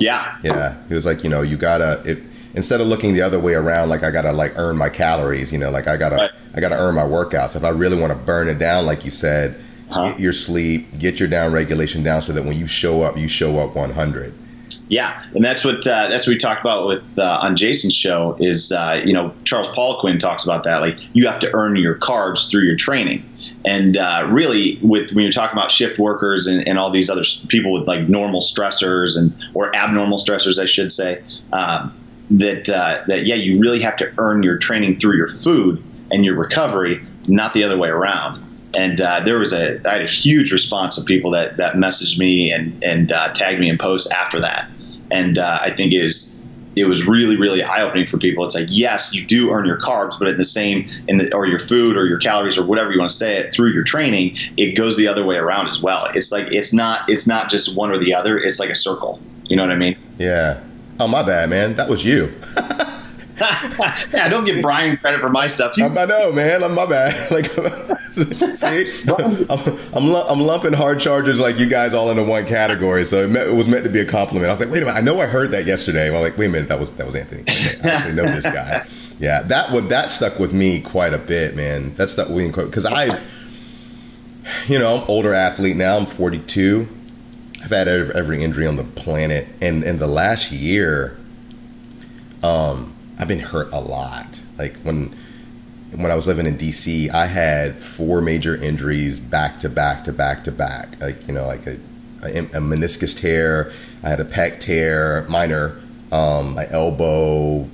Yeah, 0.00 0.36
Yeah, 0.44 0.76
he 0.88 0.94
was 0.94 1.04
like, 1.04 1.24
you 1.24 1.30
know, 1.30 1.42
you 1.42 1.56
gotta 1.56 2.00
it, 2.04 2.18
instead 2.54 2.80
of 2.80 2.86
looking 2.86 3.14
the 3.14 3.22
other 3.22 3.40
way 3.40 3.54
around, 3.54 3.88
like 3.88 4.04
I 4.04 4.12
gotta 4.12 4.30
like 4.32 4.52
earn 4.56 4.76
my 4.76 4.88
calories. 4.88 5.52
You 5.52 5.58
know, 5.58 5.70
like 5.70 5.88
I 5.88 5.96
gotta 5.96 6.14
Right. 6.16 6.30
I 6.54 6.60
gotta 6.60 6.76
earn 6.76 6.94
my 6.94 7.02
workouts. 7.02 7.56
If 7.56 7.64
I 7.64 7.70
really 7.70 7.98
want 8.00 8.12
to 8.12 8.18
burn 8.18 8.48
it 8.48 8.58
down, 8.60 8.86
like 8.86 9.04
you 9.04 9.10
said, 9.10 9.60
Uh-huh. 9.90 10.10
get 10.10 10.20
your 10.20 10.32
sleep, 10.32 10.98
get 10.98 11.18
your 11.18 11.28
down 11.28 11.50
regulation 11.52 12.02
down, 12.04 12.22
so 12.22 12.32
that 12.32 12.44
when 12.44 12.56
you 12.56 12.68
show 12.68 13.02
up, 13.02 13.16
you 13.16 13.26
show 13.26 13.58
up 13.58 13.74
100. 13.74 14.34
Yeah, 14.88 15.22
and 15.34 15.44
that's 15.44 15.64
what 15.64 15.86
uh, 15.86 16.08
that's 16.08 16.26
what 16.26 16.34
we 16.34 16.38
talked 16.38 16.60
about 16.60 16.86
with 16.86 17.18
uh, 17.18 17.40
on 17.42 17.56
Jason's 17.56 17.94
show. 17.94 18.36
Is 18.38 18.72
uh, 18.72 19.02
you 19.04 19.12
know 19.12 19.34
Charles 19.44 19.70
Poliquin 19.70 20.18
talks 20.18 20.44
about 20.44 20.64
that. 20.64 20.80
Like 20.80 20.98
you 21.14 21.28
have 21.28 21.40
to 21.40 21.54
earn 21.54 21.76
your 21.76 21.96
carbs 21.96 22.50
through 22.50 22.62
your 22.62 22.76
training, 22.76 23.28
and 23.64 23.96
uh, 23.96 24.28
really 24.30 24.78
with 24.82 25.12
when 25.12 25.22
you're 25.22 25.32
talking 25.32 25.58
about 25.58 25.70
shift 25.70 25.98
workers 25.98 26.46
and, 26.46 26.66
and 26.66 26.78
all 26.78 26.90
these 26.90 27.10
other 27.10 27.24
people 27.48 27.72
with 27.72 27.86
like 27.86 28.08
normal 28.08 28.40
stressors 28.40 29.18
and 29.18 29.32
or 29.54 29.74
abnormal 29.74 30.18
stressors, 30.18 30.58
I 30.60 30.66
should 30.66 30.92
say. 30.92 31.22
Um, 31.52 31.94
that 32.30 32.68
uh, 32.68 33.04
that 33.06 33.24
yeah, 33.24 33.36
you 33.36 33.60
really 33.60 33.80
have 33.80 33.96
to 33.98 34.12
earn 34.18 34.42
your 34.42 34.58
training 34.58 34.98
through 34.98 35.16
your 35.16 35.28
food 35.28 35.82
and 36.10 36.24
your 36.24 36.36
recovery, 36.36 37.04
not 37.26 37.52
the 37.52 37.64
other 37.64 37.78
way 37.78 37.88
around. 37.88 38.42
And 38.74 39.00
uh, 39.00 39.20
there 39.24 39.38
was 39.38 39.52
a 39.52 39.80
I 39.88 39.94
had 39.94 40.02
a 40.02 40.08
huge 40.08 40.52
response 40.52 40.98
of 40.98 41.06
people 41.06 41.30
that 41.32 41.56
that 41.56 41.74
messaged 41.74 42.18
me 42.18 42.52
and 42.52 42.82
and 42.84 43.10
uh, 43.12 43.32
tagged 43.32 43.60
me 43.60 43.70
in 43.70 43.78
posts 43.78 44.10
after 44.12 44.40
that. 44.40 44.68
And 45.10 45.38
uh, 45.38 45.58
I 45.62 45.70
think 45.70 45.92
it 45.92 46.04
is 46.04 46.38
it 46.76 46.86
was 46.86 47.06
really 47.06 47.38
really 47.38 47.62
eye 47.62 47.82
opening 47.82 48.06
for 48.06 48.18
people. 48.18 48.44
It's 48.44 48.54
like 48.54 48.66
yes, 48.68 49.14
you 49.14 49.26
do 49.26 49.50
earn 49.52 49.64
your 49.64 49.80
carbs, 49.80 50.18
but 50.18 50.28
in 50.28 50.36
the 50.36 50.44
same 50.44 50.88
in 51.08 51.16
the 51.16 51.34
or 51.34 51.46
your 51.46 51.58
food 51.58 51.96
or 51.96 52.06
your 52.06 52.18
calories 52.18 52.58
or 52.58 52.64
whatever 52.66 52.92
you 52.92 52.98
want 52.98 53.10
to 53.10 53.16
say 53.16 53.38
it 53.38 53.54
through 53.54 53.72
your 53.72 53.84
training, 53.84 54.36
it 54.56 54.76
goes 54.76 54.96
the 54.96 55.08
other 55.08 55.24
way 55.24 55.36
around 55.36 55.68
as 55.68 55.82
well. 55.82 56.06
It's 56.14 56.30
like 56.30 56.52
it's 56.52 56.74
not 56.74 57.08
it's 57.08 57.26
not 57.26 57.50
just 57.50 57.76
one 57.76 57.90
or 57.90 57.98
the 57.98 58.14
other. 58.14 58.38
It's 58.38 58.60
like 58.60 58.70
a 58.70 58.74
circle. 58.74 59.20
You 59.44 59.56
know 59.56 59.62
what 59.62 59.72
I 59.72 59.76
mean? 59.76 59.96
Yeah. 60.18 60.62
Oh 61.00 61.08
my 61.08 61.22
bad, 61.22 61.48
man. 61.48 61.74
That 61.76 61.88
was 61.88 62.04
you. 62.04 62.34
yeah, 64.12 64.28
don't 64.28 64.44
give 64.44 64.62
Brian 64.62 64.96
credit 64.96 65.20
for 65.20 65.28
my 65.28 65.46
stuff. 65.46 65.74
He's, 65.74 65.96
I 65.96 66.04
know, 66.04 66.32
man. 66.32 66.64
I'm 66.64 66.74
my 66.74 66.86
bad. 66.86 67.14
Like, 67.38 67.46
see, 68.12 69.02
I'm, 69.06 69.88
I'm, 69.94 70.14
I'm 70.14 70.40
lumping 70.40 70.72
hard 70.72 70.98
chargers 70.98 71.38
like 71.38 71.58
you 71.58 71.68
guys 71.68 71.94
all 71.94 72.10
into 72.10 72.24
one 72.24 72.46
category. 72.46 73.04
So 73.04 73.24
it, 73.24 73.28
meant, 73.28 73.48
it 73.48 73.54
was 73.54 73.68
meant 73.68 73.84
to 73.84 73.90
be 73.90 74.00
a 74.00 74.06
compliment. 74.06 74.46
I 74.46 74.52
was 74.52 74.60
like, 74.60 74.70
wait 74.70 74.82
a 74.82 74.86
minute. 74.86 74.98
I 74.98 75.02
know 75.02 75.20
I 75.20 75.26
heard 75.26 75.52
that 75.52 75.66
yesterday. 75.66 76.10
Well, 76.10 76.22
like, 76.22 76.36
wait 76.36 76.46
a 76.46 76.48
minute. 76.48 76.68
That 76.68 76.80
was 76.80 76.90
that 76.92 77.06
was 77.06 77.14
Anthony. 77.14 77.42
Okay, 77.42 77.52
I 77.84 77.94
actually 77.94 78.14
know 78.14 78.22
this 78.22 78.44
guy. 78.44 78.86
Yeah, 79.20 79.42
that 79.42 79.72
would 79.72 79.88
that 79.90 80.10
stuck 80.10 80.38
with 80.38 80.52
me 80.52 80.80
quite 80.80 81.12
a 81.12 81.18
bit, 81.18 81.54
man. 81.54 81.94
That 81.94 82.08
stuck 82.08 82.28
with 82.28 82.38
me 82.38 82.64
because 82.64 82.86
I've, 82.86 83.24
you 84.66 84.78
know, 84.78 84.98
I'm 84.98 85.04
older 85.08 85.34
athlete 85.34 85.76
now. 85.76 85.96
I'm 85.96 86.06
42. 86.06 86.88
I've 87.62 87.70
had 87.70 87.88
every, 87.88 88.14
every 88.14 88.42
injury 88.42 88.66
on 88.66 88.76
the 88.76 88.84
planet, 88.84 89.48
and 89.60 89.84
in 89.84 89.98
the 89.98 90.06
last 90.06 90.52
year, 90.52 91.18
um, 92.42 92.94
I've 93.18 93.28
been 93.28 93.40
hurt 93.40 93.72
a 93.72 93.80
lot. 93.80 94.40
Like 94.56 94.76
when 94.78 95.14
when 95.92 96.10
I 96.10 96.14
was 96.14 96.26
living 96.26 96.46
in 96.46 96.58
DC, 96.58 97.10
I 97.10 97.26
had 97.26 97.76
four 97.76 98.20
major 98.20 98.54
injuries 98.54 99.18
back 99.18 99.58
to 99.60 99.68
back 99.68 100.04
to 100.04 100.12
back 100.12 100.44
to 100.44 100.52
back. 100.52 101.00
Like 101.00 101.26
you 101.26 101.34
know, 101.34 101.46
like 101.46 101.66
a, 101.66 101.78
a, 102.22 102.38
a 102.38 102.60
meniscus 102.60 103.18
tear, 103.18 103.72
I 104.02 104.10
had 104.10 104.20
a 104.20 104.24
pec 104.24 104.60
tear, 104.60 105.26
minor, 105.28 105.80
um, 106.12 106.54
my 106.54 106.68
elbow. 106.70 107.68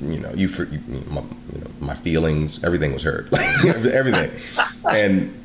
You 0.00 0.18
know, 0.18 0.32
you 0.32 0.48
for 0.48 0.64
you 0.64 0.80
my, 1.08 1.20
you 1.52 1.60
know, 1.60 1.70
my 1.80 1.94
feelings, 1.94 2.62
everything 2.64 2.92
was 2.92 3.02
hurt, 3.02 3.28
everything, 3.92 4.30
and 4.90 5.36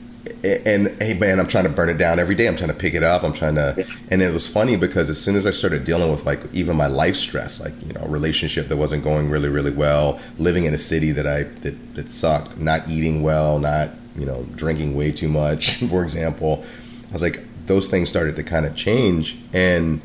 and 0.43 0.87
hey 1.01 1.13
man 1.17 1.39
i'm 1.39 1.47
trying 1.47 1.63
to 1.63 1.69
burn 1.69 1.89
it 1.89 1.97
down 1.97 2.19
every 2.19 2.35
day. 2.35 2.47
I'm 2.47 2.55
trying 2.55 2.69
to 2.69 2.75
pick 2.75 2.93
it 2.93 3.03
up. 3.03 3.23
I'm 3.23 3.33
trying 3.33 3.55
to 3.55 3.87
and 4.09 4.21
it 4.21 4.33
was 4.33 4.47
funny 4.47 4.75
because 4.75 5.09
as 5.09 5.19
soon 5.19 5.35
as 5.35 5.45
i 5.45 5.51
started 5.51 5.85
dealing 5.85 6.11
with 6.11 6.25
like 6.25 6.41
even 6.53 6.75
my 6.75 6.87
life 6.87 7.15
stress 7.15 7.59
like 7.59 7.73
you 7.85 7.93
know 7.93 8.01
a 8.01 8.07
relationship 8.07 8.67
that 8.67 8.77
wasn't 8.77 9.03
going 9.03 9.29
really 9.29 9.49
really 9.49 9.71
well 9.71 10.19
living 10.37 10.65
in 10.65 10.73
a 10.73 10.77
city 10.77 11.11
that 11.11 11.27
i 11.27 11.43
that, 11.43 11.95
that 11.95 12.11
sucked 12.11 12.57
not 12.57 12.87
eating 12.89 13.21
well 13.21 13.59
not 13.59 13.89
you 14.15 14.25
know 14.25 14.43
drinking 14.55 14.95
way 14.95 15.11
too 15.11 15.29
much 15.29 15.75
for 15.89 16.03
example 16.03 16.63
i 17.09 17.13
was 17.13 17.21
like 17.21 17.43
those 17.67 17.87
things 17.87 18.07
started 18.09 18.35
to 18.35 18.43
kind 18.43 18.63
of 18.67 18.75
change. 18.75 19.39
And 19.51 19.99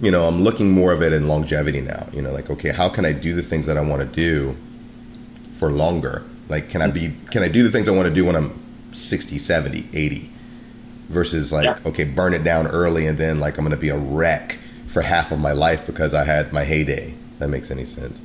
you 0.00 0.10
know 0.10 0.28
i'm 0.28 0.42
looking 0.42 0.72
more 0.72 0.92
of 0.92 1.02
it 1.02 1.12
in 1.12 1.26
longevity 1.26 1.80
now 1.80 2.06
you 2.12 2.20
know 2.20 2.30
like 2.30 2.50
okay 2.50 2.70
how 2.70 2.88
can 2.88 3.06
i 3.06 3.12
do 3.12 3.34
the 3.34 3.42
things 3.42 3.64
that 3.64 3.78
i 3.78 3.80
want 3.80 4.02
to 4.02 4.08
do 4.14 4.54
for 5.56 5.70
longer? 5.70 6.22
Like 6.48 6.68
can 6.68 6.82
i 6.82 6.86
be 6.86 7.14
can 7.30 7.42
i 7.42 7.48
do 7.48 7.62
the 7.62 7.70
things 7.70 7.88
i 7.88 7.92
want 7.92 8.06
to 8.06 8.14
do 8.14 8.24
when 8.24 8.36
i'm 8.36 8.65
60 8.96 9.38
70 9.38 9.88
80 9.92 10.30
versus 11.08 11.52
like 11.52 11.64
Yeah. 11.64 11.78
okay 11.86 12.04
burn 12.04 12.34
it 12.34 12.42
down 12.42 12.66
early 12.66 13.06
and 13.06 13.18
then 13.18 13.38
like 13.38 13.58
i'm 13.58 13.64
gonna 13.64 13.76
be 13.76 13.90
a 13.90 13.96
wreck 13.98 14.58
for 14.88 15.02
half 15.02 15.30
of 15.32 15.38
my 15.38 15.52
life 15.52 15.86
because 15.86 16.14
i 16.14 16.24
had 16.24 16.52
my 16.52 16.64
heyday 16.64 17.14
that 17.38 17.48
makes 17.48 17.70
any 17.70 17.84
sense 17.84 18.18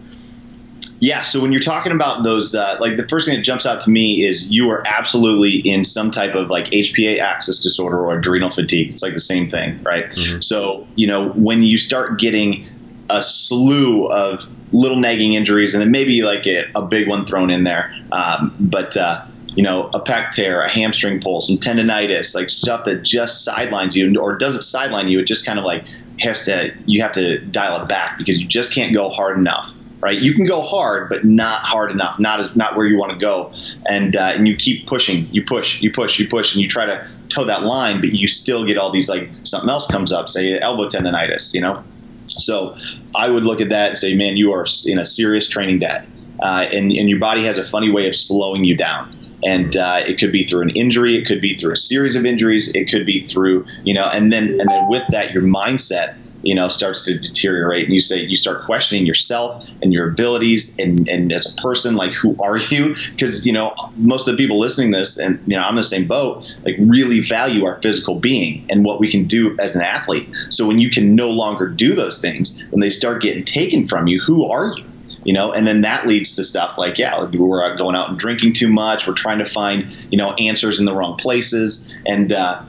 Yeah, 1.04 1.24
so 1.24 1.42
when 1.42 1.52
you're 1.52 1.62
talking 1.62 1.92
about 1.94 2.24
those, 2.24 2.54
uh, 2.54 2.78
like 2.80 2.96
the 2.96 3.08
first 3.08 3.28
thing 3.28 3.36
that 3.38 3.44
jumps 3.44 3.66
out 3.66 3.82
to 3.82 3.90
me 3.90 4.22
is 4.24 4.52
you 4.52 4.70
are 4.70 4.84
absolutely 4.86 5.58
in 5.58 5.84
some 5.84 6.12
type 6.12 6.36
of 6.36 6.52
like 6.52 6.66
HPA 6.68 7.18
axis 7.20 7.62
disorder 7.64 7.98
or 8.06 8.16
adrenal 8.20 8.52
fatigue. 8.52 8.92
It's 8.92 9.02
like 9.02 9.14
the 9.14 9.20
same 9.20 9.48
thing, 9.50 9.82
right? 9.82 10.06
Mm-hmm. 10.10 10.42
So, 10.42 10.86
you 10.96 11.08
know, 11.08 11.30
when 11.30 11.64
you 11.64 11.80
start 11.80 12.20
getting 12.20 12.66
a 13.10 13.20
slew 13.24 14.06
of 14.12 14.48
little 14.72 14.98
nagging 15.00 15.34
injuries 15.34 15.74
and 15.74 15.82
then 15.82 15.90
maybe 15.90 16.22
like 16.22 16.46
a, 16.46 16.66
a 16.76 16.84
big 16.86 17.08
one 17.08 17.26
thrown 17.26 17.50
in 17.50 17.64
there, 17.64 17.96
um, 18.12 18.54
but, 18.60 18.96
uh, 18.96 19.26
you 19.54 19.64
know, 19.64 19.90
a 19.94 20.02
pec 20.02 20.32
tear, 20.32 20.62
a 20.62 20.70
hamstring 20.70 21.22
pull, 21.22 21.42
some 21.42 21.58
tendonitis, 21.58 22.36
like 22.36 22.50
stuff 22.50 22.86
that 22.86 23.04
just 23.04 23.44
sidelines 23.44 23.96
you 23.96 24.20
or 24.20 24.38
doesn't 24.38 24.62
sideline 24.62 25.08
you. 25.10 25.20
It 25.20 25.28
just 25.28 25.46
kind 25.46 25.60
of 25.60 25.66
like 25.66 25.88
has 26.20 26.46
to, 26.46 26.74
you 26.86 27.02
have 27.02 27.14
to 27.14 27.40
dial 27.40 27.82
it 27.82 27.88
back 27.88 28.18
because 28.18 28.42
you 28.42 28.48
just 28.48 28.74
can't 28.74 28.94
go 28.94 29.10
hard 29.10 29.38
enough 29.38 29.76
right? 30.02 30.20
You 30.20 30.34
can 30.34 30.46
go 30.46 30.62
hard, 30.62 31.10
but 31.10 31.24
not 31.24 31.60
hard 31.60 31.92
enough, 31.92 32.20
not 32.20 32.56
not 32.56 32.76
where 32.76 32.86
you 32.88 32.98
want 32.98 33.12
to 33.12 33.18
go, 33.18 33.54
and 33.88 34.16
uh, 34.16 34.34
and 34.36 34.48
you 34.48 34.56
keep 34.56 34.88
pushing, 34.88 35.28
you 35.32 35.44
push, 35.44 35.82
you 35.82 35.92
push, 35.92 36.20
you 36.20 36.28
push, 36.28 36.56
and 36.56 36.62
you 36.62 36.68
try 36.68 36.86
to 36.86 37.08
toe 37.30 37.46
that 37.46 37.64
line, 37.64 38.02
but 38.02 38.12
you 38.12 38.28
still 38.28 38.66
get 38.66 38.78
all 38.78 38.92
these 38.92 39.10
like 39.10 39.30
something 39.44 39.70
else 39.70 39.88
comes 39.88 40.12
up, 40.12 40.28
say 40.28 40.60
elbow 40.60 40.88
tendonitis, 40.88 41.54
you 41.54 41.62
know. 41.62 41.84
So 42.28 42.78
I 43.16 43.30
would 43.30 43.44
look 43.44 43.62
at 43.62 43.70
that 43.70 43.90
and 43.90 43.98
say, 43.98 44.16
man, 44.16 44.38
you 44.38 44.54
are 44.54 44.66
in 44.88 45.00
a 45.00 45.06
serious 45.06 45.48
training 45.48 45.80
debt, 45.80 46.06
uh, 46.42 46.66
and 46.72 46.92
and 46.92 47.10
your 47.10 47.20
body 47.20 47.44
has 47.44 47.58
a 47.60 47.64
funny 47.64 47.92
way 47.92 48.08
of 48.08 48.16
slowing 48.16 48.64
you 48.64 48.76
down. 48.76 49.12
And 49.44 49.76
uh, 49.76 50.02
it 50.06 50.20
could 50.20 50.32
be 50.32 50.44
through 50.44 50.64
an 50.64 50.70
injury, 50.72 51.18
it 51.18 51.26
could 51.26 51.42
be 51.42 51.56
through 51.56 51.74
a 51.74 51.78
series 51.78 52.16
of 52.16 52.26
injuries, 52.26 52.74
it 52.76 52.90
could 52.90 53.06
be 53.06 53.26
through 53.26 53.66
you 53.84 53.94
know, 53.94 54.08
and 54.12 54.32
then 54.32 54.60
and 54.60 54.70
then 54.70 54.88
with 54.90 55.06
that, 55.10 55.34
your 55.34 55.44
mindset 55.44 56.10
you 56.42 56.56
know 56.56 56.68
starts 56.68 57.06
to 57.06 57.18
deteriorate 57.18 57.86
and 57.86 57.94
you 57.94 58.00
say 58.00 58.20
you 58.20 58.36
start 58.36 58.66
questioning 58.66 59.06
yourself 59.06 59.76
and 59.82 59.94
your 59.94 60.12
abilities 60.12 60.76
and, 60.80 61.08
and 61.08 61.32
as 61.32 61.46
a 61.46 61.62
person 61.62 61.96
like 61.96 62.12
who 62.14 62.36
are 62.40 62.58
you? 62.58 62.96
Because 63.12 63.46
you 63.46 63.54
know 63.54 63.74
most 63.96 64.28
of 64.28 64.36
the 64.36 64.44
people 64.44 64.60
listening 64.60 64.92
this 64.92 65.18
and 65.18 65.40
you 65.46 65.56
know 65.56 65.64
i'm 65.64 65.72
in 65.72 65.78
the 65.78 65.84
same 65.84 66.08
boat 66.08 66.44
like 66.66 66.76
really 66.80 67.20
value 67.20 67.66
our 67.66 67.80
physical 67.82 68.20
being 68.20 68.66
and 68.70 68.84
what 68.84 69.00
we 69.00 69.12
can 69.12 69.26
do 69.26 69.56
as 69.60 69.76
an 69.76 69.84
athlete. 69.84 70.30
So 70.50 70.68
when 70.68 70.80
you 70.80 70.90
can 70.90 71.16
no 71.16 71.30
longer 71.30 71.68
do 71.68 71.96
those 71.96 72.22
things 72.22 72.62
when 72.72 72.82
they 72.82 72.90
start 72.90 73.22
getting 73.22 73.44
taken 73.44 73.88
from 73.88 74.08
you 74.08 74.22
who 74.26 74.50
are 74.50 74.68
you 74.68 74.91
you 75.24 75.34
know 75.34 75.52
and 75.52 75.68
then 75.68 75.82
that 75.82 76.08
leads 76.08 76.36
to 76.36 76.44
stuff 76.44 76.78
like 76.78 76.98
yeah 76.98 77.24
we're 77.34 77.76
going 77.76 77.96
out 77.96 78.10
and 78.10 78.18
drinking 78.18 78.54
too 78.54 78.72
much. 78.72 79.08
We're 79.08 79.14
trying 79.14 79.40
to 79.40 79.46
find 79.46 80.06
you 80.12 80.18
know 80.18 80.34
answers 80.34 80.80
in 80.80 80.86
the 80.86 80.94
wrong 80.94 81.18
places. 81.18 81.94
And 82.06 82.32
uh, 82.32 82.64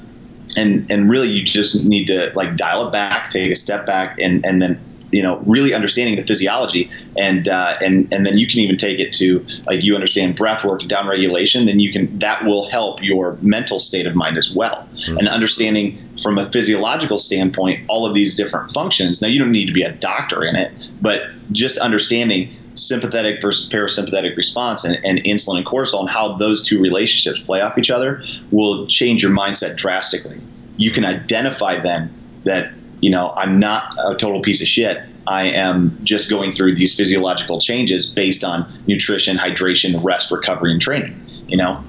and 0.56 0.90
and 0.90 1.10
really 1.10 1.28
you 1.28 1.44
just 1.44 1.86
need 1.86 2.06
to 2.06 2.32
like 2.34 2.56
dial 2.56 2.88
it 2.88 2.92
back, 2.92 3.30
take 3.30 3.50
a 3.50 3.56
step 3.56 3.86
back, 3.86 4.18
and 4.18 4.44
and 4.44 4.60
then 4.60 4.80
you 5.12 5.22
know 5.22 5.38
really 5.46 5.74
understanding 5.74 6.16
the 6.16 6.22
physiology 6.22 6.90
and 7.16 7.48
uh, 7.48 7.76
and 7.80 8.12
and 8.12 8.26
then 8.26 8.38
you 8.38 8.46
can 8.48 8.60
even 8.60 8.76
take 8.76 8.98
it 8.98 9.12
to 9.12 9.46
like 9.66 9.82
you 9.82 9.94
understand 9.94 10.34
breath 10.34 10.64
work 10.64 10.80
and 10.80 10.90
down 10.90 11.06
regulation 11.06 11.66
then 11.66 11.78
you 11.78 11.92
can 11.92 12.18
that 12.18 12.44
will 12.44 12.68
help 12.68 13.02
your 13.02 13.38
mental 13.42 13.78
state 13.78 14.06
of 14.06 14.16
mind 14.16 14.36
as 14.36 14.52
well 14.52 14.88
mm-hmm. 14.92 15.18
and 15.18 15.28
understanding 15.28 15.98
from 16.20 16.38
a 16.38 16.50
physiological 16.50 17.16
standpoint 17.16 17.84
all 17.88 18.06
of 18.06 18.14
these 18.14 18.36
different 18.36 18.70
functions 18.72 19.22
now 19.22 19.28
you 19.28 19.38
don't 19.38 19.52
need 19.52 19.66
to 19.66 19.72
be 19.72 19.82
a 19.82 19.92
doctor 19.92 20.44
in 20.44 20.56
it 20.56 20.72
but 21.00 21.22
just 21.52 21.78
understanding 21.78 22.50
sympathetic 22.74 23.40
versus 23.40 23.70
parasympathetic 23.70 24.36
response 24.36 24.84
and, 24.84 25.04
and, 25.04 25.18
insulin 25.24 25.58
and 25.58 25.66
cortisol 25.66 26.00
and 26.00 26.08
how 26.08 26.36
those 26.36 26.66
two 26.66 26.80
relationships 26.80 27.42
play 27.42 27.60
off 27.60 27.78
each 27.78 27.90
other 27.90 28.22
will 28.50 28.86
change 28.86 29.22
your 29.22 29.32
mindset 29.32 29.76
drastically. 29.76 30.40
You 30.76 30.90
can 30.90 31.04
identify 31.04 31.80
then 31.80 32.12
that, 32.44 32.72
you 33.02 33.10
know, 33.10 33.28
I'm 33.28 33.58
not 33.58 33.82
a 33.98 34.14
total 34.14 34.40
piece 34.40 34.62
of 34.62 34.68
shit. 34.68 35.02
I 35.26 35.50
am 35.50 35.98
just 36.04 36.30
going 36.30 36.52
through 36.52 36.76
these 36.76 36.96
physiological 36.96 37.60
changes 37.60 38.08
based 38.08 38.44
on 38.44 38.72
nutrition, 38.86 39.36
hydration, 39.36 40.02
rest, 40.02 40.30
recovery, 40.30 40.72
and 40.72 40.80
training, 40.80 41.20
you 41.46 41.56
know? 41.56 41.84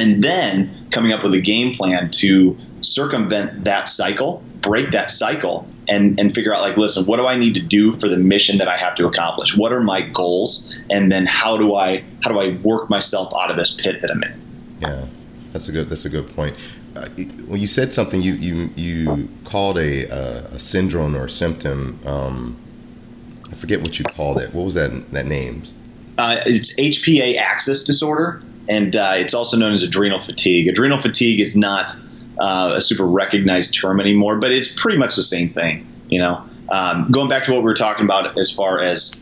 And 0.00 0.24
then 0.24 0.88
coming 0.90 1.12
up 1.12 1.22
with 1.22 1.34
a 1.34 1.40
game 1.40 1.76
plan 1.76 2.10
to 2.10 2.58
circumvent 2.80 3.64
that 3.64 3.88
cycle, 3.88 4.42
break 4.60 4.90
that 4.90 5.10
cycle, 5.10 5.68
and 5.86 6.18
and 6.18 6.34
figure 6.34 6.54
out 6.54 6.62
like 6.62 6.78
listen 6.78 7.04
what 7.04 7.18
do 7.18 7.26
i 7.26 7.36
need 7.36 7.54
to 7.54 7.62
do 7.62 7.92
for 7.92 8.08
the 8.08 8.16
mission 8.16 8.56
that 8.56 8.68
i 8.68 8.76
have 8.76 8.94
to 8.94 9.06
accomplish 9.06 9.54
what 9.54 9.70
are 9.70 9.82
my 9.82 10.00
goals 10.00 10.74
and 10.88 11.12
then 11.12 11.26
how 11.26 11.58
do 11.58 11.74
i 11.74 12.02
how 12.22 12.32
do 12.32 12.38
i 12.38 12.56
work 12.62 12.88
myself 12.88 13.30
out 13.38 13.50
of 13.50 13.56
this 13.58 13.78
pit 13.78 14.00
that 14.00 14.10
i'm 14.10 14.22
in 14.22 14.40
yeah 14.80 15.04
that's 15.52 15.68
a 15.68 15.72
good 15.72 15.90
that's 15.90 16.06
a 16.06 16.08
good 16.08 16.34
point 16.34 16.56
when 17.46 17.60
you 17.60 17.66
said 17.66 17.92
something 17.92 18.22
you 18.22 18.34
you 18.34 18.70
you 18.76 19.28
called 19.44 19.78
a 19.78 20.04
a 20.54 20.58
syndrome 20.58 21.16
or 21.16 21.24
a 21.24 21.30
symptom 21.30 21.98
um, 22.06 22.56
i 23.50 23.54
forget 23.54 23.82
what 23.82 23.98
you 23.98 24.04
called 24.04 24.38
it 24.38 24.54
what 24.54 24.64
was 24.64 24.74
that 24.74 25.10
that 25.10 25.26
name 25.26 25.64
uh, 26.18 26.40
it's 26.46 26.78
hpa 26.78 27.36
axis 27.36 27.84
disorder 27.84 28.40
and 28.68 28.94
uh, 28.94 29.14
it's 29.16 29.34
also 29.34 29.56
known 29.56 29.72
as 29.72 29.82
adrenal 29.82 30.20
fatigue 30.20 30.68
adrenal 30.68 30.98
fatigue 30.98 31.40
is 31.40 31.56
not 31.56 31.90
uh, 32.38 32.74
a 32.76 32.80
super 32.80 33.06
recognized 33.06 33.78
term 33.78 34.00
anymore, 34.00 34.36
but 34.36 34.50
it's 34.50 34.80
pretty 34.80 34.98
much 34.98 35.16
the 35.16 35.22
same 35.22 35.48
thing. 35.48 35.86
You 36.08 36.20
know, 36.20 36.44
um, 36.68 37.10
going 37.10 37.28
back 37.28 37.44
to 37.44 37.52
what 37.52 37.58
we 37.58 37.64
were 37.64 37.74
talking 37.74 38.04
about 38.04 38.38
as 38.38 38.52
far 38.52 38.80
as 38.80 39.20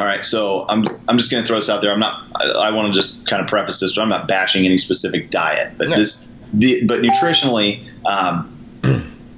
all 0.00 0.06
right, 0.06 0.26
so 0.26 0.66
I'm 0.68 0.84
I'm 1.08 1.16
just 1.16 1.30
going 1.30 1.42
to 1.42 1.48
throw 1.48 1.58
this 1.58 1.70
out 1.70 1.80
there. 1.80 1.90
I'm 1.90 2.00
not. 2.00 2.22
I, 2.34 2.68
I 2.68 2.70
want 2.72 2.92
to 2.92 3.00
just 3.00 3.26
kind 3.26 3.42
of 3.42 3.48
preface 3.48 3.80
this, 3.80 3.96
but 3.96 4.02
I'm 4.02 4.08
not 4.08 4.28
bashing 4.28 4.66
any 4.66 4.78
specific 4.78 5.30
diet. 5.30 5.74
But 5.78 5.88
no. 5.88 5.96
this, 5.96 6.35
the, 6.52 6.86
but 6.86 7.00
nutritionally, 7.00 7.86
um, 8.04 8.52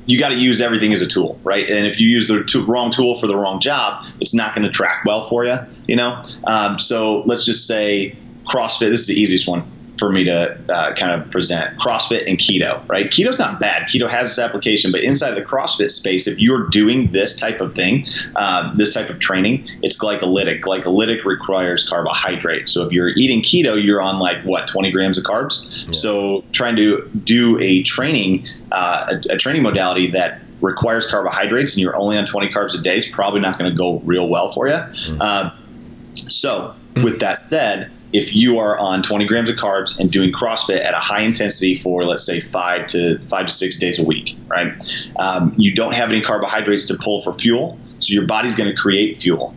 you 0.06 0.18
got 0.18 0.30
to 0.30 0.36
use 0.36 0.60
everything 0.60 0.92
as 0.92 1.02
a 1.02 1.06
tool, 1.06 1.38
right? 1.44 1.68
And 1.68 1.86
if 1.86 2.00
you 2.00 2.08
use 2.08 2.28
the 2.28 2.64
wrong 2.66 2.90
tool 2.90 3.14
for 3.14 3.26
the 3.26 3.36
wrong 3.36 3.60
job, 3.60 4.06
it's 4.20 4.34
not 4.34 4.54
going 4.54 4.66
to 4.66 4.72
track 4.72 5.04
well 5.04 5.28
for 5.28 5.44
you. 5.44 5.58
You 5.86 5.96
know. 5.96 6.22
Um, 6.44 6.78
so 6.78 7.22
let's 7.22 7.44
just 7.44 7.66
say 7.66 8.16
CrossFit. 8.44 8.90
This 8.90 9.02
is 9.02 9.06
the 9.08 9.20
easiest 9.20 9.48
one 9.48 9.70
for 9.98 10.10
me 10.10 10.24
to 10.24 10.58
uh, 10.68 10.94
kind 10.94 11.20
of 11.20 11.30
present 11.30 11.76
CrossFit 11.78 12.26
and 12.28 12.38
keto, 12.38 12.86
right? 12.88 13.06
Keto's 13.06 13.38
not 13.38 13.60
bad. 13.60 13.88
Keto 13.88 14.08
has 14.08 14.28
its 14.28 14.38
application, 14.38 14.92
but 14.92 15.02
inside 15.02 15.32
the 15.32 15.42
CrossFit 15.42 15.90
space, 15.90 16.26
if 16.26 16.40
you're 16.40 16.68
doing 16.68 17.12
this 17.12 17.36
type 17.36 17.60
of 17.60 17.72
thing, 17.72 18.04
uh, 18.36 18.74
this 18.76 18.94
type 18.94 19.10
of 19.10 19.18
training, 19.18 19.66
it's 19.82 20.02
glycolytic. 20.02 20.60
Glycolytic 20.60 21.24
requires 21.24 21.88
carbohydrate. 21.88 22.68
So 22.68 22.86
if 22.86 22.92
you're 22.92 23.10
eating 23.10 23.42
keto, 23.42 23.82
you're 23.82 24.00
on 24.00 24.18
like 24.18 24.44
what 24.44 24.68
20 24.68 24.92
grams 24.92 25.18
of 25.18 25.24
carbs. 25.24 25.86
Yeah. 25.86 25.92
So 25.92 26.44
trying 26.52 26.76
to 26.76 27.08
do 27.24 27.58
a 27.60 27.82
training, 27.82 28.46
uh, 28.70 29.16
a, 29.28 29.34
a 29.34 29.36
training 29.36 29.62
modality 29.62 30.10
that 30.12 30.40
requires 30.60 31.08
carbohydrates 31.08 31.74
and 31.74 31.82
you're 31.82 31.96
only 31.96 32.18
on 32.18 32.26
20 32.26 32.50
carbs 32.50 32.78
a 32.78 32.82
day 32.82 32.96
is 32.96 33.08
probably 33.08 33.40
not 33.40 33.58
going 33.58 33.70
to 33.70 33.76
go 33.76 34.00
real 34.00 34.28
well 34.28 34.52
for 34.52 34.66
you. 34.66 34.74
Mm-hmm. 34.74 35.18
Uh, 35.20 35.50
so 36.14 36.74
with 36.96 37.20
that 37.20 37.42
said, 37.42 37.90
if 38.12 38.34
you 38.34 38.58
are 38.58 38.78
on 38.78 39.02
20 39.02 39.26
grams 39.26 39.50
of 39.50 39.56
carbs 39.56 39.98
and 39.98 40.10
doing 40.10 40.32
CrossFit 40.32 40.84
at 40.84 40.94
a 40.94 40.98
high 40.98 41.22
intensity 41.22 41.76
for 41.76 42.04
let's 42.04 42.24
say 42.24 42.40
five 42.40 42.86
to 42.88 43.18
five 43.18 43.46
to 43.46 43.52
six 43.52 43.78
days 43.78 44.00
a 44.00 44.04
week, 44.04 44.36
right? 44.46 44.72
Um, 45.18 45.54
you 45.56 45.74
don't 45.74 45.94
have 45.94 46.10
any 46.10 46.22
carbohydrates 46.22 46.88
to 46.88 46.94
pull 46.94 47.20
for 47.22 47.34
fuel, 47.34 47.78
so 47.98 48.14
your 48.14 48.26
body's 48.26 48.56
going 48.56 48.70
to 48.70 48.76
create 48.76 49.18
fuel. 49.18 49.54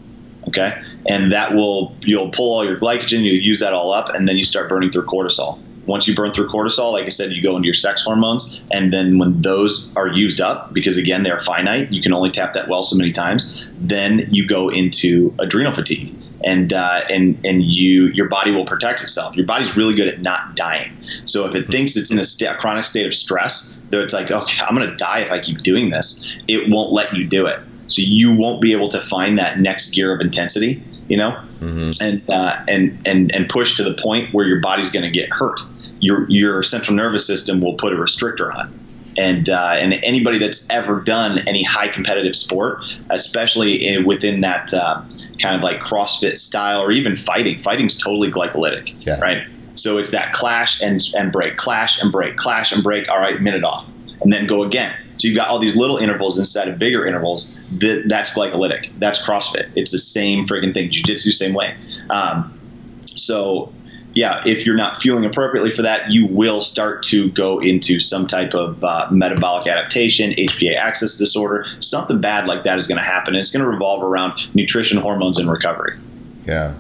Okay, 0.48 0.82
and 1.08 1.32
that 1.32 1.54
will 1.54 1.96
you'll 2.02 2.32
pull 2.32 2.54
all 2.54 2.66
your 2.66 2.78
glycogen, 2.78 3.22
you 3.22 3.34
use 3.34 3.60
that 3.60 3.74
all 3.74 3.94
up, 3.94 4.10
and 4.10 4.28
then 4.28 4.38
you 4.38 4.44
start 4.44 4.70
burning 4.70 4.90
through 4.92 5.06
cortisol. 5.06 5.60
Once 5.86 6.08
you 6.08 6.16
burn 6.16 6.32
through 6.32 6.48
cortisol, 6.48 6.92
like 6.92 7.06
I 7.06 7.10
said, 7.10 7.32
you 7.32 7.42
go 7.42 7.56
into 7.56 7.66
your 7.66 7.74
sex 7.74 8.04
hormones, 8.04 8.64
and 8.72 8.92
then 8.92 9.18
when 9.18 9.42
those 9.42 9.96
are 9.96 10.08
used 10.08 10.42
up, 10.42 10.74
because 10.74 10.98
again 10.98 11.24
they're 11.24 11.40
finite, 11.40 11.92
you 11.92 12.02
can 12.02 12.14
only 12.14 12.32
tap 12.32 12.54
that 12.54 12.68
well 12.68 12.84
so 12.84 12.98
many 12.98 13.12
times. 13.12 13.72
Then 13.80 14.28
you 14.32 14.48
go 14.48 14.70
into 14.70 15.34
adrenal 15.40 15.74
fatigue 15.74 16.21
and 16.44 16.74
uh, 16.74 17.02
and 17.10 17.46
and 17.46 17.64
you 17.64 18.08
your 18.08 18.30
body 18.30 18.52
will 18.52 18.66
protect 18.66 19.02
itself. 19.02 19.36
Your 19.36 19.46
body's 19.46 19.78
really 19.78 19.96
good 19.96 20.08
at 20.08 20.22
not 20.22 20.56
dying. 20.56 21.02
So 21.02 21.48
if 21.48 21.56
it 21.56 21.68
thinks 21.68 21.96
it's 21.98 22.12
in 22.12 22.20
a, 22.20 22.26
st- 22.26 22.52
a 22.52 22.56
chronic 22.56 22.86
state 22.86 23.06
of 23.06 23.14
stress, 23.14 23.76
though 23.90 24.02
it's 24.02 24.14
like, 24.14 24.32
okay, 24.32 24.64
I'm 24.68 24.76
going 24.76 24.90
to 24.90 24.96
die 24.96 25.20
if 25.20 25.32
I 25.32 25.40
keep 25.40 25.62
doing 25.62 25.90
this. 25.90 26.40
It 26.48 26.70
won't 26.70 26.92
let 26.92 27.14
you 27.14 27.28
do 27.28 27.48
it. 27.48 27.60
So 27.88 28.02
you 28.02 28.38
won't 28.38 28.62
be 28.62 28.74
able 28.74 28.90
to 28.90 29.00
find 29.00 29.40
that 29.40 29.60
next 29.60 29.94
gear 29.94 30.16
of 30.16 30.22
intensity, 30.22 30.82
you 31.08 31.18
know, 31.18 31.32
mm-hmm. 31.60 31.92
and 32.02 32.30
uh, 32.30 32.64
and 32.68 33.08
and 33.08 33.36
and 33.36 33.50
push 33.50 33.78
to 33.78 33.84
the 33.84 34.00
point 34.02 34.34
where 34.34 34.48
your 34.48 34.62
body's 34.62 34.92
going 34.92 35.06
to 35.06 35.12
get 35.12 35.30
hurt. 35.30 35.60
Your 36.00 36.26
your 36.30 36.64
central 36.64 36.96
nervous 36.96 37.28
system 37.28 37.62
will 37.62 37.76
put 37.76 37.94
a 37.94 37.96
restrictor 37.96 38.54
on 38.54 38.80
and 39.18 39.50
uh, 39.50 39.76
and 39.78 39.94
anybody 40.04 40.38
that's 40.38 40.70
ever 40.70 41.02
done 41.02 41.40
any 41.48 41.64
high 41.64 41.88
competitive 41.88 42.36
sport, 42.36 42.84
especially 43.10 43.88
in, 43.88 44.06
within 44.06 44.42
that 44.42 44.74
uh, 44.74 45.04
kind 45.42 45.56
of 45.56 45.62
like 45.62 45.80
CrossFit 45.80 46.38
style 46.38 46.82
or 46.82 46.92
even 46.92 47.16
fighting, 47.16 47.60
fighting's 47.60 47.98
totally 47.98 48.32
glycolytic, 48.32 49.06
yeah. 49.06 49.20
right? 49.20 49.48
So 49.76 49.98
it's 49.98 50.12
that 50.12 50.34
clash 50.34 50.82
and 50.82 51.02
and 51.18 51.32
break, 51.32 51.56
clash 51.56 52.02
and 52.02 52.12
break, 52.12 52.36
clash 52.36 52.72
and 52.74 52.84
break. 52.84 53.10
All 53.10 53.18
right, 53.18 53.40
minute 53.42 53.64
off, 53.64 53.90
and 54.22 54.32
then 54.32 54.46
go 54.46 54.64
again. 54.64 54.94
So 55.18 55.28
you've 55.28 55.38
got 55.38 55.50
all 55.50 55.60
these 55.60 55.78
little 55.78 55.98
intervals 55.98 56.40
instead 56.40 56.68
of 56.68 56.80
bigger 56.80 57.06
intervals. 57.06 57.60
That, 57.78 58.06
that's 58.08 58.38
glycolytic. 58.38 58.92
That's 58.98 59.26
CrossFit. 59.26 59.70
It's 59.76 59.92
the 59.92 60.00
same 60.00 60.46
freaking 60.46 60.74
thing. 60.74 60.90
Jiu-jitsu, 60.90 61.32
same 61.32 61.54
way. 61.54 61.76
Um, 62.10 62.60
so 63.06 63.72
yeah, 64.14 64.44
if 64.46 64.66
you're 64.66 64.76
not 64.76 65.02
fueling 65.02 65.26
appropriately 65.26 65.72
for 65.72 65.84
that, 65.84 66.12
you 66.12 66.28
will 66.28 66.62
start 66.62 67.04
to 67.04 67.30
go 67.32 67.60
into 67.60 68.00
some 68.00 68.28
type 68.28 68.54
of 68.54 68.84
uh, 68.84 69.08
metabolic 69.12 69.68
adaptation, 69.68 70.32
HPA 70.32 70.76
axis 70.76 71.18
disorder. 71.18 71.66
Something 71.80 72.20
bad 72.20 72.48
like 72.48 72.64
that 72.64 72.78
is 72.78 72.88
going 72.88 73.00
to 73.00 73.06
happen. 73.06 73.36
And 73.36 73.40
it's 73.40 73.54
going 73.54 73.64
to 73.64 73.70
revolve 73.70 74.04
around 74.04 74.54
nutrition, 74.54 75.00
hormones, 75.00 75.40
and 75.40 75.50
recovery. 75.50 75.98
Yeah. 76.46 76.74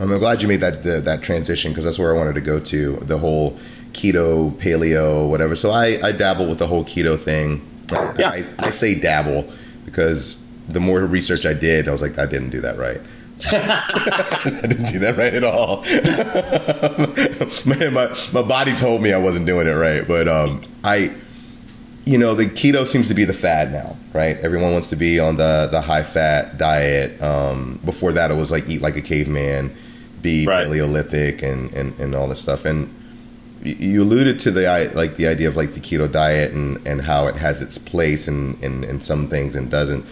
I'm 0.00 0.08
glad 0.18 0.42
you 0.42 0.48
made 0.48 0.60
that 0.60 0.82
the, 0.82 1.00
that 1.00 1.22
transition 1.22 1.72
because 1.72 1.84
that's 1.84 1.98
where 1.98 2.14
I 2.14 2.16
wanted 2.16 2.34
to 2.34 2.40
go 2.40 2.60
to 2.60 2.96
the 2.96 3.18
whole 3.18 3.58
keto, 3.92 4.52
paleo, 4.52 5.28
whatever. 5.28 5.56
So 5.56 5.70
I, 5.70 5.98
I 6.02 6.12
dabble 6.12 6.48
with 6.48 6.58
the 6.58 6.68
whole 6.68 6.84
keto 6.84 7.20
thing. 7.20 7.66
Yeah. 7.90 8.30
I, 8.30 8.44
I 8.60 8.70
say 8.70 8.98
dabble 8.98 9.52
because 9.84 10.46
the 10.68 10.80
more 10.80 11.00
research 11.00 11.44
I 11.44 11.52
did, 11.52 11.88
I 11.88 11.92
was 11.92 12.00
like, 12.00 12.16
I 12.18 12.26
didn't 12.26 12.50
do 12.50 12.60
that 12.60 12.78
right. 12.78 13.00
I 13.52 14.60
didn't 14.66 14.86
do 14.86 14.98
that 15.00 15.16
right 15.16 15.32
at 15.32 15.44
all. 15.44 15.82
Man, 17.64 17.92
my, 17.94 18.08
my 18.32 18.42
body 18.46 18.74
told 18.74 19.00
me 19.02 19.12
I 19.12 19.18
wasn't 19.18 19.46
doing 19.46 19.66
it 19.68 19.72
right, 19.74 20.06
but 20.06 20.26
um, 20.28 20.64
I, 20.82 21.14
you 22.04 22.18
know, 22.18 22.34
the 22.34 22.46
keto 22.46 22.84
seems 22.86 23.08
to 23.08 23.14
be 23.14 23.24
the 23.24 23.32
fad 23.32 23.70
now, 23.72 23.96
right? 24.12 24.36
Everyone 24.38 24.72
wants 24.72 24.88
to 24.88 24.96
be 24.96 25.20
on 25.20 25.36
the 25.36 25.68
the 25.70 25.80
high 25.80 26.02
fat 26.02 26.58
diet. 26.58 27.20
Um, 27.22 27.80
before 27.84 28.12
that, 28.12 28.30
it 28.30 28.34
was 28.34 28.50
like 28.50 28.68
eat 28.68 28.80
like 28.82 28.96
a 28.96 29.02
caveman, 29.02 29.74
be 30.22 30.46
Right. 30.46 30.64
Paleolithic, 30.66 31.42
and, 31.42 31.72
and 31.74 31.98
and 32.00 32.14
all 32.14 32.26
this 32.28 32.40
stuff. 32.40 32.64
And 32.64 32.92
you 33.62 34.02
alluded 34.02 34.38
to 34.40 34.50
the 34.50 34.66
i- 34.68 34.92
like 34.94 35.16
the 35.16 35.26
idea 35.28 35.48
of 35.48 35.56
like 35.56 35.74
the 35.74 35.80
keto 35.80 36.10
diet 36.10 36.52
and 36.52 36.84
and 36.86 37.02
how 37.02 37.26
it 37.26 37.36
has 37.36 37.60
its 37.62 37.76
place 37.78 38.26
in 38.26 38.58
in, 38.62 38.82
in 38.84 39.00
some 39.00 39.28
things 39.28 39.54
and 39.54 39.70
doesn't 39.70 40.04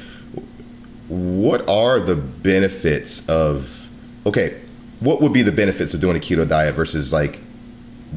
what 1.09 1.69
are 1.69 2.01
the 2.01 2.15
benefits 2.17 3.27
of 3.29 3.89
okay 4.25 4.61
what 5.01 5.21
would 5.21 5.33
be 5.33 5.43
the 5.43 5.53
benefits 5.53 5.95
of 5.95 6.01
doing 6.01 6.17
a 6.17 6.21
keto 6.21 6.47
diet 6.49 6.75
versus 6.75 7.13
like 7.13 7.41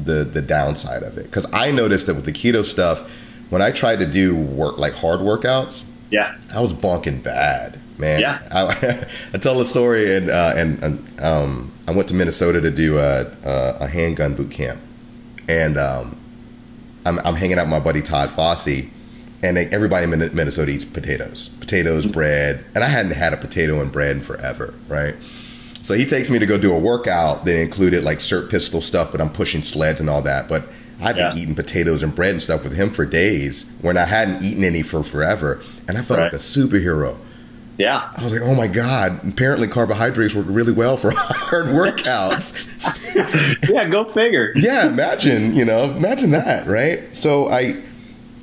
the 0.04 0.24
the 0.24 0.42
downside 0.42 1.02
of 1.02 1.16
it 1.18 1.24
because 1.24 1.46
i 1.52 1.70
noticed 1.70 2.06
that 2.06 2.14
with 2.14 2.24
the 2.24 2.32
keto 2.32 2.64
stuff 2.64 3.08
when 3.50 3.62
i 3.62 3.70
tried 3.70 3.98
to 4.00 4.06
do 4.06 4.34
work 4.34 4.78
like 4.78 4.92
hard 4.94 5.20
workouts 5.20 5.84
Yeah. 6.10 6.36
i 6.52 6.60
was 6.60 6.72
bonking 6.72 7.22
bad 7.22 7.78
man 7.98 8.20
Yeah. 8.20 8.40
I, 8.50 9.06
I 9.34 9.38
tell 9.38 9.60
a 9.60 9.64
story 9.66 10.16
and 10.16 10.30
uh, 10.30 10.54
and, 10.56 10.82
and 10.82 11.20
um, 11.20 11.72
i 11.86 11.92
went 11.92 12.08
to 12.08 12.14
minnesota 12.14 12.60
to 12.60 12.70
do 12.70 12.98
a, 12.98 13.26
a, 13.44 13.76
a 13.82 13.86
handgun 13.86 14.34
boot 14.34 14.50
camp 14.50 14.80
and 15.48 15.76
um, 15.76 16.16
I'm, 17.06 17.18
I'm 17.20 17.34
hanging 17.34 17.58
out 17.58 17.62
with 17.62 17.70
my 17.70 17.80
buddy 17.80 18.02
Todd 18.02 18.28
Fossey, 18.30 18.90
and 19.42 19.56
they, 19.56 19.66
everybody 19.66 20.04
in 20.04 20.10
Minnesota 20.34 20.70
eats 20.70 20.84
potatoes, 20.84 21.48
potatoes, 21.60 22.06
bread, 22.06 22.64
and 22.74 22.84
I 22.84 22.88
hadn't 22.88 23.12
had 23.12 23.32
a 23.32 23.36
potato 23.36 23.80
and 23.80 23.90
bread 23.90 24.16
in 24.16 24.22
forever, 24.22 24.74
right? 24.88 25.14
So 25.74 25.94
he 25.94 26.04
takes 26.04 26.30
me 26.30 26.38
to 26.38 26.46
go 26.46 26.58
do 26.58 26.72
a 26.74 26.78
workout 26.78 27.44
that 27.46 27.60
included 27.60 28.04
like 28.04 28.18
cert 28.18 28.50
pistol 28.50 28.80
stuff, 28.80 29.10
but 29.12 29.20
I'm 29.20 29.30
pushing 29.30 29.62
sleds 29.62 29.98
and 30.00 30.08
all 30.10 30.22
that. 30.22 30.48
But 30.48 30.64
I've 31.00 31.16
been 31.16 31.38
eating 31.38 31.54
potatoes 31.54 32.02
and 32.02 32.14
bread 32.14 32.32
and 32.32 32.42
stuff 32.42 32.62
with 32.62 32.76
him 32.76 32.90
for 32.90 33.06
days 33.06 33.70
when 33.80 33.96
I 33.96 34.04
hadn't 34.04 34.42
eaten 34.42 34.62
any 34.64 34.82
for 34.82 35.02
forever, 35.02 35.60
and 35.88 35.96
I 35.96 36.02
felt 36.02 36.18
Right. 36.18 36.24
like 36.32 36.34
a 36.34 36.36
superhero. 36.44 37.16
Yeah. 37.78 38.10
I 38.14 38.22
was 38.22 38.34
like, 38.34 38.42
oh 38.42 38.54
my 38.54 38.66
god! 38.66 39.26
Apparently, 39.26 39.66
carbohydrates 39.66 40.34
work 40.34 40.44
really 40.50 40.72
well 40.74 40.98
for 40.98 41.10
hard 41.16 41.66
workouts. 41.68 42.66
Yeah. 43.70 43.88
Go 43.88 44.04
figure. 44.04 44.52
yeah, 44.56 44.88
imagine, 44.88 45.54
you 45.56 45.64
know, 45.64 45.84
imagine 45.90 46.30
that, 46.32 46.66
right? 46.66 47.14
So 47.16 47.48
I, 47.48 47.76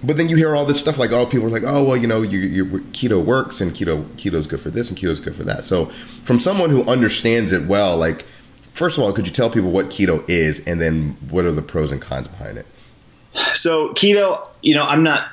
but 0.04 0.18
then 0.18 0.30
you 0.30 0.36
hear 0.36 0.56
all 0.56 0.66
this 0.66 0.80
stuff 0.80 0.98
like, 0.98 1.12
oh, 1.12 1.26
people 1.26 1.48
are 1.48 1.50
like, 1.50 1.64
oh, 1.64 1.84
well, 1.84 1.98
you 1.98 2.08
know, 2.08 2.22
your, 2.22 2.66
keto 2.92 3.24
works 3.24 3.62
and 3.62 3.72
keto 3.72 4.04
keto's 4.16 4.48
good 4.48 4.60
for 4.60 4.70
this 4.70 4.90
and 4.90 4.98
keto's 4.98 5.20
good 5.20 5.36
for 5.36 5.44
that. 5.44 5.64
So 5.64 5.86
from 6.24 6.40
someone 6.40 6.70
who 6.70 6.84
understands 6.88 7.52
it 7.52 7.66
well, 7.66 7.98
like, 7.98 8.26
first 8.74 8.98
of 8.98 9.04
all, 9.04 9.12
could 9.12 9.28
you 9.28 9.34
tell 9.34 9.50
people 9.50 9.72
what 9.72 9.88
keto 9.88 10.28
is, 10.30 10.66
and 10.68 10.80
then 10.80 11.18
what 11.30 11.46
are 11.46 11.52
the 11.52 11.62
pros 11.62 11.92
and 11.92 12.02
cons 12.02 12.28
behind 12.28 12.58
it? 12.58 12.66
So 13.54 13.94
keto, 13.94 14.48
you 14.62 14.76
know, 14.76 14.84
I'm 14.84 15.04
not. 15.04 15.28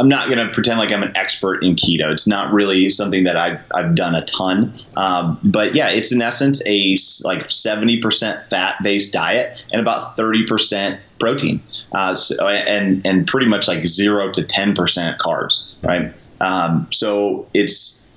I'm 0.00 0.08
not 0.08 0.26
going 0.26 0.44
to 0.44 0.52
pretend 0.52 0.80
like 0.80 0.90
I'm 0.90 1.04
an 1.04 1.16
expert 1.16 1.62
in 1.62 1.76
keto. 1.76 2.10
It's 2.10 2.26
not 2.26 2.52
really 2.52 2.90
something 2.90 3.24
that 3.24 3.36
I've, 3.36 3.60
I've 3.72 3.94
done 3.94 4.16
a 4.16 4.24
ton. 4.24 4.74
Um, 4.96 5.38
but 5.44 5.76
yeah, 5.76 5.90
it's 5.90 6.12
in 6.12 6.20
essence 6.20 6.66
a 6.66 6.96
like 7.24 7.46
70% 7.46 8.48
fat 8.48 8.82
based 8.82 9.12
diet 9.12 9.64
and 9.70 9.80
about 9.80 10.16
30% 10.16 10.98
protein. 11.24 11.62
Uh, 11.92 12.14
so, 12.16 12.46
and, 12.48 13.06
and 13.06 13.26
pretty 13.26 13.46
much 13.46 13.66
like 13.66 13.86
zero 13.86 14.30
to 14.30 14.42
10% 14.42 15.16
carbs, 15.16 15.74
right? 15.82 16.14
Um, 16.40 16.88
so 16.92 17.48
it's, 17.54 18.12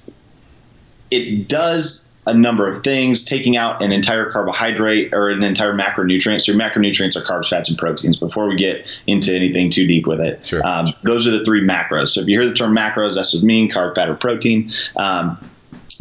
it 1.10 1.48
does 1.48 2.14
a 2.26 2.34
number 2.34 2.68
of 2.68 2.84
things, 2.84 3.24
taking 3.24 3.56
out 3.56 3.82
an 3.82 3.94
entire 3.94 4.30
carbohydrate 4.30 5.14
or 5.14 5.30
an 5.30 5.42
entire 5.42 5.72
macronutrient. 5.72 6.42
So 6.42 6.52
your 6.52 6.60
macronutrients 6.62 7.16
are 7.16 7.22
carbs, 7.22 7.48
fats, 7.50 7.70
and 7.70 7.78
proteins. 7.78 8.20
Before 8.20 8.50
we 8.50 8.58
get 8.58 8.86
into 9.08 9.34
anything 9.34 9.70
too 9.70 9.88
deep 9.88 10.06
with 10.06 10.20
it, 10.20 10.46
Sure. 10.46 10.62
um, 10.68 10.94
those 11.04 11.26
are 11.30 11.32
the 11.32 11.46
three 11.46 11.62
macros. 11.66 12.10
So 12.10 12.20
if 12.22 12.28
you 12.28 12.38
hear 12.42 12.50
the 12.50 12.54
term 12.54 12.76
macros, 12.76 13.16
that's 13.16 13.34
what 13.34 13.44
mean: 13.44 13.72
carb, 13.72 13.96
fat, 13.96 14.10
or 14.10 14.16
protein. 14.16 14.72
Um, 14.98 15.38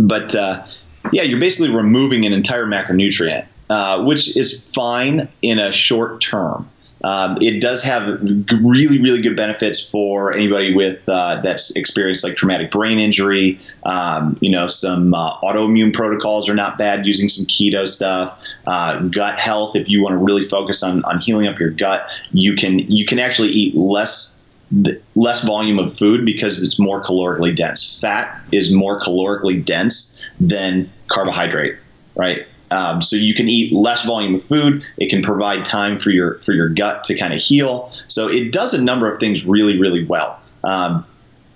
but 0.01 0.35
uh, 0.35 0.67
yeah, 1.13 1.23
you're 1.23 1.39
basically 1.39 1.73
removing 1.73 2.27
an 2.27 2.33
entire 2.33 2.67
macronutrient, 2.67 3.47
uh, 3.71 4.03
which 4.03 4.37
is 4.37 4.69
fine 4.75 5.29
in 5.43 5.61
a 5.61 5.71
short 5.73 6.21
term. 6.21 6.69
Um, 7.05 7.39
it 7.41 7.61
does 7.61 7.85
have 7.85 8.21
really, 8.63 9.01
really 9.01 9.23
good 9.23 9.37
benefits 9.37 9.89
for 9.89 10.33
anybody 10.33 10.75
with 10.75 11.03
uh, 11.09 11.41
that's 11.43 11.77
experienced 11.77 12.25
like 12.25 12.37
traumatic 12.37 12.71
brain 12.71 12.99
injury. 12.99 13.61
Um, 13.85 14.39
you 14.41 14.51
know, 14.51 14.67
some 14.67 15.13
uh, 15.13 15.39
autoimmune 15.41 15.93
protocols 15.93 16.49
are 16.49 16.55
not 16.55 16.79
bad 16.79 17.07
using 17.07 17.29
some 17.29 17.47
keto 17.47 17.87
stuff. 17.87 18.43
Uh, 18.67 19.03
gut 19.03 19.39
health, 19.39 19.77
if 19.77 19.89
you 19.89 20.03
want 20.03 20.15
to 20.15 20.19
really 20.19 20.45
focus 20.45 20.83
on, 20.83 21.05
on 21.05 21.21
healing 21.21 21.47
up 21.47 21.59
your 21.59 21.71
gut, 21.71 22.11
you 22.33 22.57
can 22.57 22.79
you 22.79 23.05
can 23.07 23.19
actually 23.19 23.49
eat 23.49 23.75
less 23.75 24.43
less 25.15 25.45
volume 25.45 25.79
of 25.79 25.97
food 25.97 26.25
because 26.25 26.63
it's 26.65 26.79
more 26.81 27.03
calorically 27.03 27.55
dense. 27.55 28.01
Fat 28.01 28.41
is 28.51 28.75
more 28.75 29.01
calorically 29.01 29.65
dense 29.65 30.25
than 30.41 30.91
carbohydrate, 31.07 31.77
right? 32.17 32.47
Um, 32.71 33.01
so 33.01 33.17
you 33.17 33.35
can 33.35 33.49
eat 33.49 33.73
less 33.73 34.05
volume 34.07 34.35
of 34.35 34.43
food. 34.43 34.83
It 34.99 35.11
can 35.11 35.23
provide 35.23 35.65
time 35.65 35.99
for 35.99 36.11
your 36.11 36.39
for 36.41 36.53
your 36.53 36.69
gut 36.69 37.05
to 37.05 37.17
kind 37.17 37.33
of 37.33 37.41
heal. 37.41 37.89
So 37.91 38.29
it 38.29 38.53
does 38.53 38.75
a 38.75 38.83
number 38.83 39.11
of 39.11 39.19
things 39.19 39.47
really 39.47 39.79
really 39.81 40.05
well. 40.05 40.41
Um, 40.65 41.05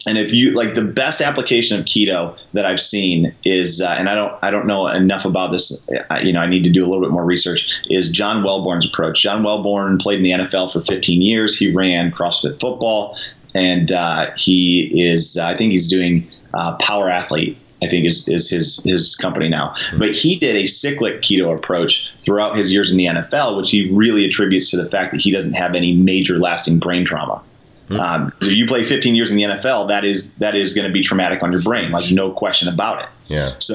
and 0.06 0.16
if 0.16 0.32
you 0.32 0.52
like 0.52 0.74
the 0.74 0.84
best 0.84 1.20
application 1.20 1.78
of 1.78 1.84
keto 1.84 2.38
that 2.54 2.64
I've 2.64 2.80
seen 2.80 3.34
is, 3.44 3.82
uh, 3.82 3.94
and 3.98 4.08
I 4.08 4.14
don't, 4.14 4.32
I 4.42 4.50
don't 4.50 4.66
know 4.66 4.86
enough 4.86 5.26
about 5.26 5.52
this. 5.52 5.90
uh, 6.10 6.20
You 6.22 6.32
know, 6.32 6.40
I 6.40 6.46
need 6.46 6.64
to 6.64 6.70
do 6.70 6.80
a 6.80 6.86
little 6.86 7.02
bit 7.02 7.10
more 7.10 7.24
research. 7.24 7.82
Is 7.90 8.10
John 8.10 8.42
Welbourn's 8.42 8.88
approach? 8.88 9.22
John 9.22 9.42
Wellborn 9.42 9.98
played 9.98 10.18
in 10.18 10.22
the 10.24 10.30
NFL 10.30 10.72
for 10.72 10.80
15 10.80 11.20
years. 11.20 11.58
He 11.58 11.74
ran 11.74 12.12
CrossFit 12.12 12.60
football, 12.60 13.18
and 13.54 13.92
uh, 13.92 14.30
he 14.38 15.02
is, 15.10 15.36
I 15.36 15.54
think 15.56 15.72
he's 15.72 15.90
doing 15.90 16.30
uh, 16.54 16.76
Power 16.78 17.10
Athlete. 17.10 17.58
I 17.82 17.86
think 17.86 18.06
is, 18.06 18.28
is 18.28 18.50
his 18.50 18.82
his 18.84 19.16
company 19.16 19.48
now. 19.48 19.74
But 19.98 20.10
he 20.10 20.38
did 20.38 20.56
a 20.56 20.66
cyclic 20.66 21.22
keto 21.22 21.54
approach 21.56 22.12
throughout 22.22 22.56
his 22.56 22.72
years 22.72 22.92
in 22.92 22.98
the 22.98 23.06
NFL, 23.06 23.56
which 23.56 23.70
he 23.70 23.90
really 23.90 24.26
attributes 24.26 24.70
to 24.70 24.76
the 24.76 24.88
fact 24.88 25.12
that 25.12 25.20
he 25.20 25.30
doesn't 25.30 25.54
have 25.54 25.74
any 25.74 25.94
major 25.94 26.38
lasting 26.38 26.78
brain 26.78 27.04
trauma. 27.04 27.42
Um, 27.90 28.32
if 28.40 28.52
you 28.52 28.66
play 28.66 28.84
15 28.84 29.16
years 29.16 29.32
in 29.32 29.36
the 29.36 29.42
NFL, 29.42 29.88
that 29.88 30.04
is 30.04 30.36
that 30.36 30.54
is 30.54 30.74
going 30.74 30.86
to 30.86 30.92
be 30.92 31.02
traumatic 31.02 31.42
on 31.42 31.50
your 31.50 31.62
brain, 31.62 31.90
like 31.90 32.10
no 32.12 32.30
question 32.30 32.68
about 32.68 33.02
it. 33.02 33.08
Yeah. 33.26 33.48
So, 33.58 33.74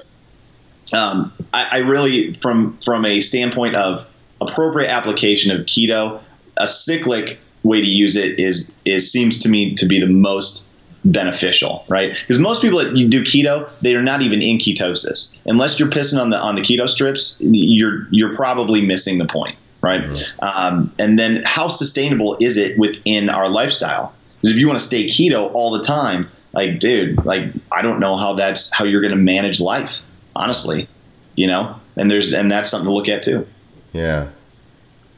um, 0.97 1.33
I, 1.53 1.69
I 1.71 1.77
really, 1.79 2.33
from 2.33 2.77
from 2.77 3.05
a 3.05 3.19
standpoint 3.19 3.75
of 3.75 4.07
appropriate 4.39 4.89
application 4.89 5.59
of 5.59 5.65
keto, 5.65 6.21
a 6.55 6.67
cyclic 6.67 7.39
way 7.63 7.81
to 7.81 7.89
use 7.89 8.15
it 8.15 8.39
is 8.39 8.79
is 8.85 9.11
seems 9.11 9.41
to 9.41 9.49
me 9.49 9.75
to 9.75 9.85
be 9.85 9.99
the 9.99 10.09
most 10.09 10.71
beneficial, 11.05 11.85
right? 11.87 12.13
Because 12.13 12.39
most 12.39 12.61
people 12.61 12.79
that 12.79 12.97
you 12.97 13.07
do 13.07 13.23
keto, 13.23 13.69
they 13.81 13.95
are 13.95 14.01
not 14.01 14.21
even 14.21 14.41
in 14.41 14.57
ketosis. 14.57 15.37
Unless 15.45 15.79
you're 15.79 15.89
pissing 15.89 16.19
on 16.19 16.31
the 16.31 16.37
on 16.37 16.55
the 16.55 16.61
keto 16.61 16.89
strips, 16.89 17.37
you're 17.41 18.07
you're 18.09 18.35
probably 18.35 18.85
missing 18.85 19.19
the 19.19 19.25
point, 19.25 19.57
right? 19.81 20.35
Um, 20.41 20.93
and 20.99 21.17
then 21.17 21.43
how 21.45 21.67
sustainable 21.67 22.37
is 22.41 22.57
it 22.57 22.77
within 22.77 23.29
our 23.29 23.47
lifestyle? 23.47 24.13
Because 24.29 24.51
if 24.51 24.57
you 24.57 24.67
want 24.67 24.79
to 24.79 24.85
stay 24.85 25.05
keto 25.07 25.53
all 25.53 25.71
the 25.71 25.83
time, 25.83 26.29
like 26.53 26.79
dude, 26.79 27.23
like 27.25 27.51
I 27.71 27.81
don't 27.81 27.99
know 27.99 28.17
how 28.17 28.33
that's 28.33 28.73
how 28.73 28.85
you're 28.85 29.01
going 29.01 29.13
to 29.13 29.19
manage 29.19 29.61
life, 29.61 30.03
honestly, 30.35 30.87
you 31.35 31.47
know. 31.47 31.79
And 31.95 32.11
there's 32.11 32.33
and 32.33 32.51
that's 32.51 32.69
something 32.69 32.87
to 32.87 32.93
look 32.93 33.07
at 33.07 33.23
too. 33.23 33.47
Yeah. 33.93 34.29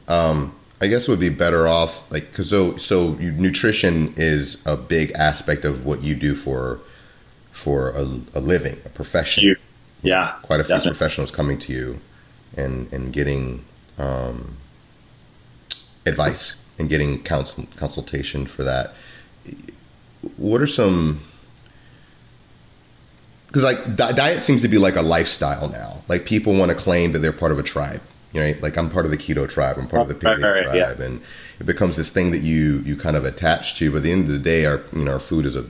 Um, 0.06 0.54
I 0.80 0.86
guess 0.86 1.08
it 1.08 1.10
would 1.10 1.20
be 1.20 1.28
better 1.28 1.66
off 1.66 2.10
like 2.10 2.30
because 2.30 2.50
so 2.50 2.76
so 2.76 3.14
nutrition 3.14 4.14
is 4.16 4.64
a 4.66 4.76
big 4.76 5.10
aspect 5.12 5.64
of 5.64 5.84
what 5.84 6.02
you 6.02 6.14
do 6.14 6.34
for 6.34 6.80
for 7.50 7.90
a, 7.90 8.02
a 8.34 8.40
living, 8.40 8.80
a 8.84 8.88
profession. 8.88 9.44
You- 9.44 9.56
Yeah, 10.02 10.36
Quite 10.42 10.60
a 10.60 10.64
few 10.64 10.74
definitely. 10.76 10.96
professionals 10.96 11.30
coming 11.32 11.58
to 11.58 11.72
you 11.72 12.00
and 12.56 12.86
and 12.92 13.12
getting 13.12 13.64
um, 13.98 14.56
advice 16.06 16.62
and 16.78 16.88
getting 16.88 17.20
counsel, 17.24 17.66
consultation 17.74 18.46
for 18.46 18.62
that. 18.62 18.94
What 20.36 20.60
are 20.60 20.66
some 20.68 21.22
because 23.48 23.64
like 23.64 23.96
di- 23.96 24.12
diet 24.12 24.42
seems 24.42 24.62
to 24.62 24.68
be 24.68 24.78
like 24.78 24.94
a 24.96 25.02
lifestyle 25.02 25.68
now. 25.68 26.02
Like 26.06 26.24
people 26.24 26.54
want 26.54 26.70
to 26.70 26.76
claim 26.76 27.12
that 27.12 27.18
they're 27.20 27.32
part 27.32 27.50
of 27.50 27.58
a 27.58 27.62
tribe. 27.62 28.00
You 28.32 28.40
know, 28.42 28.54
like 28.60 28.76
I'm 28.76 28.90
part 28.90 29.04
of 29.06 29.10
the 29.10 29.16
keto 29.16 29.48
tribe. 29.48 29.78
I'm 29.78 29.88
part 29.88 30.02
of 30.02 30.08
the 30.08 30.14
Right, 30.28 30.38
paleo 30.38 30.42
right, 30.54 30.66
right, 30.66 30.78
tribe, 30.78 31.00
and 31.00 31.22
it 31.58 31.64
becomes 31.66 31.96
this 31.96 32.10
thing 32.10 32.30
that 32.32 32.40
you 32.40 32.80
you 32.80 32.94
kind 32.96 33.16
of 33.16 33.24
attach 33.24 33.76
to. 33.78 33.90
But 33.90 33.98
at 33.98 34.02
the 34.04 34.12
end 34.12 34.22
of 34.24 34.28
the 34.32 34.38
day, 34.38 34.66
our 34.66 34.82
you 34.92 35.04
know 35.04 35.12
our 35.12 35.18
food 35.20 35.46
is 35.46 35.56
a 35.56 35.64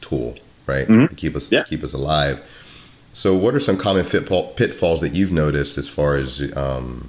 tool, 0.00 0.36
right? 0.66 0.86
To 1.08 1.14
keep 1.16 1.34
us 1.34 1.46
Mm-hmm. 1.46 1.54
Yeah. 1.56 1.64
keep 1.64 1.82
us 1.82 1.92
alive. 1.92 2.44
So, 3.12 3.34
what 3.34 3.54
are 3.54 3.60
some 3.60 3.76
common 3.78 4.04
pitfalls 4.04 5.00
that 5.00 5.14
you've 5.14 5.32
noticed 5.32 5.78
as 5.78 5.88
far 5.88 6.16
as 6.16 6.52
um, 6.54 7.08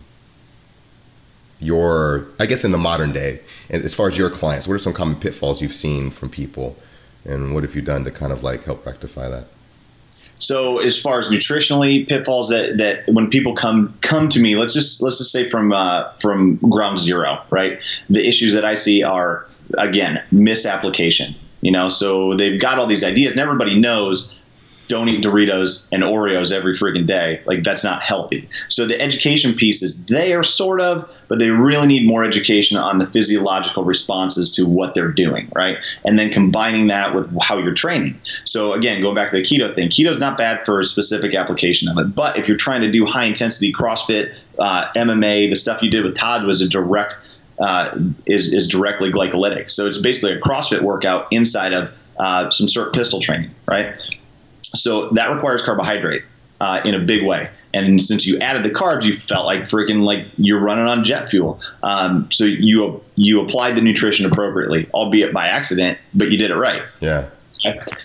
your, 1.60 2.28
I 2.40 2.46
guess, 2.46 2.64
in 2.64 2.72
the 2.72 2.78
modern 2.78 3.12
day, 3.12 3.42
and 3.70 3.84
as 3.84 3.94
far 3.94 4.08
as 4.08 4.18
your 4.18 4.30
clients? 4.30 4.68
What 4.68 4.76
are 4.76 4.80
some 4.80 4.94
common 4.94 5.16
pitfalls 5.20 5.62
you've 5.62 5.74
seen 5.74 6.10
from 6.12 6.30
people, 6.30 6.78
and 7.26 7.54
what 7.54 7.64
have 7.64 7.76
you 7.76 7.82
done 7.82 8.04
to 8.06 8.12
kind 8.12 8.32
of 8.32 8.44
like 8.44 8.64
help 8.64 8.86
rectify 8.86 9.30
that? 9.30 9.46
So 10.40 10.80
as 10.80 11.02
far 11.02 11.20
as 11.20 11.30
nutritionally 11.30 12.08
pitfalls 12.08 12.50
that, 12.50 12.78
that 12.78 13.12
when 13.12 13.30
people 13.30 13.56
come 13.56 13.98
come 14.02 14.30
to 14.30 14.40
me, 14.40 14.56
let's 14.56 14.74
just 14.74 15.02
let's 15.02 15.18
just 15.18 15.32
say 15.32 15.50
from 15.50 15.72
uh, 15.74 16.12
from 16.14 16.58
ground 16.58 17.00
zero, 17.00 17.44
right? 17.50 17.84
The 18.10 18.28
issues 18.28 18.54
that 18.54 18.66
I 18.66 18.76
see 18.76 19.04
are 19.04 19.48
again 19.78 20.24
misapplication. 20.32 21.34
You 21.62 21.72
know, 21.72 21.90
so 21.90 22.36
they've 22.36 22.62
got 22.62 22.78
all 22.78 22.86
these 22.86 23.04
ideas, 23.04 23.34
and 23.34 23.42
everybody 23.42 23.80
knows 23.80 24.42
don't 24.88 25.10
eat 25.10 25.24
Doritos 25.24 25.90
and 25.92 26.04
Oreos 26.04 26.54
every 26.54 26.74
freaking 26.74 27.06
day. 27.06 27.42
Like 27.46 27.64
that's 27.64 27.84
not 27.84 28.02
healthy. 28.02 28.50
So 28.70 28.86
the 28.86 29.00
education 29.00 29.54
piece 29.54 29.84
is 29.84 30.06
there 30.06 30.44
sort 30.44 30.82
of, 30.82 31.10
but 31.28 31.40
they 31.40 31.50
really 31.50 31.88
need 31.88 32.08
more 32.08 32.24
education 32.24 32.78
on 32.78 33.00
the 33.00 33.06
physiological 33.08 33.84
responses 33.84 34.54
to 34.54 34.66
what 34.66 34.94
they're 34.96 35.12
doing, 35.12 35.50
right? 35.56 35.78
And 36.06 36.18
then 36.18 36.32
combining 36.32 36.88
that 36.88 37.14
with 37.14 37.32
how 37.42 37.58
you're 37.58 37.74
training. 37.74 38.20
So 38.46 38.74
again, 38.74 39.02
going 39.02 39.16
back 39.16 39.32
to 39.32 39.38
the 39.38 39.44
keto 39.44 39.74
thing, 39.74 39.90
keto 39.90 40.10
is 40.10 40.20
not 40.20 40.38
bad 40.38 40.66
for 40.66 40.80
a 40.80 40.86
specific 40.86 41.36
application 41.36 41.90
of 41.90 41.98
it, 41.98 42.16
but 42.16 42.38
if 42.38 42.48
you're 42.48 42.58
trying 42.58 42.82
to 42.82 42.92
do 42.92 43.06
high 43.06 43.26
intensity 43.26 43.74
CrossFit, 43.74 44.38
uh, 44.58 44.88
MMA, 44.96 45.50
the 45.50 45.56
stuff 45.56 45.84
you 45.84 45.92
did 45.92 46.04
with 46.04 46.16
Todd 46.16 46.46
was 46.46 46.62
a 46.62 46.70
direct 46.70 47.18
uh, 47.60 47.90
is 48.26 48.54
is 48.54 48.68
directly 48.70 49.12
glycolytic. 49.12 49.72
So 49.72 49.88
it's 49.88 50.02
basically 50.02 50.34
a 50.34 50.40
CrossFit 50.40 50.82
workout 50.82 51.28
inside 51.32 51.74
of 51.74 51.92
uh, 52.20 52.50
some 52.52 52.68
sort 52.68 52.88
of 52.88 52.94
pistol 52.94 53.20
training, 53.20 53.52
right? 53.66 53.96
So 54.76 55.10
that 55.10 55.34
requires 55.34 55.64
carbohydrate 55.64 56.24
uh, 56.60 56.82
in 56.86 56.96
a 56.96 57.00
big 57.00 57.26
way. 57.26 57.50
And 57.74 58.02
since 58.02 58.26
you 58.26 58.40
added 58.40 58.64
the 58.64 58.70
carbs, 58.70 59.04
you 59.04 59.14
felt 59.14 59.46
like 59.46 59.64
freaking 59.64 60.02
like 60.02 60.26
you're 60.38 60.60
running 60.60 60.88
on 60.88 61.04
jet 61.04 61.30
fuel. 61.30 61.62
Um, 61.84 62.32
so 62.32 62.46
you 62.46 63.04
you 63.16 63.42
applied 63.42 63.76
the 63.76 63.82
nutrition 63.82 64.26
appropriately, 64.26 64.88
albeit 64.94 65.34
by 65.34 65.48
accident, 65.48 66.00
but 66.14 66.32
you 66.32 66.38
did 66.38 66.50
it 66.50 66.56
right. 66.56 66.84
Yeah. 67.02 67.28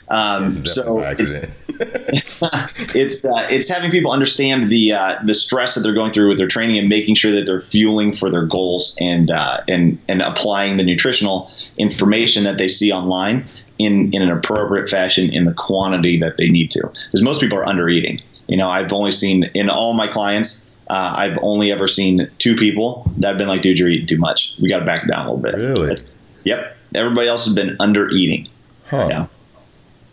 Um, 0.09 0.67
so 0.67 1.01
it's 1.01 1.45
it's, 2.95 3.25
uh, 3.25 3.47
it's 3.51 3.69
having 3.69 3.91
people 3.91 4.13
understand 4.13 4.71
the 4.71 4.93
uh, 4.93 5.19
the 5.25 5.35
stress 5.35 5.75
that 5.75 5.83
they're 5.83 5.95
going 5.95 6.13
through 6.13 6.29
with 6.29 6.39
their 6.39 6.49
training 6.49 6.79
and 6.79 6.89
making 6.89 7.15
sure 7.15 7.33
that 7.33 7.47
they're 7.47 7.61
fueling 7.61 8.13
for 8.13 8.31
their 8.31 8.47
goals 8.47 8.99
and 9.01 9.31
uh, 9.31 9.59
and 9.69 9.99
and 10.09 10.23
applying 10.23 10.77
the 10.77 10.85
nutritional 10.85 11.51
information 11.79 12.45
that 12.45 12.59
they 12.59 12.69
see 12.69 12.93
online 12.93 13.49
in 13.85 14.13
in 14.13 14.23
an 14.23 14.31
appropriate 14.31 14.89
fashion 14.89 15.33
in 15.33 15.45
the 15.45 15.55
quantity 15.55 16.19
that 16.21 16.37
they 16.37 16.49
need 16.49 16.71
to. 16.73 16.81
Because 16.83 17.23
most 17.23 17.41
people 17.41 17.59
are 17.59 17.67
under 17.67 17.89
eating. 17.89 18.23
You 18.49 18.57
know, 18.57 18.69
I've 18.69 18.93
only 18.93 19.13
seen 19.13 19.45
in 19.55 19.71
all 19.71 19.93
my 19.93 20.07
clients. 20.07 20.71
Uh, 20.89 21.15
I've 21.17 21.39
only 21.43 21.73
ever 21.73 21.89
seen 21.89 22.31
two 22.39 22.57
people 22.57 23.11
that 23.19 23.29
have 23.29 23.39
been 23.39 23.49
like, 23.49 23.63
"Dude, 23.63 23.79
you're 23.79 23.89
eating 23.89 24.07
too 24.07 24.19
much. 24.19 24.55
We 24.61 24.69
got 24.69 24.81
to 24.81 24.85
back 24.85 25.09
down 25.09 25.27
a 25.27 25.33
little 25.33 25.43
bit." 25.43 25.55
Really? 25.55 25.89
That's, 25.89 26.23
yep. 26.45 26.77
Everybody 26.95 27.29
else 27.29 27.47
has 27.47 27.55
been 27.55 27.77
under 27.81 28.11
eating. 28.11 28.49
Huh. 28.91 29.07
Yeah. 29.09 29.27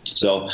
So, 0.04 0.48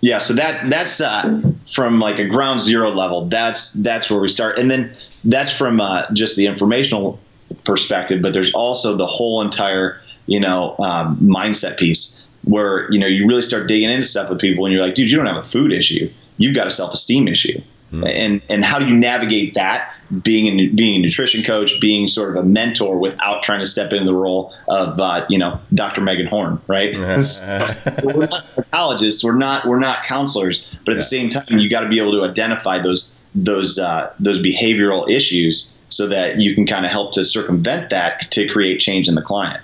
yeah. 0.00 0.18
So 0.18 0.34
that 0.34 0.70
that's 0.70 1.00
uh, 1.00 1.42
from 1.70 2.00
like 2.00 2.18
a 2.18 2.26
ground 2.26 2.60
zero 2.60 2.90
level. 2.90 3.26
That's 3.26 3.74
that's 3.74 4.10
where 4.10 4.20
we 4.20 4.28
start, 4.28 4.58
and 4.58 4.70
then 4.70 4.94
that's 5.24 5.54
from 5.54 5.80
uh, 5.80 6.04
just 6.12 6.36
the 6.36 6.46
informational 6.46 7.20
perspective. 7.64 8.22
But 8.22 8.32
there's 8.32 8.54
also 8.54 8.96
the 8.96 9.06
whole 9.06 9.42
entire 9.42 10.00
you 10.26 10.40
know 10.40 10.76
um, 10.78 11.18
mindset 11.18 11.76
piece 11.76 12.23
where 12.44 12.90
you 12.92 12.98
know 12.98 13.06
you 13.06 13.26
really 13.26 13.42
start 13.42 13.68
digging 13.68 13.90
into 13.90 14.06
stuff 14.06 14.30
with 14.30 14.40
people, 14.40 14.66
and 14.66 14.72
you're 14.72 14.82
like, 14.82 14.94
dude, 14.94 15.10
you 15.10 15.16
don't 15.16 15.26
have 15.26 15.36
a 15.36 15.42
food 15.42 15.72
issue. 15.72 16.10
You've 16.36 16.54
got 16.54 16.66
a 16.66 16.70
self 16.70 16.94
esteem 16.94 17.28
issue. 17.28 17.60
And 18.02 18.42
and 18.48 18.64
how 18.64 18.78
do 18.78 18.86
you 18.86 18.96
navigate 18.96 19.54
that? 19.54 19.94
Being 20.22 20.60
a, 20.60 20.68
being 20.68 20.96
a 20.96 21.02
nutrition 21.02 21.42
coach, 21.42 21.80
being 21.80 22.06
sort 22.06 22.30
of 22.30 22.36
a 22.36 22.46
mentor 22.46 22.98
without 22.98 23.42
trying 23.42 23.60
to 23.60 23.66
step 23.66 23.92
into 23.92 24.04
the 24.04 24.14
role 24.14 24.54
of 24.68 24.98
uh, 25.00 25.26
you 25.28 25.38
know 25.38 25.60
Dr. 25.72 26.02
Megan 26.02 26.26
Horn, 26.26 26.60
right? 26.66 26.96
so 27.24 28.14
we're 28.14 28.26
not 28.26 28.48
psychologists, 28.48 29.24
we're 29.24 29.36
not 29.36 29.64
we're 29.64 29.78
not 29.78 30.04
counselors, 30.04 30.78
but 30.84 30.94
at 30.94 30.96
the 30.96 31.02
same 31.02 31.30
time, 31.30 31.44
you 31.58 31.68
got 31.70 31.80
to 31.80 31.88
be 31.88 32.00
able 32.00 32.12
to 32.12 32.22
identify 32.22 32.78
those 32.78 33.18
those 33.34 33.78
uh, 33.78 34.14
those 34.20 34.42
behavioral 34.42 35.08
issues 35.08 35.78
so 35.88 36.08
that 36.08 36.40
you 36.40 36.54
can 36.54 36.66
kind 36.66 36.84
of 36.84 36.90
help 36.90 37.12
to 37.12 37.24
circumvent 37.24 37.90
that 37.90 38.20
to 38.20 38.48
create 38.48 38.80
change 38.80 39.08
in 39.08 39.14
the 39.14 39.22
client. 39.22 39.60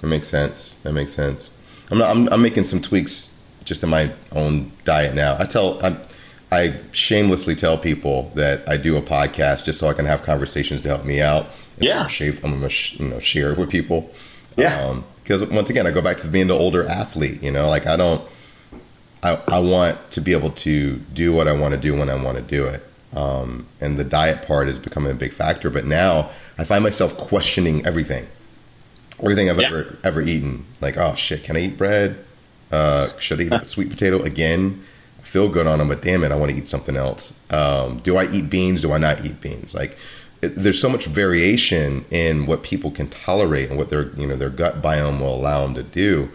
That 0.00 0.06
makes 0.06 0.28
sense. 0.28 0.76
That 0.76 0.92
makes 0.92 1.12
sense. 1.12 1.49
I'm 1.90 1.98
not, 1.98 2.10
I'm, 2.10 2.28
I'm 2.32 2.42
making 2.42 2.64
some 2.64 2.80
tweaks 2.80 3.36
just 3.64 3.82
in 3.82 3.88
my 3.90 4.12
own 4.32 4.72
diet 4.84 5.14
now. 5.14 5.36
I 5.38 5.44
tell 5.44 5.84
I, 5.84 5.96
I 6.52 6.74
shamelessly 6.92 7.54
tell 7.56 7.78
people 7.78 8.30
that 8.34 8.68
I 8.68 8.76
do 8.76 8.96
a 8.96 9.02
podcast 9.02 9.64
just 9.64 9.78
so 9.78 9.88
I 9.88 9.92
can 9.92 10.06
have 10.06 10.22
conversations 10.22 10.82
to 10.82 10.88
help 10.88 11.04
me 11.04 11.20
out. 11.20 11.46
And 11.76 11.84
Yeah. 11.86 12.06
I'm 12.20 12.38
I'm 12.44 12.50
gonna 12.52 12.68
sh- 12.68 12.98
you 13.00 13.08
know 13.08 13.18
share 13.20 13.52
it 13.52 13.58
with 13.58 13.70
people. 13.70 14.10
Yeah. 14.56 15.00
Because 15.22 15.44
once 15.48 15.70
again, 15.70 15.86
I 15.86 15.90
go 15.92 16.02
back 16.02 16.16
to 16.18 16.26
being 16.28 16.48
the 16.48 16.54
older 16.54 16.86
athlete. 16.88 17.42
You 17.42 17.50
know, 17.52 17.68
like 17.68 17.86
I 17.86 17.96
don't. 17.96 18.22
I, 19.22 19.38
I 19.48 19.58
want 19.60 20.10
to 20.12 20.20
be 20.22 20.32
able 20.32 20.50
to 20.50 20.96
do 20.96 21.32
what 21.34 21.46
I 21.46 21.52
want 21.52 21.72
to 21.74 21.80
do 21.80 21.94
when 21.94 22.08
I 22.08 22.14
want 22.14 22.38
to 22.38 22.42
do 22.42 22.64
it. 22.66 22.82
Um, 23.14 23.66
and 23.80 23.98
the 23.98 24.04
diet 24.04 24.46
part 24.46 24.66
is 24.68 24.78
becoming 24.78 25.12
a 25.12 25.14
big 25.14 25.32
factor. 25.32 25.68
But 25.68 25.84
now 25.84 26.30
I 26.56 26.64
find 26.64 26.82
myself 26.82 27.16
questioning 27.18 27.84
everything 27.84 28.26
everything 29.22 29.50
I've 29.50 29.60
Yeah. 29.60 29.68
ever 29.68 29.96
ever 30.04 30.22
eaten. 30.22 30.64
Like, 30.80 30.96
oh 30.96 31.14
shit, 31.14 31.44
can 31.44 31.56
I 31.56 31.60
eat 31.60 31.76
bread? 31.78 32.16
Uh, 32.70 33.08
should 33.18 33.40
I 33.40 33.44
eat 33.44 33.52
a 33.52 33.68
sweet 33.68 33.90
potato 33.90 34.22
again? 34.22 34.84
I 35.18 35.22
feel 35.22 35.48
good 35.48 35.66
on 35.66 35.78
them, 35.78 35.88
but 35.88 36.02
damn 36.02 36.22
it, 36.24 36.32
I 36.32 36.36
want 36.36 36.52
to 36.52 36.56
eat 36.58 36.68
something 36.68 36.96
else. 36.96 37.34
Um, 37.50 37.98
do 37.98 38.16
I 38.16 38.30
eat 38.30 38.48
beans? 38.48 38.82
Do 38.82 38.92
I 38.92 38.98
not 38.98 39.24
eat 39.24 39.40
beans? 39.40 39.74
Like, 39.74 39.96
it, 40.40 40.54
there's 40.56 40.80
so 40.80 40.88
much 40.88 41.04
variation 41.06 42.04
in 42.10 42.46
what 42.46 42.62
people 42.62 42.90
can 42.90 43.08
tolerate 43.08 43.68
and 43.68 43.76
what 43.78 43.90
their 43.90 44.08
you 44.16 44.26
know 44.26 44.36
their 44.36 44.50
gut 44.50 44.80
biome 44.80 45.20
will 45.20 45.34
allow 45.34 45.64
them 45.64 45.74
to 45.74 45.82
do. 45.82 46.30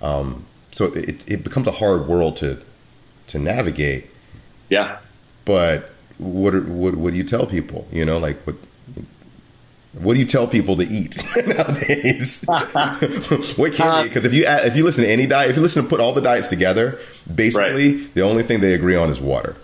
Um, 0.00 0.46
so 0.72 0.86
it, 0.94 1.28
it 1.28 1.44
becomes 1.44 1.66
a 1.66 1.72
hard 1.72 2.06
world 2.06 2.36
to 2.38 2.62
to 3.28 3.38
navigate. 3.38 4.06
Yeah. 4.68 4.98
But 5.44 5.90
what 6.18 6.54
what 6.66 6.94
what 6.94 7.10
do 7.10 7.16
you 7.16 7.24
tell 7.24 7.46
people? 7.46 7.86
You 7.92 8.04
know, 8.04 8.18
like 8.18 8.38
what 8.46 8.56
what 9.92 10.14
do 10.14 10.20
you 10.20 10.26
tell 10.26 10.46
people 10.46 10.76
to 10.76 10.84
eat 10.84 11.22
nowadays? 11.46 12.44
what 12.46 13.72
can 13.72 14.06
because 14.06 14.24
uh, 14.24 14.28
if 14.28 14.32
you 14.32 14.44
add, 14.44 14.66
if 14.66 14.76
you 14.76 14.84
listen 14.84 15.04
to 15.04 15.10
any 15.10 15.26
diet, 15.26 15.50
if 15.50 15.56
you 15.56 15.62
listen 15.62 15.82
to 15.82 15.88
put 15.88 16.00
all 16.00 16.12
the 16.14 16.20
diets 16.20 16.48
together, 16.48 16.98
basically 17.32 18.04
the 18.14 18.22
only 18.22 18.42
thing 18.42 18.60
they 18.60 18.74
agree 18.74 18.94
on 18.94 19.10
is 19.10 19.20
water. 19.20 19.56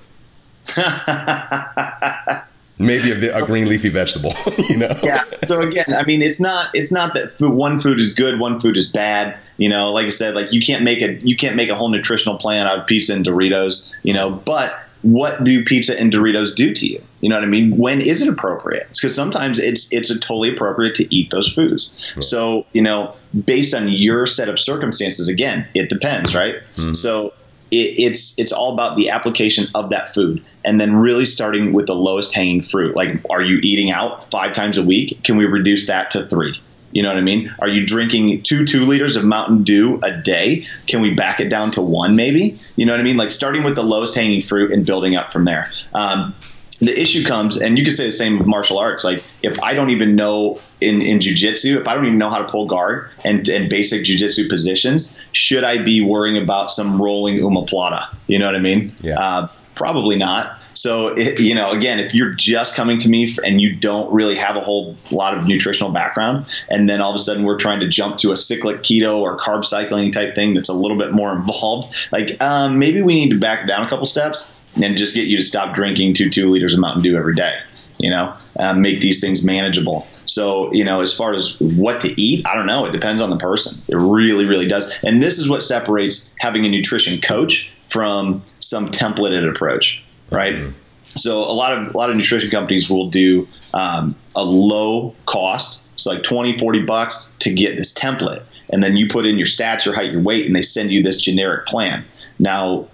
Maybe 2.78 3.10
a, 3.10 3.38
a 3.38 3.46
green 3.46 3.68
leafy 3.68 3.88
vegetable, 3.88 4.34
you 4.68 4.76
know. 4.76 4.94
yeah. 5.02 5.24
So 5.44 5.62
again, 5.62 5.86
I 5.96 6.04
mean, 6.04 6.20
it's 6.20 6.40
not 6.40 6.68
it's 6.74 6.92
not 6.92 7.14
that 7.14 7.30
food, 7.30 7.52
one 7.52 7.80
food 7.80 7.98
is 7.98 8.12
good, 8.12 8.38
one 8.38 8.60
food 8.60 8.76
is 8.76 8.90
bad. 8.90 9.38
You 9.56 9.70
know, 9.70 9.92
like 9.92 10.06
I 10.06 10.10
said, 10.10 10.34
like 10.34 10.52
you 10.52 10.60
can't 10.60 10.82
make 10.82 11.00
a 11.00 11.14
you 11.14 11.36
can't 11.36 11.56
make 11.56 11.70
a 11.70 11.74
whole 11.74 11.88
nutritional 11.88 12.36
plan 12.36 12.66
out 12.66 12.80
of 12.80 12.86
pizza 12.86 13.14
and 13.14 13.24
Doritos. 13.24 13.94
You 14.02 14.12
know, 14.12 14.30
but 14.30 14.78
what 15.06 15.44
do 15.44 15.62
pizza 15.64 15.98
and 15.98 16.12
Doritos 16.12 16.56
do 16.56 16.74
to 16.74 16.86
you? 16.86 17.00
You 17.20 17.28
know 17.28 17.36
what 17.36 17.44
I 17.44 17.48
mean? 17.48 17.76
When 17.76 18.00
is 18.00 18.22
it 18.22 18.32
appropriate? 18.32 18.88
Because 18.88 19.14
sometimes 19.14 19.60
it's 19.60 19.92
it's 19.92 20.10
a 20.10 20.18
totally 20.18 20.52
appropriate 20.52 20.96
to 20.96 21.14
eat 21.14 21.30
those 21.30 21.52
foods. 21.52 22.18
So 22.26 22.66
you 22.72 22.82
know, 22.82 23.14
based 23.44 23.72
on 23.72 23.86
your 23.88 24.26
set 24.26 24.48
of 24.48 24.58
circumstances, 24.58 25.28
again, 25.28 25.68
it 25.74 25.88
depends, 25.88 26.34
right? 26.34 26.56
Mm-hmm. 26.56 26.94
So 26.94 27.34
it, 27.70 27.76
it's 27.76 28.38
it's 28.40 28.50
all 28.50 28.72
about 28.72 28.96
the 28.96 29.10
application 29.10 29.66
of 29.76 29.90
that 29.90 30.12
food 30.12 30.44
and 30.64 30.80
then 30.80 30.96
really 30.96 31.24
starting 31.24 31.72
with 31.72 31.86
the 31.86 31.94
lowest 31.94 32.34
hanging 32.34 32.62
fruit 32.62 32.94
like 32.94 33.20
are 33.30 33.42
you 33.42 33.58
eating 33.62 33.90
out 33.90 34.24
five 34.24 34.52
times 34.52 34.78
a 34.78 34.84
week 34.84 35.22
can 35.24 35.36
we 35.36 35.46
reduce 35.46 35.88
that 35.88 36.12
to 36.12 36.22
three 36.22 36.60
you 36.92 37.02
know 37.02 37.08
what 37.08 37.18
i 37.18 37.22
mean 37.22 37.54
are 37.58 37.68
you 37.68 37.86
drinking 37.86 38.42
two 38.42 38.64
two 38.64 38.80
liters 38.86 39.16
of 39.16 39.24
mountain 39.24 39.62
dew 39.62 40.00
a 40.02 40.16
day 40.20 40.64
can 40.86 41.00
we 41.00 41.14
back 41.14 41.40
it 41.40 41.48
down 41.48 41.70
to 41.70 41.82
one 41.82 42.16
maybe 42.16 42.58
you 42.76 42.86
know 42.86 42.92
what 42.92 43.00
i 43.00 43.04
mean 43.04 43.16
like 43.16 43.30
starting 43.30 43.62
with 43.62 43.74
the 43.74 43.82
lowest 43.82 44.14
hanging 44.14 44.40
fruit 44.40 44.70
and 44.70 44.86
building 44.86 45.16
up 45.16 45.32
from 45.32 45.44
there 45.44 45.70
um, 45.94 46.34
the 46.80 46.98
issue 46.98 47.24
comes, 47.24 47.60
and 47.60 47.78
you 47.78 47.84
could 47.84 47.94
say 47.94 48.06
the 48.06 48.12
same 48.12 48.38
with 48.38 48.46
martial 48.46 48.78
arts. 48.78 49.04
Like 49.04 49.24
if 49.42 49.62
I 49.62 49.74
don't 49.74 49.90
even 49.90 50.14
know 50.14 50.60
in 50.80 51.00
in 51.00 51.18
jujitsu, 51.18 51.76
if 51.76 51.88
I 51.88 51.94
don't 51.94 52.06
even 52.06 52.18
know 52.18 52.30
how 52.30 52.38
to 52.38 52.48
pull 52.48 52.66
guard 52.66 53.10
and, 53.24 53.48
and 53.48 53.70
basic 53.70 54.02
jujitsu 54.04 54.48
positions, 54.48 55.20
should 55.32 55.64
I 55.64 55.82
be 55.82 56.02
worrying 56.02 56.42
about 56.42 56.70
some 56.70 57.00
rolling 57.00 57.38
omoplata? 57.38 58.08
You 58.26 58.38
know 58.38 58.46
what 58.46 58.56
I 58.56 58.60
mean? 58.60 58.94
Yeah. 59.00 59.18
Uh, 59.18 59.48
probably 59.74 60.16
not. 60.16 60.55
So 60.76 61.08
it, 61.08 61.40
you 61.40 61.54
know, 61.54 61.70
again, 61.70 62.00
if 62.00 62.14
you're 62.14 62.30
just 62.30 62.76
coming 62.76 62.98
to 62.98 63.08
me 63.08 63.28
and 63.42 63.60
you 63.60 63.76
don't 63.76 64.12
really 64.12 64.36
have 64.36 64.56
a 64.56 64.60
whole 64.60 64.96
lot 65.10 65.36
of 65.36 65.46
nutritional 65.46 65.90
background, 65.90 66.46
and 66.68 66.88
then 66.88 67.00
all 67.00 67.10
of 67.10 67.16
a 67.16 67.18
sudden 67.18 67.44
we're 67.44 67.58
trying 67.58 67.80
to 67.80 67.88
jump 67.88 68.18
to 68.18 68.32
a 68.32 68.36
cyclic 68.36 68.78
keto 68.78 69.20
or 69.20 69.38
carb 69.38 69.64
cycling 69.64 70.12
type 70.12 70.34
thing 70.34 70.54
that's 70.54 70.68
a 70.68 70.74
little 70.74 70.98
bit 70.98 71.12
more 71.12 71.32
involved, 71.34 72.12
like 72.12 72.40
um, 72.42 72.78
maybe 72.78 73.00
we 73.00 73.14
need 73.14 73.30
to 73.30 73.38
back 73.38 73.66
down 73.66 73.86
a 73.86 73.88
couple 73.88 74.04
steps 74.06 74.54
and 74.80 74.96
just 74.96 75.16
get 75.16 75.26
you 75.26 75.38
to 75.38 75.42
stop 75.42 75.74
drinking 75.74 76.14
two 76.14 76.28
two 76.28 76.50
liters 76.50 76.74
of 76.74 76.80
Mountain 76.80 77.02
Dew 77.02 77.16
every 77.16 77.34
day. 77.34 77.58
You 77.98 78.10
know, 78.10 78.34
um, 78.58 78.82
make 78.82 79.00
these 79.00 79.22
things 79.22 79.46
manageable. 79.46 80.06
So 80.26 80.72
you 80.74 80.84
know, 80.84 81.00
as 81.00 81.16
far 81.16 81.32
as 81.32 81.58
what 81.58 82.02
to 82.02 82.20
eat, 82.20 82.46
I 82.46 82.54
don't 82.54 82.66
know. 82.66 82.84
It 82.84 82.92
depends 82.92 83.22
on 83.22 83.30
the 83.30 83.38
person. 83.38 83.82
It 83.88 83.96
really, 83.96 84.46
really 84.46 84.68
does. 84.68 85.02
And 85.02 85.22
this 85.22 85.38
is 85.38 85.48
what 85.48 85.62
separates 85.62 86.34
having 86.38 86.66
a 86.66 86.68
nutrition 86.68 87.22
coach 87.22 87.70
from 87.86 88.42
some 88.58 88.88
templated 88.88 89.48
approach, 89.48 90.04
right? 90.30 90.72
So 91.08 91.44
a 91.44 91.52
lot 91.52 91.76
of 91.76 91.94
a 91.94 91.96
lot 91.96 92.10
of 92.10 92.16
nutrition 92.16 92.50
companies 92.50 92.90
will 92.90 93.08
do 93.08 93.48
um, 93.72 94.16
a 94.34 94.44
low 94.44 95.14
cost, 95.24 95.86
so 95.98 96.12
like 96.12 96.22
20, 96.22 96.58
40 96.58 96.82
bucks 96.82 97.36
to 97.40 97.52
get 97.52 97.76
this 97.76 97.94
template, 97.94 98.42
and 98.68 98.82
then 98.82 98.96
you 98.96 99.08
put 99.08 99.26
in 99.26 99.38
your 99.38 99.46
stats, 99.46 99.84
your 99.84 99.94
height, 99.94 100.12
your 100.12 100.22
weight, 100.22 100.46
and 100.46 100.54
they 100.54 100.62
send 100.62 100.90
you 100.90 101.02
this 101.02 101.20
generic 101.20 101.66
plan. 101.66 102.04
Now 102.38 102.88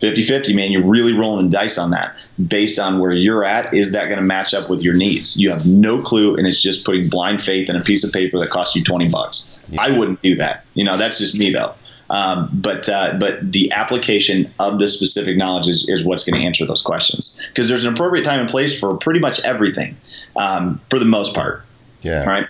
50-50 0.00 0.54
man 0.54 0.72
you're 0.72 0.82
really 0.82 1.16
rolling 1.16 1.46
the 1.46 1.56
dice 1.56 1.78
on 1.78 1.92
that 1.92 2.14
based 2.44 2.78
on 2.78 2.98
where 2.98 3.12
you're 3.12 3.44
at. 3.44 3.72
Is 3.72 3.92
that 3.92 4.06
going 4.06 4.18
to 4.18 4.24
match 4.24 4.52
up 4.52 4.68
with 4.68 4.82
your 4.82 4.94
needs? 4.94 5.36
You 5.36 5.50
have 5.50 5.66
no 5.66 6.02
clue 6.02 6.36
and 6.36 6.46
it's 6.46 6.60
just 6.60 6.84
putting 6.84 7.08
blind 7.08 7.40
faith 7.40 7.70
in 7.70 7.76
a 7.76 7.80
piece 7.80 8.04
of 8.04 8.12
paper 8.12 8.38
that 8.40 8.50
costs 8.50 8.74
you 8.74 8.82
20 8.82 9.08
bucks. 9.08 9.58
I 9.78 9.96
wouldn't 9.96 10.20
do 10.20 10.36
that. 10.36 10.64
You 10.74 10.84
know 10.84 10.96
that's 10.96 11.18
just 11.20 11.38
me 11.38 11.52
though 11.52 11.74
um, 12.14 12.48
but 12.52 12.88
uh, 12.88 13.16
but 13.18 13.52
the 13.52 13.72
application 13.72 14.48
of 14.60 14.78
the 14.78 14.86
specific 14.86 15.36
knowledge 15.36 15.68
is, 15.68 15.88
is 15.88 16.06
what's 16.06 16.24
going 16.24 16.40
to 16.40 16.46
answer 16.46 16.64
those 16.64 16.82
questions. 16.82 17.40
Because 17.48 17.68
there's 17.68 17.86
an 17.86 17.94
appropriate 17.94 18.24
time 18.24 18.38
and 18.38 18.48
place 18.48 18.78
for 18.78 18.96
pretty 18.96 19.18
much 19.18 19.44
everything 19.44 19.96
um, 20.36 20.80
for 20.90 21.00
the 21.00 21.06
most 21.06 21.34
part. 21.34 21.64
Yeah. 22.02 22.24
right? 22.24 22.46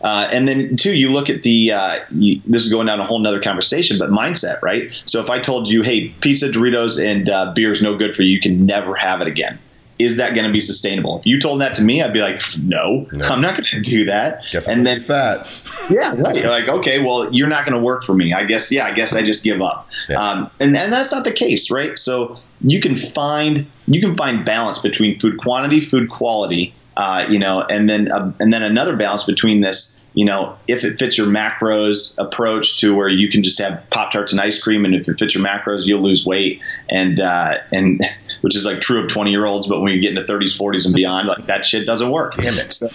Uh, 0.00 0.28
and 0.32 0.48
then 0.48 0.76
two 0.76 0.96
you 0.96 1.12
look 1.12 1.30
at 1.30 1.44
the 1.44 1.70
uh, 1.70 2.00
you, 2.10 2.40
this 2.44 2.66
is 2.66 2.72
going 2.72 2.88
down 2.88 2.98
a 2.98 3.04
whole 3.04 3.20
nother 3.20 3.40
conversation 3.40 3.98
but 3.98 4.10
mindset 4.10 4.62
right? 4.62 4.92
So 5.06 5.20
if 5.20 5.30
i 5.30 5.40
told 5.40 5.68
you 5.68 5.82
hey 5.82 6.08
pizza 6.20 6.48
doritos 6.48 7.04
and 7.04 7.28
uh, 7.28 7.52
beer 7.54 7.72
is 7.72 7.82
no 7.82 7.96
good 7.96 8.14
for 8.14 8.22
you 8.22 8.30
you 8.30 8.40
can 8.40 8.66
never 8.66 8.94
have 8.94 9.20
it 9.20 9.26
again 9.26 9.58
is 10.04 10.18
that 10.18 10.34
going 10.34 10.46
to 10.46 10.52
be 10.52 10.60
sustainable 10.60 11.18
if 11.18 11.26
you 11.26 11.40
told 11.40 11.60
that 11.60 11.74
to 11.74 11.82
me 11.82 12.02
i'd 12.02 12.12
be 12.12 12.20
like 12.20 12.38
no, 12.62 13.06
No. 13.12 13.26
i'm 13.28 13.40
not 13.40 13.56
going 13.56 13.66
to 13.66 13.80
do 13.80 14.04
that 14.06 14.42
Definitely 14.44 14.74
and 14.74 14.86
then 14.86 15.00
fat. 15.00 15.60
yeah, 15.90 16.14
right. 16.16 16.36
You're 16.36 16.48
like, 16.48 16.68
okay, 16.68 17.02
well, 17.04 17.32
you're 17.34 17.48
not 17.48 17.66
going 17.66 17.78
to 17.78 17.84
work 17.84 18.04
for 18.04 18.14
me. 18.14 18.32
I 18.32 18.44
guess, 18.44 18.72
yeah, 18.72 18.86
I 18.86 18.94
guess 18.94 19.14
I 19.14 19.22
just 19.22 19.44
give 19.44 19.60
up. 19.60 19.90
Yeah. 20.08 20.16
Um, 20.16 20.50
and 20.60 20.74
and 20.76 20.90
that's 20.92 21.12
not 21.12 21.24
the 21.24 21.32
case, 21.32 21.70
right? 21.70 21.98
So 21.98 22.38
you 22.62 22.80
can 22.80 22.96
find 22.96 23.66
you 23.86 24.00
can 24.00 24.16
find 24.16 24.44
balance 24.46 24.80
between 24.80 25.18
food 25.18 25.36
quantity, 25.36 25.80
food 25.80 26.08
quality, 26.08 26.74
uh, 26.96 27.26
you 27.28 27.38
know, 27.38 27.60
and 27.68 27.88
then 27.90 28.10
uh, 28.10 28.32
and 28.40 28.52
then 28.52 28.62
another 28.62 28.96
balance 28.96 29.26
between 29.26 29.60
this, 29.60 30.08
you 30.14 30.24
know, 30.24 30.56
if 30.68 30.84
it 30.84 30.98
fits 30.98 31.18
your 31.18 31.26
macros 31.26 32.18
approach 32.18 32.80
to 32.80 32.94
where 32.94 33.08
you 33.08 33.28
can 33.28 33.42
just 33.42 33.60
have 33.60 33.84
pop 33.90 34.12
tarts 34.12 34.32
and 34.32 34.40
ice 34.40 34.62
cream, 34.62 34.84
and 34.86 34.94
if 34.94 35.08
it 35.08 35.18
fits 35.18 35.34
your 35.34 35.44
macros, 35.44 35.86
you'll 35.86 36.00
lose 36.00 36.24
weight, 36.24 36.62
and 36.88 37.20
uh, 37.20 37.56
and 37.72 38.00
which 38.44 38.56
is 38.56 38.66
like 38.66 38.82
true 38.82 39.02
of 39.02 39.08
20 39.08 39.30
year 39.30 39.46
olds, 39.46 39.68
but 39.68 39.80
when 39.80 39.94
you 39.94 40.02
get 40.02 40.10
into 40.10 40.22
30s, 40.22 40.60
40s, 40.60 40.84
and 40.84 40.94
beyond, 40.94 41.26
like 41.26 41.46
that 41.46 41.64
shit 41.64 41.86
doesn't 41.86 42.10
work. 42.10 42.34
Damn 42.34 42.52
it. 42.58 42.74
So, 42.74 42.88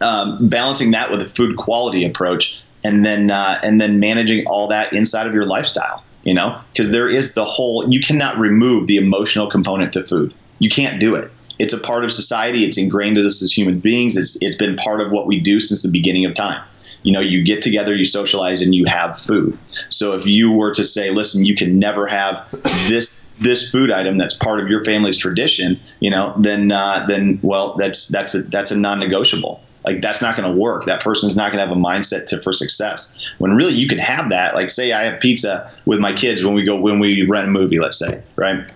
um, 0.00 0.48
balancing 0.48 0.90
that 0.90 1.12
with 1.12 1.22
a 1.22 1.24
food 1.24 1.56
quality 1.56 2.04
approach, 2.04 2.64
and 2.82 3.06
then 3.06 3.30
uh, 3.30 3.60
and 3.62 3.80
then 3.80 4.00
managing 4.00 4.48
all 4.48 4.68
that 4.68 4.92
inside 4.92 5.28
of 5.28 5.34
your 5.34 5.44
lifestyle. 5.44 6.02
You 6.24 6.34
know, 6.34 6.60
because 6.72 6.90
there 6.90 7.08
is 7.08 7.34
the 7.34 7.44
whole 7.44 7.88
you 7.88 8.00
cannot 8.00 8.38
remove 8.38 8.88
the 8.88 8.96
emotional 8.96 9.46
component 9.48 9.92
to 9.92 10.02
food. 10.02 10.34
You 10.58 10.68
can't 10.68 10.98
do 10.98 11.14
it. 11.14 11.30
It's 11.60 11.72
a 11.72 11.78
part 11.78 12.02
of 12.02 12.10
society. 12.10 12.64
It's 12.64 12.76
ingrained 12.76 13.18
in 13.18 13.24
us 13.24 13.44
as 13.44 13.56
human 13.56 13.78
beings. 13.78 14.16
It's 14.16 14.42
it's 14.42 14.56
been 14.56 14.74
part 14.74 15.00
of 15.00 15.12
what 15.12 15.28
we 15.28 15.38
do 15.38 15.60
since 15.60 15.84
the 15.84 15.92
beginning 15.92 16.24
of 16.24 16.34
time. 16.34 16.60
You 17.04 17.12
know, 17.12 17.20
you 17.20 17.44
get 17.44 17.62
together, 17.62 17.94
you 17.94 18.04
socialize, 18.04 18.62
and 18.62 18.74
you 18.74 18.86
have 18.86 19.16
food. 19.16 19.56
So 19.70 20.16
if 20.16 20.26
you 20.26 20.50
were 20.50 20.74
to 20.74 20.82
say, 20.82 21.10
listen, 21.10 21.44
you 21.44 21.54
can 21.54 21.78
never 21.78 22.08
have 22.08 22.50
this 22.88 23.25
this 23.40 23.70
food 23.70 23.90
item 23.90 24.18
that's 24.18 24.36
part 24.36 24.60
of 24.60 24.68
your 24.68 24.84
family's 24.84 25.18
tradition, 25.18 25.78
you 26.00 26.10
know, 26.10 26.34
then 26.38 26.72
uh, 26.72 27.06
then 27.06 27.38
well, 27.42 27.76
that's 27.76 28.08
that's 28.08 28.34
a, 28.34 28.42
that's 28.42 28.70
a 28.70 28.78
non-negotiable. 28.78 29.62
Like 29.84 30.00
that's 30.00 30.20
not 30.20 30.36
going 30.36 30.52
to 30.52 30.60
work. 30.60 30.86
That 30.86 31.00
person's 31.00 31.36
not 31.36 31.52
going 31.52 31.62
to 31.62 31.68
have 31.68 31.76
a 31.76 31.80
mindset 31.80 32.26
to, 32.28 32.42
for 32.42 32.52
success. 32.52 33.24
When 33.38 33.52
really 33.52 33.74
you 33.74 33.86
can 33.86 33.98
have 33.98 34.30
that. 34.30 34.54
Like 34.56 34.68
say 34.68 34.92
I 34.92 35.04
have 35.04 35.20
pizza 35.20 35.70
with 35.84 36.00
my 36.00 36.12
kids 36.12 36.44
when 36.44 36.54
we 36.54 36.64
go 36.64 36.80
when 36.80 36.98
we 36.98 37.24
rent 37.24 37.46
a 37.46 37.50
movie. 37.50 37.78
Let's 37.78 37.98
say 37.98 38.22
right. 38.34 38.68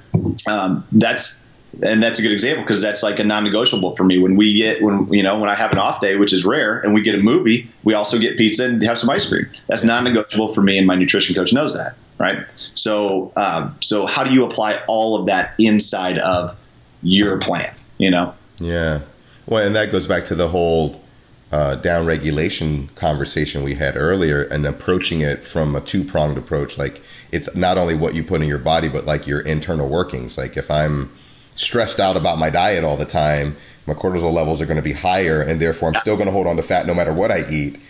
Um, 0.49 0.87
that's 0.93 1.50
and 1.83 2.03
that's 2.03 2.19
a 2.19 2.23
good 2.23 2.33
example 2.33 2.65
because 2.65 2.83
that's 2.83 3.03
like 3.03 3.19
a 3.19 3.25
non-negotiable 3.25 3.95
for 3.97 4.05
me. 4.05 4.19
When 4.19 4.37
we 4.37 4.55
get 4.55 4.83
when 4.83 5.13
you 5.13 5.23
know 5.23 5.39
when 5.39 5.49
I 5.49 5.55
have 5.55 5.73
an 5.73 5.79
off 5.79 6.01
day, 6.01 6.17
which 6.17 6.33
is 6.33 6.45
rare, 6.45 6.81
and 6.81 6.95
we 6.95 7.03
get 7.03 7.15
a 7.15 7.23
movie, 7.23 7.69
we 7.85 7.95
also 7.95 8.19
get 8.19 8.37
pizza 8.37 8.67
and 8.67 8.83
have 8.83 8.99
some 8.99 9.11
ice 9.11 9.29
cream. 9.29 9.47
That's 9.69 9.85
non-negotiable 9.85 10.49
for 10.49 10.63
me, 10.63 10.79
and 10.79 10.87
my 10.87 10.97
nutrition 10.97 11.35
coach 11.35 11.53
knows 11.53 11.77
that, 11.77 11.95
right? 12.19 12.51
So, 12.51 13.33
um, 13.37 13.77
so 13.81 14.07
how 14.07 14.25
do 14.25 14.33
you 14.33 14.45
apply 14.45 14.81
all 14.89 15.21
of 15.21 15.27
that 15.27 15.55
inside 15.59 16.19
of 16.19 16.57
your 17.03 17.39
plan? 17.39 17.73
You 17.99 18.11
know, 18.11 18.35
Yeah. 18.59 19.01
Well, 19.47 19.65
and 19.67 19.75
that 19.75 19.91
goes 19.91 20.07
back 20.07 20.25
to 20.27 20.35
the 20.35 20.49
whole 20.49 21.01
uh, 21.51 21.75
down 21.77 22.07
regulation 22.07 22.89
conversation 22.95 23.63
we 23.63 23.75
had 23.75 23.97
earlier 23.97 24.43
and 24.43 24.65
approaching 24.65 25.21
it 25.21 25.45
from 25.45 25.75
a 25.75 25.81
two 25.81 26.05
pronged 26.05 26.39
approach. 26.39 26.79
Like, 26.79 27.03
it's 27.33 27.55
not 27.57 27.77
only 27.77 27.95
what 27.95 28.15
you 28.15 28.23
put 28.23 28.43
in 28.43 28.49
your 28.49 28.59
body, 28.59 28.89
but 28.89 29.07
like 29.07 29.27
your 29.27 29.41
internal 29.41 29.89
workings. 29.89 30.39
Like, 30.39 30.57
if 30.57 30.71
I'm 30.71 31.11
stressed 31.55 32.01
out 32.01 32.17
about 32.17 32.39
my 32.39 32.51
diet 32.51 32.85
all 32.85 32.97
the 32.97 33.05
time, 33.05 33.57
my 33.87 33.95
cortisol 33.95 34.33
levels 34.33 34.61
are 34.61 34.67
going 34.67 34.77
to 34.77 34.83
be 34.83 34.93
higher, 34.93 35.43
and 35.43 35.61
therefore 35.61 35.89
I'm 35.89 36.01
still 36.01 36.17
going 36.17 36.27
to 36.27 36.33
hold 36.33 36.47
on 36.47 36.57
to 36.57 36.63
fat 36.63 36.87
no 36.87 36.95
matter 36.95 37.13
what 37.13 37.31
I 37.31 37.49
eat. 37.51 37.81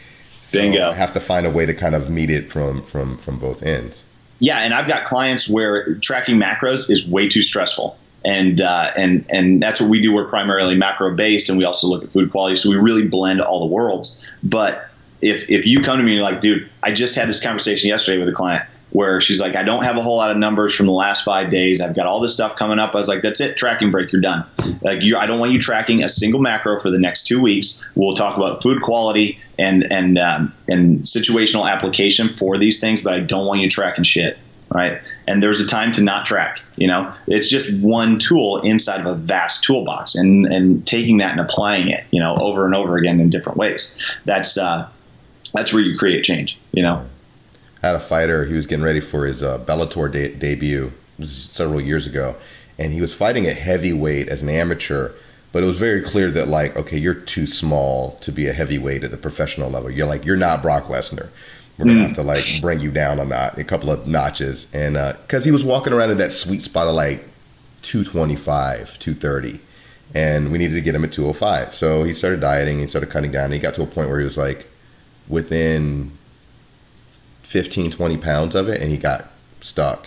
So 0.43 0.59
Bingo. 0.59 0.89
I 0.89 0.95
have 0.95 1.15
to 1.15 1.21
find 1.21 1.47
a 1.47 1.51
way 1.51 1.67
to 1.67 1.75
kind 1.75 1.95
of 1.95 2.11
meet 2.11 2.31
it 2.31 2.51
from 2.51 2.83
from 2.83 3.17
from 3.19 3.39
both 3.39 3.63
ends. 3.63 4.03
Yeah, 4.39 4.59
and 4.61 4.73
I've 4.73 4.89
got 4.89 5.05
clients 5.05 5.49
where 5.49 5.99
tracking 5.99 6.37
macros 6.37 6.91
is 6.91 7.09
way 7.09 7.29
too 7.29 7.43
stressful. 7.43 7.99
And 8.25 8.61
uh, 8.61 8.91
and 8.97 9.27
and 9.31 9.63
that's 9.63 9.81
what 9.81 9.89
we 9.89 10.03
do. 10.03 10.13
We're 10.15 10.29
primarily 10.29 10.77
macro 10.77 11.15
based, 11.15 11.49
and 11.49 11.59
we 11.59 11.65
also 11.65 11.89
look 11.89 12.03
at 12.03 12.11
food 12.11 12.31
quality. 12.31 12.57
So 12.57 12.71
we 12.71 12.77
really 12.77 13.09
blend 13.09 13.41
all 13.41 13.61
the 13.61 13.75
worlds. 13.75 14.31
But 14.43 14.87
if 15.23 15.51
if 15.51 15.67
you 15.67 15.83
come 15.83 15.99
to 15.99 16.03
me 16.03 16.13
and 16.13 16.21
you're 16.21 16.31
like, 16.31 16.41
dude, 16.41 16.69
I 16.83 16.93
just 16.93 17.17
had 17.17 17.29
this 17.29 17.43
conversation 17.43 17.89
yesterday 17.89 18.19
with 18.19 18.29
a 18.29 18.33
client 18.33 18.65
where 18.93 19.21
she's 19.21 19.41
like, 19.41 19.57
I 19.57 19.63
don't 19.63 19.85
have 19.85 19.97
a 19.97 20.03
whole 20.03 20.17
lot 20.17 20.31
of 20.31 20.37
numbers 20.37 20.75
from 20.75 20.87
the 20.87 20.93
last 20.93 21.25
five 21.25 21.51
days. 21.51 21.81
I've 21.81 21.95
got 21.95 22.07
all 22.07 22.21
this 22.21 22.35
stuff 22.35 22.57
coming 22.57 22.79
up. 22.79 22.95
I 22.95 22.99
was 22.99 23.09
like, 23.09 23.23
that's 23.23 23.41
it, 23.41 23.57
tracking 23.57 23.91
break, 23.91 24.13
you're 24.13 24.21
done. 24.21 24.45
Like 24.83 25.03
you, 25.03 25.17
I 25.17 25.27
don't 25.27 25.39
want 25.39 25.53
you 25.53 25.61
tracking 25.61 26.03
a 26.03 26.09
single 26.09 26.41
macro 26.41 26.79
for 26.79 26.91
the 26.91 26.99
next 26.99 27.27
two 27.27 27.41
weeks. 27.41 27.87
We'll 27.95 28.15
talk 28.15 28.37
about 28.37 28.63
food 28.63 28.83
quality 28.83 29.39
and 29.59 29.93
and 29.93 30.19
um, 30.19 30.55
and 30.69 31.01
situational 31.01 31.71
application 31.71 32.29
for 32.29 32.57
these 32.57 32.81
things, 32.81 33.05
but 33.05 33.15
I 33.15 33.21
don't 33.21 33.47
want 33.47 33.61
you 33.61 33.69
tracking 33.71 34.05
shit. 34.05 34.39
Right. 34.73 35.01
And 35.27 35.43
there's 35.43 35.61
a 35.61 35.69
time 35.69 35.91
to 35.93 36.03
not 36.05 36.27
track. 36.27 36.61
You 36.77 36.87
know, 36.87 37.13
it's 37.27 37.51
just 37.51 37.83
one 37.83 38.21
tool 38.21 38.61
inside 38.61 39.01
of 39.01 39.07
a 39.07 39.15
vast 39.17 39.65
toolbox 39.65 40.15
and, 40.15 40.47
and 40.47 40.87
taking 40.87 41.19
that 41.19 41.33
and 41.33 41.41
applying 41.41 41.89
it, 41.89 42.05
you 42.13 42.21
know, 42.21 42.37
over 42.41 42.67
and 42.67 42.75
over 42.77 42.97
again 42.97 43.19
in 43.19 43.31
different 43.31 43.59
ways. 43.59 43.99
That's, 44.25 44.59
uh, 44.59 44.89
that's 45.53 45.75
where 45.75 45.83
you 45.83 45.99
create 45.99 46.23
change, 46.23 46.57
you 46.71 46.85
know? 46.85 47.05
Had 47.83 47.95
a 47.95 48.01
fighter. 48.01 48.45
He 48.45 48.55
was 48.55 48.67
getting 48.67 48.85
ready 48.85 49.01
for 49.01 49.27
his 49.27 49.43
uh, 49.43 49.59
Bellator 49.59 50.11
de- 50.11 50.35
debut 50.35 50.93
several 51.23 51.81
years 51.81 52.07
ago, 52.07 52.37
and 52.79 52.93
he 52.93 53.01
was 53.01 53.15
fighting 53.15 53.47
a 53.47 53.53
heavyweight 53.53 54.29
as 54.29 54.43
an 54.43 54.49
amateur. 54.49 55.13
But 55.53 55.65
it 55.65 55.67
was 55.67 55.79
very 55.79 56.01
clear 56.01 56.31
that 56.31 56.49
like, 56.49 56.77
okay, 56.77 56.97
you're 56.97 57.15
too 57.15 57.47
small 57.47 58.17
to 58.21 58.31
be 58.31 58.47
a 58.47 58.53
heavyweight 58.53 59.03
at 59.03 59.11
the 59.11 59.17
professional 59.17 59.69
level. 59.71 59.91
You're 59.91 60.07
like, 60.07 60.25
you're 60.25 60.37
not 60.37 60.63
Brock 60.63 60.85
Lesnar. 60.85 61.31
We're 61.77 61.87
gonna 61.87 62.09
have 62.09 62.17
to 62.17 62.23
like 62.23 62.45
bring 62.61 62.81
you 62.81 62.91
down 62.91 63.19
a 63.19 63.25
notch, 63.25 63.57
a 63.57 63.65
couple 63.65 63.91
of 63.91 64.07
notches, 64.07 64.73
and 64.75 64.95
because 65.23 65.47
he 65.47 65.51
was 65.51 65.65
walking 65.65 65.95
around 65.95 66.11
in 66.11 66.19
that 66.19 66.31
sweet 66.31 66.61
spot 66.61 66.87
of 66.87 66.95
like 66.95 67.25
225, 67.83 68.99
230, 68.99 69.61
and 70.15 70.53
we 70.53 70.59
needed 70.59 70.75
to 70.75 70.83
get 70.83 70.95
him 70.95 71.05
at 71.05 71.13
205. 71.13 71.75
So 71.75 72.05
he 72.05 72.13
started 72.13 72.41
dieting, 72.41 72.81
he 72.81 72.87
started 72.87 73.09
cutting 73.09 73.33
down, 73.33 73.47
and 73.47 73.55
he 73.55 73.61
got 73.61 73.75
to 73.77 73.83
a 73.83 73.87
point 73.87 74.11
where 74.11 74.19
he 74.19 74.25
was 74.25 74.37
like 74.37 74.67
within 75.27 76.11
15, 77.51 77.91
20 77.91 78.17
pounds 78.19 78.55
of 78.55 78.69
it, 78.69 78.81
and 78.81 78.93
he 78.93 78.97
got 78.97 79.29
stuck. 79.61 80.07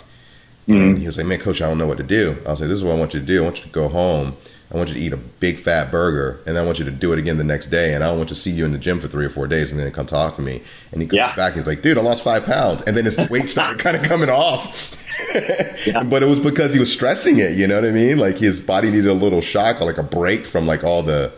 And 0.66 0.76
mm-hmm. 0.78 1.02
he 1.02 1.08
was 1.08 1.18
like, 1.18 1.26
"Man, 1.26 1.40
coach, 1.40 1.62
I 1.62 1.68
don't 1.68 1.78
know 1.78 1.88
what 1.88 1.98
to 1.98 2.04
do." 2.04 2.38
I 2.46 2.52
was 2.52 2.62
like, 2.62 2.70
"This 2.70 2.78
is 2.78 2.86
what 2.86 2.96
I 2.96 2.98
want 2.98 3.14
you 3.14 3.20
to 3.20 3.26
do. 3.26 3.42
I 3.42 3.44
want 3.44 3.58
you 3.58 3.64
to 3.64 3.70
go 3.70 3.90
home. 3.90 4.38
I 4.72 4.78
want 4.78 4.88
you 4.88 4.96
to 4.96 5.02
eat 5.02 5.12
a 5.12 5.18
big 5.18 5.60
fat 5.60 5.92
burger, 5.92 6.40
and 6.46 6.58
I 6.58 6.64
want 6.64 6.80
you 6.80 6.86
to 6.86 6.92
do 6.92 7.12
it 7.12 7.20
again 7.20 7.36
the 7.36 7.44
next 7.44 7.66
day. 7.66 7.94
And 7.94 8.02
I 8.02 8.08
don't 8.08 8.18
want 8.18 8.30
to 8.30 8.36
see 8.36 8.50
you 8.50 8.64
in 8.64 8.72
the 8.72 8.78
gym 8.78 9.02
for 9.02 9.10
three 9.10 9.26
or 9.26 9.30
four 9.30 9.46
days, 9.46 9.72
and 9.72 9.80
then 9.80 9.92
come 9.92 10.06
talk 10.06 10.38
to 10.38 10.42
me." 10.42 10.64
And 10.94 11.02
he 11.02 11.08
comes 11.08 11.18
Yeah. 11.18 11.36
back. 11.36 11.56
He's 11.56 11.68
like, 11.68 11.82
"Dude, 11.82 11.98
I 11.98 12.02
lost 12.02 12.24
five 12.24 12.46
pounds," 12.46 12.82
and 12.84 12.96
then 12.96 13.04
his 13.04 13.30
weight 13.30 13.44
started 13.44 13.78
kind 13.78 13.98
of 13.98 14.04
coming 14.04 14.30
off. 14.30 15.02
But 16.10 16.24
it 16.24 16.28
was 16.28 16.40
because 16.40 16.74
he 16.74 16.80
was 16.80 16.92
stressing 16.92 17.40
it. 17.40 17.58
You 17.58 17.68
know 17.68 17.76
what 17.76 17.86
I 17.86 17.92
mean? 17.92 18.18
Like 18.18 18.38
his 18.38 18.62
body 18.62 18.90
needed 18.90 19.08
a 19.08 19.14
little 19.14 19.42
shock, 19.42 19.82
or 19.82 19.86
like 19.86 19.98
a 19.98 20.04
break 20.04 20.46
from 20.46 20.66
like 20.66 20.86
all 20.86 21.04
the 21.04 21.34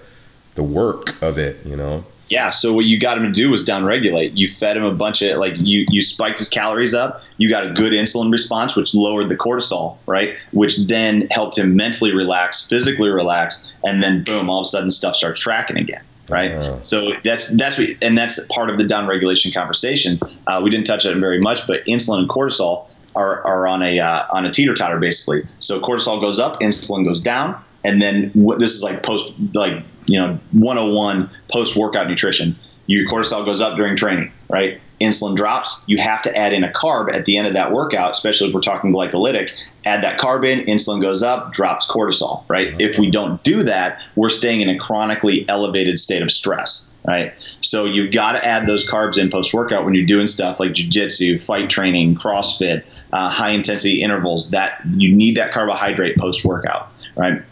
the 0.54 0.64
work 0.64 1.20
of 1.24 1.40
it. 1.40 1.66
You 1.66 1.76
know? 1.76 2.06
Yeah. 2.30 2.50
So 2.50 2.74
what 2.74 2.86
you 2.86 3.00
got 3.00 3.18
him 3.18 3.24
to 3.24 3.32
do 3.32 3.52
was 3.52 3.66
downregulate. 3.66 4.32
You 4.36 4.48
fed 4.50 4.78
him 4.78 4.84
a 4.84 4.94
bunch 4.94 5.22
of 5.22 5.38
like 5.38 5.54
you 5.58 5.86
you 5.90 6.02
spiked 6.02 6.40
his 6.40 6.50
calories 6.50 6.94
up. 6.94 7.22
You 7.38 7.50
got 7.50 7.68
a 7.68 7.72
good 7.74 7.94
insulin 7.94 8.32
response, 8.32 8.76
which 8.76 8.96
lowered 8.96 9.30
the 9.30 9.36
cortisol, 9.36 9.98
right? 10.06 10.38
Which 10.52 10.78
then 10.88 11.28
helped 11.30 11.58
him 11.58 11.76
mentally 11.76 12.16
relax, 12.16 12.68
physically 12.68 13.10
relax, 13.10 13.74
and 13.84 14.02
then 14.02 14.24
boom, 14.24 14.50
all 14.50 14.60
of 14.62 14.66
a 14.66 14.70
sudden 14.70 14.90
stuff 14.92 15.16
starts 15.16 15.40
tracking 15.40 15.78
again. 15.78 16.04
Right, 16.28 16.50
Yeah. 16.50 16.80
so 16.82 17.12
that's 17.24 17.56
that's 17.56 17.78
what, 17.78 17.90
and 18.02 18.18
that's 18.18 18.44
part 18.48 18.72
of 18.72 18.80
the 18.80 18.86
downregulation 18.86 19.54
conversation. 19.54 20.18
Uh, 20.48 20.62
we 20.64 20.72
didn't 20.72 20.88
touch 20.88 21.06
on 21.06 21.12
it 21.16 21.20
very 21.20 21.40
much, 21.40 21.68
but 21.68 21.86
insulin 21.86 22.18
and 22.22 22.28
cortisol 22.30 22.88
are, 23.16 23.46
are 23.46 23.68
on 23.68 23.84
a 23.84 24.00
uh, 24.00 24.24
on 24.32 24.44
a 24.48 24.52
teeter 24.52 24.74
totter 24.74 24.98
basically. 25.00 25.44
So 25.60 25.80
cortisol 25.80 26.20
goes 26.20 26.40
up, 26.40 26.62
insulin 26.62 27.06
goes 27.06 27.22
down, 27.22 27.62
and 27.84 28.02
then 28.02 28.32
what 28.34 28.58
this 28.60 28.72
is 28.74 28.82
like 28.82 29.04
post 29.04 29.36
like 29.54 29.84
you 30.06 30.20
know 30.20 30.40
101 30.52 31.30
post 31.52 31.76
workout 31.76 32.08
nutrition. 32.08 32.56
your 32.88 33.08
cortisol 33.10 33.46
goes 33.46 33.62
up 33.62 33.78
during 33.78 33.96
training, 33.96 34.32
right? 34.50 34.82
Insulin 35.02 35.36
drops. 35.36 35.84
You 35.88 35.98
have 35.98 36.24
to 36.24 36.36
add 36.36 36.54
in 36.54 36.64
a 36.64 36.70
carb 36.70 37.14
at 37.14 37.26
the 37.26 37.38
end 37.38 37.48
of 37.48 37.54
that 37.56 37.72
workout, 37.72 38.12
especially 38.12 38.48
if 38.50 38.54
we're 38.54 38.62
talking 38.62 38.94
glycolytic. 38.94 39.52
Add 39.86 40.04
that 40.04 40.20
carb 40.20 40.46
in, 40.48 40.66
insulin 40.66 41.02
goes 41.02 41.22
up, 41.22 41.52
drops 41.52 41.92
cortisol, 41.92 42.48
right? 42.50 42.80
If 42.80 42.98
we 42.98 43.12
don't 43.12 43.44
do 43.44 43.64
that, 43.64 44.02
we're 44.16 44.30
staying 44.30 44.62
in 44.62 44.70
a 44.70 44.78
chronically 44.80 45.48
elevated 45.48 46.00
state 46.00 46.22
of 46.24 46.32
stress, 46.32 46.96
right? 47.06 47.34
So 47.62 47.86
you've 47.86 48.14
got 48.14 48.34
to 48.34 48.46
add 48.46 48.68
those 48.68 48.90
carbs 48.90 49.20
in 49.20 49.30
post 49.30 49.54
workout 49.54 49.86
when 49.86 49.94
you're 49.94 50.06
doing 50.06 50.28
stuff 50.28 50.60
like 50.60 50.72
jujitsu, 50.72 51.44
fight 51.44 51.70
training, 51.70 52.16
CrossFit, 52.16 53.06
uh, 53.12 53.30
high 53.30 53.52
intensity 53.52 54.02
intervals. 54.02 54.52
That 54.52 54.82
you 54.92 55.14
need 55.14 55.38
that 55.38 55.52
carbohydrate 55.52 56.18
post 56.18 56.46
workout, 56.46 56.92
right? 57.16 57.44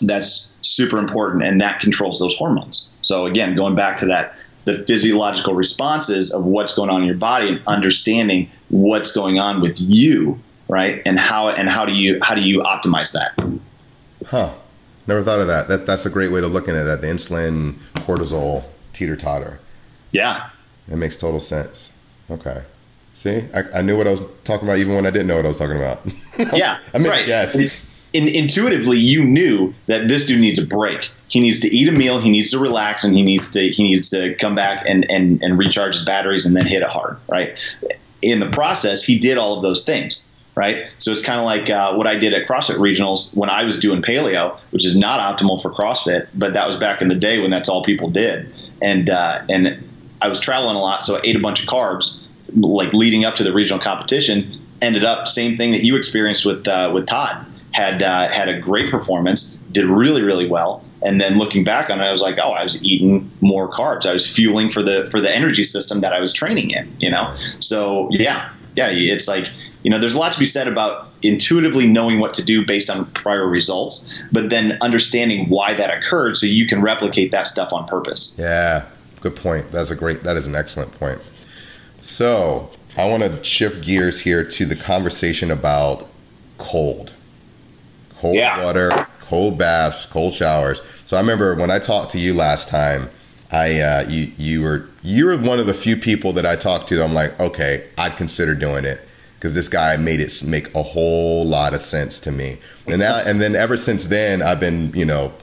That's 0.00 0.58
super 0.62 0.98
important, 0.98 1.44
and 1.44 1.60
that 1.60 1.80
controls 1.80 2.20
those 2.20 2.36
hormones. 2.36 2.92
So 3.02 3.26
again, 3.26 3.54
going 3.54 3.74
back 3.74 3.96
to 3.98 4.06
that 4.06 4.46
the 4.64 4.72
physiological 4.72 5.54
responses 5.54 6.32
of 6.32 6.44
what's 6.44 6.74
going 6.74 6.88
on 6.88 7.02
in 7.02 7.06
your 7.06 7.16
body 7.16 7.48
and 7.48 7.62
understanding 7.66 8.50
what's 8.70 9.14
going 9.14 9.38
on 9.38 9.60
with 9.60 9.76
you 9.78 10.40
right? 10.68 11.02
And 11.04 11.18
how 11.18 11.48
and 11.48 11.68
how 11.68 11.84
do 11.84 11.92
you 11.92 12.18
how 12.22 12.34
do 12.34 12.40
you 12.40 12.60
optimize 12.60 13.12
that? 13.12 13.60
Huh. 14.26 14.54
Never 15.06 15.22
thought 15.22 15.40
of 15.40 15.46
that, 15.48 15.68
that 15.68 15.86
that's 15.86 16.06
a 16.06 16.10
great 16.10 16.32
way 16.32 16.40
to 16.40 16.46
look 16.46 16.68
at 16.68 16.74
it 16.74 17.00
the 17.00 17.06
insulin 17.06 17.74
cortisol 17.94 18.64
teeter 18.92 19.16
totter. 19.16 19.60
Yeah. 20.12 20.50
It 20.90 20.96
makes 20.96 21.16
total 21.16 21.40
sense. 21.40 21.92
Okay. 22.30 22.62
See? 23.14 23.46
I, 23.54 23.78
I, 23.78 23.82
knew 23.82 23.96
what 23.96 24.08
i 24.08 24.10
was 24.10 24.22
talking 24.42 24.66
about 24.66 24.78
even 24.78 24.96
when 24.96 25.06
i 25.06 25.10
didn't 25.10 25.28
know 25.28 25.36
what 25.36 25.44
i 25.44 25.48
was 25.48 25.58
talking 25.58 25.76
about. 25.76 26.00
Yeah 26.52 26.78
i 26.92 26.98
mean 26.98 27.08
right. 27.08 27.28
yes 27.28 27.86
in, 28.14 28.28
intuitively 28.28 28.98
you 28.98 29.24
knew 29.24 29.74
that 29.88 30.08
this 30.08 30.26
dude 30.26 30.40
needs 30.40 30.62
a 30.62 30.66
break. 30.66 31.10
He 31.28 31.40
needs 31.40 31.60
to 31.60 31.68
eat 31.68 31.88
a 31.88 31.92
meal, 31.92 32.20
he 32.20 32.30
needs 32.30 32.52
to 32.52 32.58
relax, 32.58 33.02
and 33.02 33.14
he 33.14 33.22
needs 33.22 33.50
to 33.50 33.60
he 33.68 33.82
needs 33.82 34.10
to 34.10 34.34
come 34.36 34.54
back 34.54 34.84
and 34.88 35.10
and, 35.10 35.42
and 35.42 35.58
recharge 35.58 35.94
his 35.94 36.04
batteries 36.04 36.46
and 36.46 36.56
then 36.56 36.64
hit 36.64 36.82
it 36.82 36.88
hard. 36.88 37.18
Right. 37.28 37.58
In 38.22 38.40
the 38.40 38.48
process, 38.48 39.04
he 39.04 39.18
did 39.18 39.36
all 39.36 39.56
of 39.56 39.62
those 39.62 39.84
things. 39.84 40.30
Right. 40.54 40.94
So 41.00 41.10
it's 41.10 41.24
kind 41.24 41.40
of 41.40 41.44
like 41.44 41.68
uh, 41.68 41.96
what 41.96 42.06
I 42.06 42.16
did 42.16 42.32
at 42.32 42.46
CrossFit 42.46 42.76
Regionals 42.76 43.36
when 43.36 43.50
I 43.50 43.64
was 43.64 43.80
doing 43.80 44.02
paleo, 44.02 44.56
which 44.70 44.84
is 44.84 44.96
not 44.96 45.18
optimal 45.18 45.60
for 45.60 45.72
CrossFit, 45.72 46.28
but 46.32 46.52
that 46.52 46.68
was 46.68 46.78
back 46.78 47.02
in 47.02 47.08
the 47.08 47.16
day 47.16 47.40
when 47.40 47.50
that's 47.50 47.68
all 47.68 47.82
people 47.82 48.08
did. 48.10 48.54
And 48.80 49.10
uh, 49.10 49.40
and 49.50 49.82
I 50.22 50.28
was 50.28 50.40
traveling 50.40 50.76
a 50.76 50.80
lot, 50.80 51.02
so 51.02 51.16
I 51.16 51.20
ate 51.24 51.34
a 51.34 51.40
bunch 51.40 51.64
of 51.64 51.68
carbs, 51.68 52.24
like 52.54 52.92
leading 52.92 53.24
up 53.24 53.34
to 53.36 53.42
the 53.42 53.52
regional 53.52 53.80
competition. 53.80 54.60
Ended 54.80 55.04
up 55.04 55.26
same 55.26 55.56
thing 55.56 55.72
that 55.72 55.82
you 55.82 55.96
experienced 55.96 56.46
with 56.46 56.68
uh, 56.68 56.92
with 56.94 57.06
Todd 57.06 57.46
had 57.74 58.02
uh, 58.02 58.28
had 58.28 58.48
a 58.48 58.60
great 58.60 58.90
performance, 58.90 59.56
did 59.72 59.84
really 59.84 60.22
really 60.22 60.48
well, 60.48 60.84
and 61.02 61.20
then 61.20 61.38
looking 61.38 61.64
back 61.64 61.90
on 61.90 62.00
it, 62.00 62.04
I 62.04 62.10
was 62.10 62.22
like, 62.22 62.38
oh, 62.42 62.52
I 62.52 62.62
was 62.62 62.82
eating 62.82 63.30
more 63.40 63.70
carbs. 63.70 64.06
I 64.06 64.12
was 64.12 64.30
fueling 64.30 64.70
for 64.70 64.82
the 64.82 65.06
for 65.10 65.20
the 65.20 65.34
energy 65.34 65.64
system 65.64 66.00
that 66.00 66.12
I 66.12 66.20
was 66.20 66.32
training 66.32 66.70
in. 66.70 66.96
You 66.98 67.10
know, 67.10 67.32
so 67.34 68.08
yeah, 68.10 68.50
yeah, 68.74 68.88
it's 68.90 69.28
like 69.28 69.46
you 69.82 69.90
know, 69.90 69.98
there's 69.98 70.14
a 70.14 70.18
lot 70.18 70.32
to 70.32 70.38
be 70.38 70.46
said 70.46 70.66
about 70.68 71.08
intuitively 71.22 71.86
knowing 71.86 72.20
what 72.20 72.34
to 72.34 72.44
do 72.44 72.64
based 72.66 72.90
on 72.90 73.06
prior 73.12 73.46
results, 73.46 74.22
but 74.32 74.50
then 74.50 74.78
understanding 74.80 75.48
why 75.48 75.74
that 75.74 75.96
occurred 75.96 76.36
so 76.36 76.46
you 76.46 76.66
can 76.66 76.80
replicate 76.80 77.32
that 77.32 77.46
stuff 77.46 77.72
on 77.72 77.86
purpose. 77.86 78.38
Yeah, 78.38 78.86
good 79.20 79.36
point. 79.36 79.72
That's 79.72 79.90
a 79.90 79.96
great. 79.96 80.22
That 80.22 80.36
is 80.36 80.46
an 80.46 80.54
excellent 80.54 80.98
point. 80.98 81.20
So 82.00 82.70
I 82.96 83.08
want 83.08 83.22
to 83.22 83.42
shift 83.42 83.84
gears 83.84 84.20
here 84.20 84.44
to 84.44 84.64
the 84.64 84.76
conversation 84.76 85.50
about 85.50 86.08
cold 86.56 87.13
cold 88.24 88.36
yeah. 88.36 88.64
water, 88.64 89.06
cold 89.20 89.58
baths, 89.58 90.06
cold 90.06 90.32
showers. 90.32 90.80
So 91.04 91.18
I 91.18 91.20
remember 91.20 91.54
when 91.54 91.70
I 91.70 91.78
talked 91.78 92.10
to 92.12 92.18
you 92.18 92.32
last 92.32 92.68
time, 92.68 93.10
I 93.52 93.78
uh, 93.80 94.08
you 94.08 94.32
you 94.38 94.62
were 94.62 94.88
you 95.02 95.26
were 95.26 95.36
one 95.36 95.60
of 95.60 95.66
the 95.66 95.74
few 95.74 95.96
people 95.96 96.32
that 96.32 96.46
I 96.46 96.56
talked 96.56 96.88
to. 96.88 97.04
I'm 97.04 97.12
like, 97.12 97.38
okay, 97.38 97.86
I'd 97.98 98.16
consider 98.16 98.54
doing 98.54 98.86
it 98.86 99.06
because 99.34 99.54
this 99.54 99.68
guy 99.68 99.98
made 99.98 100.20
it 100.20 100.42
make 100.42 100.74
a 100.74 100.82
whole 100.82 101.46
lot 101.46 101.74
of 101.74 101.82
sense 101.82 102.18
to 102.20 102.32
me. 102.32 102.58
And 102.86 103.00
now, 103.00 103.18
and 103.18 103.42
then 103.42 103.54
ever 103.54 103.76
since 103.76 104.06
then, 104.06 104.40
I've 104.40 104.60
been 104.60 104.92
you 104.94 105.04
know 105.04 105.34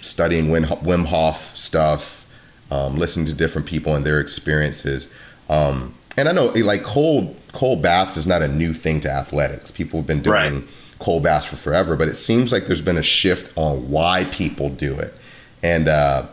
studying 0.00 0.46
Wim, 0.46 0.66
Wim 0.82 1.06
Hof 1.06 1.56
stuff, 1.56 2.24
um, 2.70 2.96
listening 2.96 3.26
to 3.26 3.34
different 3.34 3.66
people 3.66 3.96
and 3.96 4.06
their 4.06 4.20
experiences. 4.20 5.12
Um, 5.48 5.94
and 6.16 6.28
I 6.28 6.32
know 6.32 6.46
like 6.46 6.84
cold 6.84 7.34
cold 7.52 7.82
baths 7.82 8.16
is 8.16 8.28
not 8.28 8.42
a 8.42 8.48
new 8.48 8.72
thing 8.72 9.00
to 9.00 9.10
athletics. 9.10 9.72
People 9.72 9.98
have 9.98 10.06
been 10.06 10.22
doing. 10.22 10.54
Right 10.60 10.64
cold 11.00 11.22
baths 11.22 11.46
for 11.46 11.56
forever, 11.56 11.96
but 11.96 12.06
it 12.06 12.14
seems 12.14 12.52
like 12.52 12.66
there's 12.66 12.82
been 12.82 12.98
a 12.98 13.02
shift 13.02 13.56
on 13.56 13.90
why 13.90 14.24
people 14.26 14.68
do 14.68 14.94
it. 14.94 15.14
And 15.62 15.88
uh, 15.88 16.26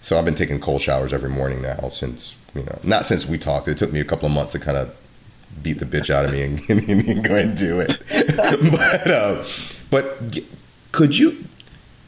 so 0.00 0.18
I've 0.18 0.24
been 0.24 0.36
taking 0.36 0.60
cold 0.60 0.80
showers 0.80 1.12
every 1.12 1.28
morning 1.28 1.60
now 1.60 1.88
since, 1.90 2.36
you 2.54 2.62
know, 2.62 2.78
not 2.82 3.04
since 3.04 3.26
we 3.26 3.38
talked. 3.38 3.68
It 3.68 3.76
took 3.76 3.92
me 3.92 4.00
a 4.00 4.04
couple 4.04 4.26
of 4.26 4.32
months 4.32 4.52
to 4.52 4.58
kind 4.58 4.78
of 4.78 4.96
beat 5.62 5.80
the 5.80 5.84
bitch 5.84 6.10
out 6.10 6.24
of 6.24 6.32
me 6.32 6.42
and, 6.42 6.60
and 6.68 7.24
go 7.24 7.34
and 7.34 7.56
do 7.56 7.80
it. 7.80 8.00
but, 8.70 9.10
uh, 9.10 9.44
but 9.90 10.38
could 10.92 11.18
you 11.18 11.44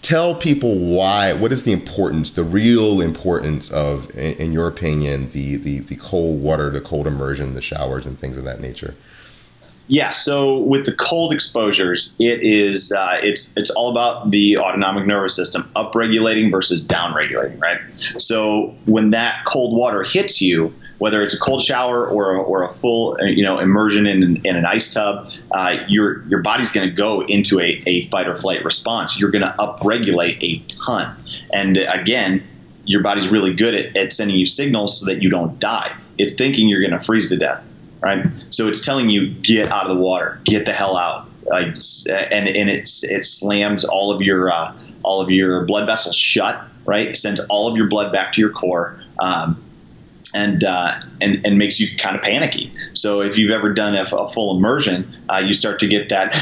tell 0.02 0.36
people 0.36 0.78
why, 0.78 1.32
what 1.32 1.52
is 1.52 1.64
the 1.64 1.72
importance, 1.72 2.30
the 2.30 2.44
real 2.44 3.00
importance 3.00 3.68
of, 3.72 4.10
in, 4.16 4.34
in 4.36 4.52
your 4.52 4.68
opinion, 4.68 5.30
the, 5.30 5.56
the, 5.56 5.80
the 5.80 5.96
cold 5.96 6.40
water, 6.40 6.70
the 6.70 6.80
cold 6.80 7.08
immersion, 7.08 7.54
the 7.54 7.60
showers 7.60 8.06
and 8.06 8.16
things 8.18 8.36
of 8.36 8.44
that 8.44 8.60
nature? 8.60 8.94
Yeah, 9.88 10.10
so 10.10 10.58
with 10.58 10.84
the 10.84 10.92
cold 10.92 11.32
exposures, 11.32 12.16
it 12.18 12.42
is 12.42 12.92
uh, 12.92 13.20
it's 13.22 13.56
it's 13.56 13.70
all 13.70 13.92
about 13.92 14.30
the 14.32 14.58
autonomic 14.58 15.06
nervous 15.06 15.36
system 15.36 15.70
upregulating 15.76 16.50
versus 16.50 16.84
downregulating, 16.84 17.60
right? 17.60 17.94
So 17.94 18.74
when 18.84 19.10
that 19.10 19.44
cold 19.44 19.78
water 19.78 20.02
hits 20.02 20.42
you, 20.42 20.74
whether 20.98 21.22
it's 21.22 21.34
a 21.34 21.38
cold 21.38 21.62
shower 21.62 22.08
or 22.08 22.34
a, 22.34 22.42
or 22.42 22.64
a 22.64 22.68
full 22.68 23.16
you 23.20 23.44
know 23.44 23.60
immersion 23.60 24.08
in, 24.08 24.44
in 24.44 24.56
an 24.56 24.66
ice 24.66 24.92
tub, 24.92 25.30
uh, 25.52 25.84
your 25.86 26.26
your 26.26 26.42
body's 26.42 26.72
going 26.72 26.88
to 26.88 26.94
go 26.94 27.24
into 27.24 27.60
a, 27.60 27.82
a 27.86 28.02
fight 28.06 28.26
or 28.26 28.34
flight 28.34 28.64
response. 28.64 29.20
You're 29.20 29.30
going 29.30 29.42
to 29.42 29.54
upregulate 29.56 30.42
a 30.42 30.58
ton, 30.84 31.14
and 31.52 31.76
again, 31.76 32.42
your 32.84 33.02
body's 33.02 33.30
really 33.30 33.54
good 33.54 33.74
at, 33.74 33.96
at 33.96 34.12
sending 34.12 34.36
you 34.36 34.46
signals 34.46 35.00
so 35.00 35.12
that 35.12 35.22
you 35.22 35.30
don't 35.30 35.60
die. 35.60 35.96
It's 36.18 36.34
thinking 36.34 36.68
you're 36.68 36.80
going 36.80 36.98
to 36.98 37.06
freeze 37.06 37.28
to 37.28 37.36
death 37.36 37.64
right? 38.00 38.26
So 38.50 38.68
it's 38.68 38.84
telling 38.84 39.10
you 39.10 39.28
get 39.28 39.70
out 39.72 39.86
of 39.86 39.96
the 39.96 40.02
water, 40.02 40.40
get 40.44 40.66
the 40.66 40.72
hell 40.72 40.96
out, 40.96 41.28
like, 41.46 41.74
and 42.08 42.48
and 42.48 42.68
it's 42.68 43.04
it 43.04 43.24
slams 43.24 43.84
all 43.84 44.12
of 44.12 44.22
your 44.22 44.50
uh, 44.50 44.78
all 45.02 45.20
of 45.20 45.30
your 45.30 45.64
blood 45.64 45.86
vessels 45.86 46.16
shut, 46.16 46.60
right? 46.84 47.16
Sends 47.16 47.40
all 47.40 47.68
of 47.68 47.76
your 47.76 47.88
blood 47.88 48.12
back 48.12 48.32
to 48.32 48.40
your 48.40 48.50
core. 48.50 49.00
Um, 49.18 49.62
and, 50.34 50.64
uh, 50.64 50.92
and 51.22 51.46
and 51.46 51.56
makes 51.56 51.80
you 51.80 51.96
kind 51.96 52.14
of 52.16 52.20
panicky. 52.20 52.74
So 52.92 53.22
if 53.22 53.38
you've 53.38 53.52
ever 53.52 53.72
done 53.72 53.94
a, 53.94 54.02
a 54.02 54.28
full 54.28 54.58
immersion, 54.58 55.14
uh, 55.28 55.38
you 55.38 55.54
start 55.54 55.80
to 55.80 55.86
get 55.86 56.10
that 56.10 56.34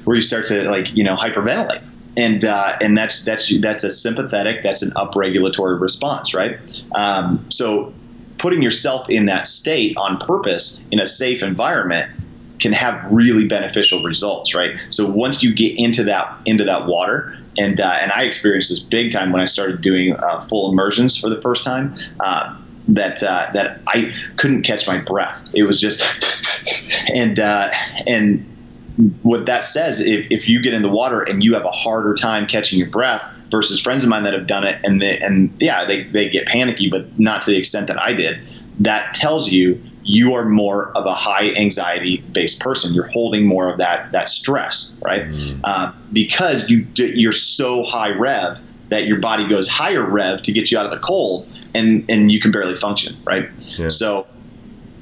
where 0.04 0.16
you 0.16 0.22
start 0.22 0.46
to 0.46 0.70
like 0.70 0.94
you 0.96 1.04
know 1.04 1.14
hyperventilate, 1.14 1.82
and 2.16 2.42
uh, 2.44 2.72
and 2.80 2.96
that's 2.96 3.24
that's 3.24 3.60
that's 3.60 3.84
a 3.84 3.90
sympathetic, 3.90 4.62
that's 4.62 4.82
an 4.82 4.92
upregulatory 4.92 5.78
response, 5.78 6.34
right? 6.34 6.58
Um, 6.94 7.50
so 7.50 7.92
putting 8.38 8.62
yourself 8.62 9.10
in 9.10 9.26
that 9.26 9.46
state 9.46 9.96
on 9.96 10.18
purpose 10.18 10.86
in 10.90 10.98
a 10.98 11.06
safe 11.06 11.42
environment 11.42 12.10
can 12.58 12.72
have 12.72 13.12
really 13.12 13.48
beneficial 13.48 14.02
results, 14.02 14.54
right? 14.54 14.78
So 14.90 15.10
once 15.10 15.42
you 15.42 15.54
get 15.54 15.78
into 15.78 16.04
that 16.04 16.38
into 16.46 16.64
that 16.64 16.86
water, 16.86 17.38
and 17.58 17.78
uh, 17.80 17.98
and 18.00 18.12
I 18.12 18.24
experienced 18.24 18.70
this 18.70 18.82
big 18.82 19.12
time 19.12 19.32
when 19.32 19.40
I 19.40 19.46
started 19.46 19.80
doing 19.80 20.14
uh, 20.14 20.40
full 20.40 20.72
immersions 20.72 21.18
for 21.18 21.30
the 21.30 21.40
first 21.40 21.64
time. 21.64 21.94
Uh, 22.20 22.58
that 22.88 23.20
uh, 23.22 23.48
that 23.52 23.80
I 23.86 24.14
couldn't 24.36 24.62
catch 24.62 24.86
my 24.86 24.98
breath. 24.98 25.48
It 25.52 25.64
was 25.64 25.80
just 25.80 27.10
and 27.12 27.38
uh, 27.38 27.68
and 28.06 28.55
what 29.22 29.46
that 29.46 29.64
says 29.64 30.00
if, 30.00 30.30
if 30.30 30.48
you 30.48 30.62
get 30.62 30.74
in 30.74 30.82
the 30.82 30.90
water 30.90 31.22
and 31.22 31.44
you 31.44 31.54
have 31.54 31.64
a 31.64 31.70
harder 31.70 32.14
time 32.14 32.46
catching 32.46 32.78
your 32.78 32.88
breath 32.88 33.22
versus 33.50 33.80
friends 33.80 34.04
of 34.04 34.10
mine 34.10 34.24
that 34.24 34.32
have 34.32 34.46
done 34.46 34.64
it 34.64 34.80
and 34.84 35.00
they, 35.00 35.18
and 35.18 35.54
yeah 35.60 35.84
they, 35.84 36.02
they 36.02 36.30
get 36.30 36.46
panicky 36.46 36.88
but 36.90 37.18
not 37.18 37.42
to 37.42 37.50
the 37.50 37.58
extent 37.58 37.88
that 37.88 38.00
I 38.00 38.14
did 38.14 38.40
that 38.80 39.14
tells 39.14 39.52
you 39.52 39.82
you 40.02 40.34
are 40.34 40.44
more 40.44 40.96
of 40.96 41.04
a 41.04 41.12
high 41.12 41.50
anxiety 41.50 42.22
based 42.32 42.60
person 42.60 42.94
you're 42.94 43.08
holding 43.08 43.44
more 43.44 43.70
of 43.70 43.78
that 43.78 44.12
that 44.12 44.28
stress 44.28 45.00
right 45.04 45.26
mm. 45.26 45.60
uh, 45.62 45.92
because 46.12 46.70
you 46.70 46.86
you're 46.96 47.32
so 47.32 47.82
high 47.82 48.10
rev 48.10 48.62
that 48.88 49.06
your 49.06 49.18
body 49.18 49.46
goes 49.48 49.68
higher 49.68 50.02
rev 50.02 50.40
to 50.42 50.52
get 50.52 50.70
you 50.70 50.78
out 50.78 50.86
of 50.86 50.92
the 50.92 51.00
cold 51.00 51.46
and 51.74 52.10
and 52.10 52.32
you 52.32 52.40
can 52.40 52.50
barely 52.50 52.74
function 52.74 53.14
right 53.24 53.50
yeah. 53.78 53.90
so 53.90 54.26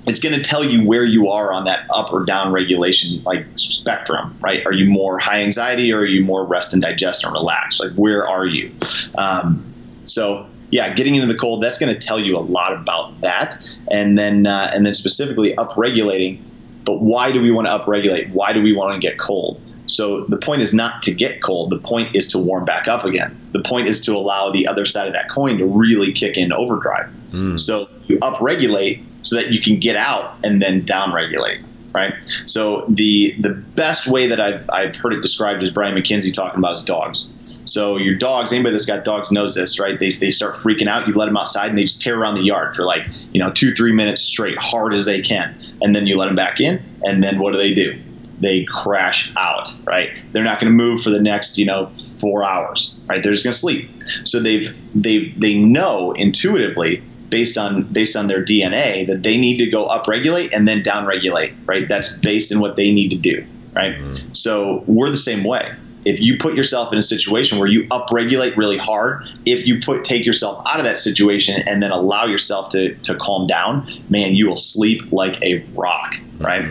it's 0.07 0.23
going 0.23 0.35
to 0.35 0.43
tell 0.43 0.65
you 0.65 0.87
where 0.87 1.05
you 1.05 1.29
are 1.31 1.53
on 1.53 1.65
that 1.65 1.87
up 1.95 2.13
or 2.13 2.25
down 2.25 2.53
regulation 2.53 3.23
like 3.25 3.45
spectrum 3.57 4.37
right 4.41 4.65
are 4.67 4.73
you 4.73 4.87
more 4.91 5.19
high 5.19 5.43
anxiety 5.43 5.93
or 5.93 6.01
are 6.01 6.07
you 6.07 6.23
more 6.25 6.45
rest 6.47 6.73
and 6.73 6.83
digest 6.83 7.25
and 7.25 7.33
relax 7.33 7.81
like 7.81 7.93
where 7.93 8.27
are 8.27 8.47
you 8.47 8.73
um, 9.19 9.65
so 10.05 10.47
yeah 10.71 10.93
getting 10.95 11.15
into 11.15 11.33
the 11.33 11.39
cold 11.39 11.63
that's 11.63 11.79
going 11.81 11.93
to 11.93 11.99
tell 11.99 12.21
you 12.21 12.37
a 12.37 12.41
lot 12.41 12.73
about 12.73 13.21
that 13.21 13.57
and 13.91 14.19
then 14.19 14.47
uh, 14.47 14.71
and 14.75 14.85
then 14.87 14.95
specifically 14.95 15.55
up 15.57 15.77
regulating 15.77 16.43
but 16.85 17.01
why 17.01 17.33
do 17.33 17.41
we 17.41 17.51
want 17.51 17.67
to 17.67 17.71
upregulate 17.73 18.31
why 18.33 18.53
do 18.53 18.63
we 18.63 18.73
want 18.75 19.01
to 19.01 19.07
get 19.07 19.19
cold 19.19 19.61
So 19.87 20.25
the 20.25 20.39
point 20.39 20.63
is 20.63 20.73
not 20.73 21.03
to 21.03 21.13
get 21.15 21.43
cold. 21.43 21.71
The 21.71 21.79
point 21.79 22.17
is 22.17 22.29
to 22.33 22.39
warm 22.39 22.65
back 22.65 22.89
up 22.89 23.05
again. 23.05 23.37
The 23.53 23.61
point 23.61 23.87
is 23.87 24.01
to 24.07 24.13
allow 24.13 24.51
the 24.51 24.67
other 24.67 24.87
side 24.87 25.09
of 25.09 25.13
that 25.13 25.29
coin 25.29 25.59
to 25.59 25.67
really 25.67 26.11
kick 26.13 26.39
in 26.39 26.53
overdrive. 26.55 27.11
So 27.59 27.87
you 28.07 28.19
upregulate 28.21 29.05
so 29.25 29.37
that 29.37 29.51
you 29.51 29.61
can 29.61 29.81
get 29.81 29.97
out 29.97 30.37
and 30.45 30.62
then 30.62 30.83
downregulate. 30.83 31.64
Right. 31.93 32.25
So 32.25 32.87
the 32.89 33.35
the 33.39 33.55
best 33.55 34.09
way 34.09 34.29
that 34.29 34.41
I've, 34.41 34.68
I've 34.68 34.97
heard 34.97 35.12
it 35.12 35.20
described 35.20 35.62
is 35.62 35.72
Brian 35.72 35.97
MacKenzie 35.97 36.35
talking 36.35 36.59
about 36.59 36.77
is 36.77 36.85
dogs. 36.85 37.33
So 37.66 37.97
your 37.97 38.16
dogs, 38.16 38.53
anybody 38.53 38.72
that's 38.72 38.87
got 38.87 39.05
dogs 39.05 39.33
knows 39.33 39.55
this, 39.55 39.81
right? 39.81 39.99
They, 39.99 40.11
they 40.11 40.31
start 40.31 40.55
freaking 40.55 40.87
out. 40.87 41.09
You 41.09 41.14
let 41.14 41.27
them 41.27 41.37
outside 41.37 41.70
and 41.70 41.79
they 41.79 41.83
just 41.83 42.03
tear 42.03 42.18
around 42.18 42.35
the 42.35 42.43
yard 42.43 42.75
for 42.75 42.85
like, 42.85 43.07
you 43.33 43.41
know, 43.43 43.53
two, 43.53 43.70
three 43.70 43.93
minutes 43.93 44.22
straight, 44.22 44.59
hard 44.59 44.93
as 44.93 45.07
they 45.07 45.22
can. 45.22 45.59
And 45.81 45.95
then 45.95 46.07
you 46.07 46.18
let 46.18 46.27
them 46.27 46.37
back 46.37 46.61
in. 46.61 46.83
And 47.03 47.22
then 47.22 47.39
what 47.39 47.55
do 47.55 47.59
they 47.59 47.75
do? 47.75 47.99
They 48.41 48.64
crash 48.64 49.33
out, 49.37 49.68
right? 49.85 50.11
They're 50.33 50.45
not 50.45 50.61
going 50.61 50.72
to 50.72 50.77
move 50.77 51.03
for 51.03 51.11
the 51.11 51.22
next, 51.22 51.57
you 51.57 51.64
know, 51.64 51.87
four 51.87 52.45
hours, 52.45 53.03
right? 53.09 53.22
They're 53.22 53.33
just 53.33 53.45
going 53.45 53.53
to 53.53 53.59
sleep. 53.59 54.03
So 54.03 54.41
they've, 54.41 54.70
they, 55.01 55.29
they 55.31 55.59
know 55.59 56.12
intuitively 56.12 57.03
based 57.35 57.59
on 57.59 57.82
based 57.82 58.14
on 58.14 58.28
their 58.28 58.45
DNA 58.45 59.09
that 59.09 59.24
they 59.24 59.39
need 59.39 59.57
to 59.59 59.68
go 59.68 59.89
upregulate 59.89 60.53
and 60.53 60.68
then 60.68 60.85
downregulate, 60.85 61.53
right? 61.66 61.89
That's 61.89 62.20
based 62.20 62.53
in 62.53 62.61
what 62.61 62.76
they 62.76 62.93
need 62.93 63.09
to 63.09 63.16
do, 63.16 63.45
right? 63.74 63.97
So 64.32 64.85
we're 64.87 65.11
the 65.11 65.16
same 65.16 65.43
way. 65.43 65.74
If 66.05 66.20
you 66.22 66.37
put 66.39 66.55
yourself 66.55 66.93
in 66.93 66.99
a 66.99 67.03
situation 67.03 67.59
where 67.59 67.66
you 67.66 67.89
upregulate 67.89 68.57
really 68.57 68.76
hard, 68.76 69.24
if 69.45 69.66
you 69.66 69.80
put 69.80 70.05
take 70.05 70.24
yourself 70.24 70.62
out 70.64 70.78
of 70.78 70.85
that 70.85 71.01
situation 71.01 71.61
and 71.66 71.82
then 71.82 71.91
allow 71.91 72.26
yourself 72.26 72.70
to 72.70 72.95
to 73.09 73.16
calm 73.16 73.49
down, 73.49 73.89
man, 74.09 74.37
you 74.37 74.47
will 74.47 74.55
sleep 74.55 75.11
like 75.11 75.43
a 75.43 75.66
rock, 75.74 76.14
right? 76.39 76.64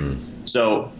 So 0.46 0.94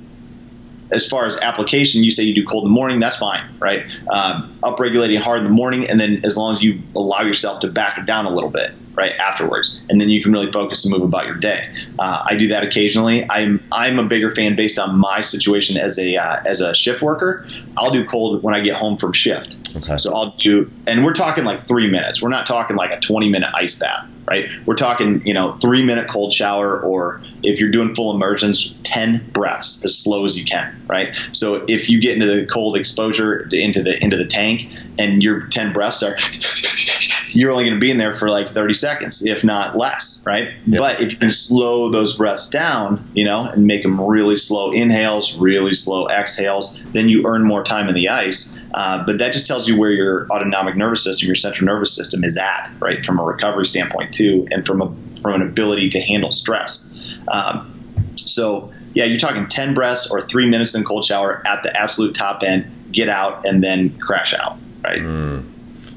as 0.92 1.08
far 1.08 1.26
as 1.26 1.40
application, 1.40 2.04
you 2.04 2.12
say 2.12 2.24
you 2.24 2.36
do 2.36 2.46
cold 2.46 2.66
in 2.66 2.70
the 2.72 2.76
morning, 2.76 3.00
that's 3.00 3.18
fine, 3.18 3.44
right? 3.60 3.84
Um, 4.12 4.54
upregulating 4.62 5.20
hard 5.20 5.40
in 5.40 5.46
the 5.46 5.50
morning, 5.52 5.90
and 5.90 5.98
then 6.02 6.26
as 6.26 6.36
long 6.36 6.54
as 6.54 6.62
you 6.62 6.82
allow 6.98 7.22
yourself 7.22 7.62
to 7.62 7.70
back 7.70 8.06
down 8.06 8.26
a 8.26 8.30
little 8.30 8.50
bit, 8.50 8.72
right 8.96 9.12
afterwards, 9.12 9.84
and 9.90 10.00
then 10.00 10.10
you 10.10 10.22
can 10.22 10.32
really 10.32 10.52
focus 10.52 10.86
and 10.86 10.94
move 10.94 11.04
about 11.04 11.26
your 11.26 11.36
day. 11.36 11.74
Uh, 11.98 12.26
I 12.30 12.38
do 12.38 12.50
that 12.50 12.64
occasionally. 12.64 13.26
I'm 13.30 13.64
I'm 13.72 14.00
a 14.00 14.04
bigger 14.04 14.32
fan 14.32 14.56
based 14.56 14.80
on 14.80 14.98
my 14.98 15.22
situation 15.22 15.78
as 15.78 16.00
a 16.00 16.16
uh, 16.16 16.42
as 16.46 16.62
a 16.62 16.74
shift 16.74 17.02
worker. 17.02 17.48
I'll 17.78 17.92
do 17.92 18.06
cold 18.06 18.44
when 18.44 18.54
I 18.54 18.62
get 18.62 18.76
home 18.76 18.98
from 18.98 19.14
shift. 19.14 19.58
Okay. 19.76 19.98
So 19.98 20.14
I'll 20.14 20.32
do, 20.32 20.72
and 20.86 21.04
we're 21.04 21.14
talking 21.14 21.44
like 21.44 21.62
three 21.62 21.90
minutes. 21.90 22.22
We're 22.22 22.30
not 22.30 22.46
talking 22.46 22.76
like 22.76 22.92
a 22.92 23.00
20 23.00 23.30
minute 23.30 23.50
ice 23.56 23.80
bath, 23.80 24.08
right? 24.28 24.50
We're 24.66 24.76
talking, 24.76 25.26
you 25.26 25.34
know, 25.34 25.54
three 25.54 25.84
minute 25.84 26.08
cold 26.10 26.32
shower, 26.32 26.80
or 26.80 27.22
if 27.42 27.60
you're 27.60 27.72
doing 27.72 27.96
full 27.96 28.14
immersions, 28.16 28.74
10 28.84 29.32
breaths 29.32 29.84
as 29.84 29.98
slow 29.98 30.26
as 30.26 30.40
you 30.40 30.46
can, 30.46 30.84
right? 30.88 31.16
So 31.34 31.66
if 31.68 31.90
you 31.90 32.00
get 32.00 32.14
into 32.16 32.28
the 32.28 32.46
cold 32.46 32.78
exposure 32.78 33.50
into 33.52 33.82
the 33.82 34.02
into 34.04 34.18
the 34.18 34.28
tank, 34.28 34.72
and 35.00 35.24
your 35.24 35.48
10 35.48 35.74
breaths 35.74 36.04
are 36.04 36.16
you're 37.36 37.52
only 37.52 37.66
going 37.66 37.76
to 37.76 37.80
be 37.80 37.92
in 37.92 37.98
there 37.98 38.14
for 38.14 38.30
like 38.30 38.48
30 38.48 38.74
seconds, 38.74 39.26
if 39.26 39.44
not 39.44 39.78
less, 39.78 40.24
right? 40.26 40.54
Yep. 40.66 40.80
But 40.80 41.02
if 41.02 41.12
you 41.12 41.18
can 41.18 41.32
slow 41.32 41.90
those 41.90 42.18
breaths 42.18 42.50
down, 42.50 43.10
you 43.14 43.26
know, 43.26 43.42
and 43.42 43.66
make 43.66 43.84
them 43.84 44.00
really 44.00 44.36
slow 44.36 44.72
inhales, 44.72 45.38
really 45.38 45.74
slow 45.74 46.08
exhales, 46.08 46.84
then 46.92 47.10
you 47.10 47.26
earn 47.26 47.44
more 47.44 47.64
time 47.64 47.88
in 47.90 47.96
the 47.96 48.10
ice. 48.10 48.60
Uh, 48.74 49.06
but 49.06 49.20
that 49.20 49.34
just 49.34 49.48
tells 49.48 49.68
you 49.68 49.80
where 49.80 49.92
your 49.92 50.28
autonomic 50.32 50.76
nervous 50.76 51.04
system, 51.04 51.28
your 51.28 51.36
central 51.36 51.66
nervous 51.66 51.96
system 51.96 52.24
is 52.24 52.38
at, 52.38 52.72
right, 52.80 53.06
from 53.06 53.20
a 53.20 53.24
recovery 53.24 53.66
standpoint 53.66 54.14
too, 54.14 54.48
and 54.52 54.66
from 54.66 54.82
a 54.82 54.94
from 55.22 55.42
an 55.42 55.48
ability 55.48 55.90
to 55.90 56.02
handle 56.02 56.32
stress. 56.32 57.00
Um, 57.30 57.80
so 58.16 58.74
yeah, 58.94 59.06
you're 59.06 59.20
talking 59.20 59.48
10 59.48 59.74
breaths 59.74 60.12
or 60.12 60.22
three 60.22 60.48
minutes 60.48 60.76
in 60.76 60.84
cold 60.84 61.06
shower 61.06 61.42
at 61.48 61.64
the 61.64 61.76
absolute 61.76 62.16
top 62.16 62.44
end, 62.44 62.92
get 62.92 63.10
out 63.10 63.48
and 63.48 63.64
then 63.64 63.98
crash 63.98 64.34
out, 64.34 64.58
right? 64.84 65.02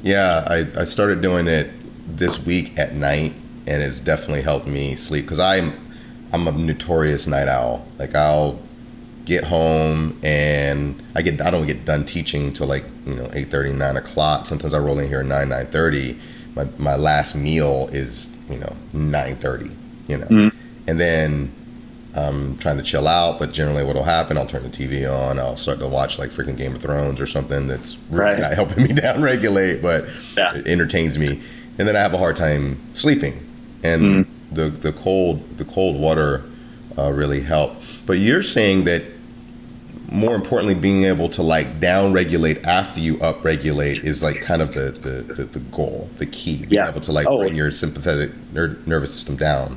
Yeah, 0.07 0.45
I, 0.47 0.83
I 0.83 0.85
started 0.85 1.21
doing 1.21 1.49
it 1.49 1.69
this 2.07 2.47
week 2.47 2.79
at 2.79 2.95
night, 2.95 3.35
and 3.67 3.83
it's 3.83 3.99
definitely 3.99 4.43
helped 4.43 4.69
me 4.69 4.95
sleep 4.95 5.25
because 5.25 5.41
I'm 5.41 5.73
I'm 6.33 6.47
a 6.47 6.53
notorious 6.53 7.27
night 7.27 7.49
owl. 7.49 7.85
Like 7.99 8.15
I'll 8.15 8.61
get 9.25 9.43
home 9.43 10.17
and 10.23 11.03
I 11.17 11.23
get 11.23 11.41
I 11.41 11.51
don't 11.51 11.67
get 11.67 11.85
done 11.85 12.05
teaching 12.05 12.53
till 12.53 12.69
like 12.69 12.85
you 13.05 13.17
know 13.17 13.27
8:30, 13.27 13.75
9 13.75 13.97
o'clock. 13.97 14.47
Sometimes 14.47 14.75
I 14.75 14.79
roll 14.79 15.01
in 15.01 15.09
here 15.09 15.19
at 15.21 15.27
nine 15.27 15.49
nine 15.49 15.67
thirty. 15.67 16.21
My 16.55 16.69
my 16.79 16.95
last 16.95 17.35
meal 17.35 17.89
is 17.91 18.33
you 18.49 18.59
know 18.59 18.77
nine 18.93 19.35
thirty. 19.35 19.73
You 20.07 20.19
know, 20.19 20.27
mm-hmm. 20.27 20.59
and 20.87 21.01
then 21.01 21.53
I'm 22.17 22.57
trying 22.59 22.79
to 22.79 22.83
chill 22.83 23.07
out, 23.07 23.39
but 23.39 23.53
generally 23.53 23.85
what'll 23.85 24.05
happen, 24.05 24.39
I'll 24.39 24.47
turn 24.47 24.63
the 24.63 24.71
TV 24.71 25.07
on, 25.07 25.39
I'll 25.39 25.57
start 25.57 25.79
to 25.81 25.87
watch 25.87 26.19
like 26.19 26.31
freaking 26.31 26.57
Game 26.57 26.75
of 26.75 26.81
Thrones 26.81 27.21
or 27.21 27.27
something 27.27 27.67
that's 27.69 27.99
really 28.11 28.25
Right. 28.33 28.39
not 28.41 28.53
helping 28.61 28.85
me 28.85 28.95
down 28.95 29.23
regulate, 29.23 29.83
but 29.83 30.07
Yeah. 30.37 30.55
it 30.57 30.67
entertains 30.67 31.19
me. 31.19 31.41
And 31.79 31.87
then 31.87 31.95
I 31.95 32.01
have 32.01 32.15
a 32.15 32.19
hard 32.19 32.37
time 32.37 32.79
sleeping. 32.95 33.43
And 33.83 34.27
the 34.51 34.69
the 34.71 34.93
cold 34.93 35.59
the 35.59 35.65
cold 35.65 36.01
water 36.01 36.43
uh, 36.97 37.13
really 37.13 37.43
help. 37.43 37.75
But 38.07 38.15
you're 38.19 38.43
saying 38.43 38.85
that 38.85 39.03
more 40.11 40.35
importantly, 40.35 40.75
being 40.75 41.05
able 41.05 41.29
to 41.31 41.43
like 41.43 41.81
down 41.81 42.13
regulate 42.13 42.65
after 42.65 43.01
you 43.01 43.19
up 43.21 43.45
regulate 43.45 44.05
is 44.05 44.23
like 44.23 44.41
kind 44.41 44.63
of 44.63 44.73
the, 44.73 44.93
the, 44.93 45.35
the, 45.35 45.45
the 45.45 45.59
goal, 45.59 46.09
the 46.17 46.27
key. 46.27 46.59
Being 46.59 46.71
Yeah. 46.71 46.89
able 46.89 47.01
to 47.03 47.13
like 47.13 47.27
Oh. 47.29 47.39
bring 47.41 47.55
your 47.57 47.71
sympathetic 47.71 48.31
ner- 48.53 48.79
nervous 48.87 49.13
system 49.13 49.37
down. 49.37 49.77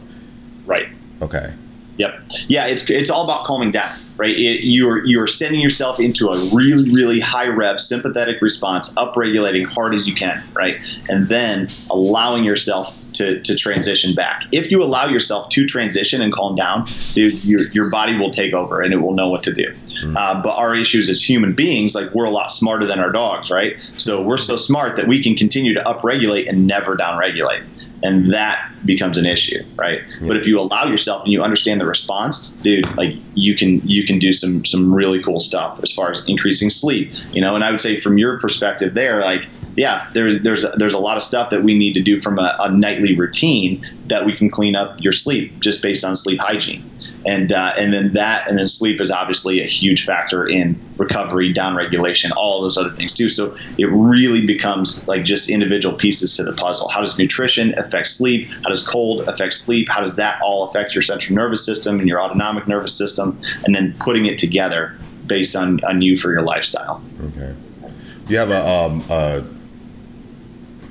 Right. 0.65 0.87
Okay. 1.21 1.51
Yep. 1.99 2.21
Yeah, 2.47 2.67
it's 2.67 2.89
it's 2.89 3.09
all 3.09 3.25
about 3.25 3.45
calming 3.45 3.71
down, 3.71 3.93
right? 4.15 4.33
It, 4.33 4.63
you're 4.63 5.05
you're 5.05 5.27
sending 5.27 5.59
yourself 5.59 5.99
into 5.99 6.29
a 6.29 6.49
really 6.55 6.89
really 6.91 7.19
high 7.19 7.47
rev 7.47 7.79
sympathetic 7.79 8.41
response, 8.41 8.95
upregulating 8.95 9.65
hard 9.65 9.93
as 9.93 10.07
you 10.07 10.15
can, 10.15 10.41
right? 10.53 10.77
And 11.09 11.27
then 11.27 11.67
allowing 11.91 12.45
yourself 12.45 12.97
to, 13.13 13.41
to 13.41 13.55
transition 13.55 14.15
back. 14.15 14.45
If 14.53 14.71
you 14.71 14.81
allow 14.81 15.07
yourself 15.07 15.49
to 15.49 15.65
transition 15.65 16.21
and 16.21 16.31
calm 16.31 16.55
down, 16.55 16.85
dude, 17.13 17.43
your 17.43 17.63
your 17.63 17.89
body 17.89 18.17
will 18.17 18.31
take 18.31 18.53
over 18.53 18.79
and 18.79 18.93
it 18.93 18.97
will 18.97 19.13
know 19.13 19.29
what 19.29 19.43
to 19.43 19.53
do. 19.53 19.75
Uh, 20.15 20.41
but 20.41 20.55
our 20.55 20.73
issues 20.73 21.09
as 21.09 21.21
human 21.21 21.53
beings, 21.53 21.95
like 21.95 22.13
we're 22.13 22.25
a 22.25 22.29
lot 22.31 22.49
smarter 22.49 22.85
than 22.85 22.99
our 22.99 23.11
dogs, 23.11 23.51
right? 23.51 23.81
So 23.81 24.23
we're 24.23 24.37
so 24.37 24.55
smart 24.55 24.95
that 24.95 25.07
we 25.07 25.21
can 25.21 25.35
continue 25.35 25.73
to 25.73 25.81
upregulate 25.81 26.47
and 26.47 26.65
never 26.65 26.95
downregulate, 26.95 27.63
and 28.01 28.33
that 28.33 28.59
becomes 28.85 29.17
an 29.17 29.25
issue, 29.25 29.61
right? 29.77 29.99
But 30.21 30.37
if 30.37 30.47
you 30.47 30.59
allow 30.59 30.85
yourself 30.85 31.23
and 31.23 31.33
you 31.33 31.41
understand 31.41 31.81
the 31.81 31.85
response, 31.85 32.49
dude, 32.63 32.95
like 32.97 33.15
you 33.33 33.55
can 33.55 33.81
you 33.83 34.05
can 34.05 34.19
do 34.19 34.31
some 34.31 34.65
some 34.65 34.93
really 34.93 35.21
cool 35.21 35.39
stuff 35.39 35.79
as 35.83 35.91
far 35.93 36.11
as 36.11 36.23
increasing 36.27 36.69
sleep, 36.69 37.11
you 37.31 37.41
know. 37.41 37.55
And 37.55 37.63
I 37.63 37.71
would 37.71 37.81
say 37.81 37.99
from 37.99 38.17
your 38.17 38.39
perspective, 38.39 38.93
there, 38.93 39.21
like 39.21 39.47
yeah, 39.75 40.07
there's 40.13 40.41
there's 40.41 40.65
there's 40.77 40.93
a 40.93 40.99
lot 40.99 41.17
of 41.17 41.23
stuff 41.23 41.49
that 41.51 41.63
we 41.63 41.77
need 41.77 41.93
to 41.93 42.03
do 42.03 42.19
from 42.19 42.39
a, 42.39 42.55
a 42.59 42.71
nightly 42.71 43.17
routine 43.17 43.83
that 44.07 44.25
we 44.25 44.35
can 44.35 44.49
clean 44.49 44.75
up 44.75 44.95
your 44.99 45.13
sleep 45.13 45.59
just 45.59 45.83
based 45.83 46.05
on 46.05 46.15
sleep 46.15 46.39
hygiene, 46.39 46.89
and 47.25 47.51
uh, 47.51 47.73
and 47.77 47.93
then 47.93 48.13
that 48.13 48.49
and 48.49 48.57
then 48.57 48.67
sleep 48.67 49.01
is 49.01 49.11
obviously 49.11 49.61
a 49.61 49.67
huge 49.67 50.05
factor 50.05 50.47
in 50.47 50.79
recovery, 50.99 51.53
down 51.53 51.75
regulation, 51.75 52.31
all 52.33 52.61
those 52.61 52.77
other 52.77 52.89
things 52.89 53.15
too. 53.15 53.29
So 53.29 53.55
it 53.77 53.85
really 53.85 54.45
becomes 54.45 55.07
like 55.07 55.23
just 55.23 55.49
individual 55.49 55.97
pieces 55.97 56.35
to 56.37 56.43
the 56.43 56.53
puzzle. 56.53 56.89
How 56.89 57.01
does 57.01 57.17
nutrition 57.17 57.77
affect 57.77 58.07
sleep? 58.07 58.49
How 58.63 58.69
does 58.69 58.87
cold 58.87 59.27
affect 59.27 59.53
sleep? 59.53 59.87
How 59.89 60.01
does 60.01 60.17
that 60.17 60.41
all 60.43 60.67
affect 60.67 60.93
your 60.93 61.01
central 61.01 61.35
nervous 61.35 61.65
system 61.65 61.99
and 61.99 62.07
your 62.07 62.21
autonomic 62.21 62.67
nervous 62.67 62.97
system? 62.97 63.39
And 63.63 63.73
then 63.73 63.95
putting 63.99 64.25
it 64.25 64.37
together 64.37 64.97
based 65.25 65.55
on, 65.55 65.79
on 65.85 66.01
you 66.01 66.17
for 66.17 66.31
your 66.31 66.41
lifestyle. 66.41 67.01
Okay. 67.23 67.55
Do 67.83 68.33
you 68.33 68.39
have 68.39 68.51
a 68.51 68.67
um 68.67 69.03
a, 69.09 69.43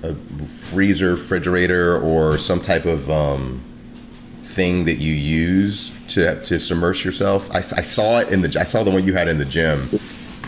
a 0.02 0.14
freezer, 0.46 1.12
refrigerator, 1.12 2.00
or 2.00 2.38
some 2.38 2.60
type 2.60 2.84
of 2.84 3.10
um 3.10 3.62
thing 4.48 4.84
that 4.84 4.96
you 4.96 5.12
use 5.12 5.94
to 6.08 6.42
to 6.46 6.58
submerge 6.58 7.04
yourself? 7.04 7.50
I, 7.52 7.58
I 7.58 7.82
saw 7.82 8.20
it 8.20 8.28
in 8.28 8.42
the 8.42 8.58
I 8.58 8.64
saw 8.64 8.82
the 8.82 8.90
one 8.90 9.04
you 9.04 9.14
had 9.14 9.28
in 9.28 9.38
the 9.38 9.44
gym, 9.44 9.88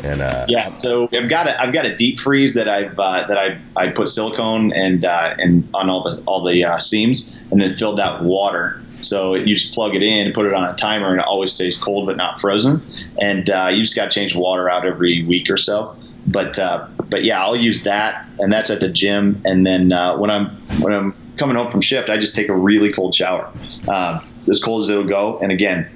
and 0.03 0.21
uh, 0.21 0.47
Yeah, 0.49 0.71
so 0.71 1.09
I've 1.13 1.29
got 1.29 1.47
a 1.47 1.61
I've 1.61 1.73
got 1.73 1.85
a 1.85 1.97
deep 1.97 2.19
freeze 2.19 2.55
that 2.55 2.69
I've 2.69 2.99
uh, 2.99 3.27
that 3.27 3.39
I 3.39 3.61
I 3.77 3.91
put 3.91 4.09
silicone 4.09 4.73
and 4.73 5.05
uh, 5.05 5.35
and 5.39 5.69
on 5.75 5.91
all 5.91 6.03
the 6.03 6.23
all 6.25 6.45
the 6.45 6.65
uh, 6.65 6.79
seams 6.79 7.41
and 7.51 7.61
then 7.61 7.71
filled 7.73 7.99
that 7.99 8.21
with 8.21 8.29
water. 8.29 8.83
So 9.03 9.35
you 9.35 9.55
just 9.55 9.75
plug 9.75 9.95
it 9.95 10.03
in, 10.03 10.33
put 10.33 10.47
it 10.47 10.53
on 10.53 10.65
a 10.65 10.75
timer, 10.75 11.11
and 11.11 11.21
it 11.21 11.27
always 11.27 11.53
stays 11.53 11.83
cold 11.83 12.07
but 12.07 12.17
not 12.17 12.39
frozen. 12.39 12.83
And 13.21 13.49
uh, 13.49 13.69
you 13.73 13.83
just 13.83 13.97
got 13.97 14.11
to 14.11 14.11
change 14.11 14.37
water 14.37 14.69
out 14.71 14.85
every 14.85 15.25
week 15.25 15.49
or 15.49 15.57
so. 15.57 15.97
But 16.27 16.59
uh, 16.59 16.89
but 17.09 17.25
yeah, 17.25 17.43
I'll 17.43 17.57
use 17.57 17.85
that, 17.85 18.27
and 18.39 18.53
that's 18.53 18.71
at 18.71 18.81
the 18.81 18.91
gym. 18.91 19.43
And 19.45 19.67
then 19.67 19.93
uh, 19.93 20.17
when 20.17 20.31
I'm 20.31 20.51
when 20.81 20.93
I'm 20.93 21.15
coming 21.41 21.57
home 21.57 21.69
from 21.69 21.81
shift, 21.81 22.09
I 22.09 22.19
just 22.19 22.37
take 22.37 22.49
a 22.49 22.55
really 22.55 22.93
cold 22.93 23.15
shower, 23.15 23.51
uh, 23.89 24.21
as 24.49 24.63
cold 24.63 24.83
as 24.83 24.91
it'll 24.91 25.03
go. 25.05 25.39
And 25.41 25.51
again, 25.51 25.91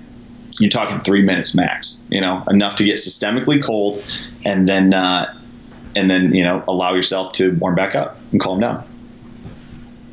you're 0.58 0.70
talking 0.70 0.98
three 0.98 1.22
minutes 1.22 1.54
max. 1.54 2.06
You 2.10 2.20
know, 2.20 2.42
enough 2.48 2.78
to 2.78 2.84
get 2.84 2.96
systemically 2.96 3.62
cold, 3.62 4.02
and 4.44 4.68
then 4.68 4.92
uh, 4.94 5.32
and 5.94 6.10
then 6.10 6.34
you 6.34 6.42
know 6.42 6.64
allow 6.66 6.94
yourself 6.94 7.32
to 7.34 7.54
warm 7.56 7.76
back 7.76 7.94
up 7.94 8.16
and 8.32 8.40
calm 8.40 8.58
down. 8.58 8.84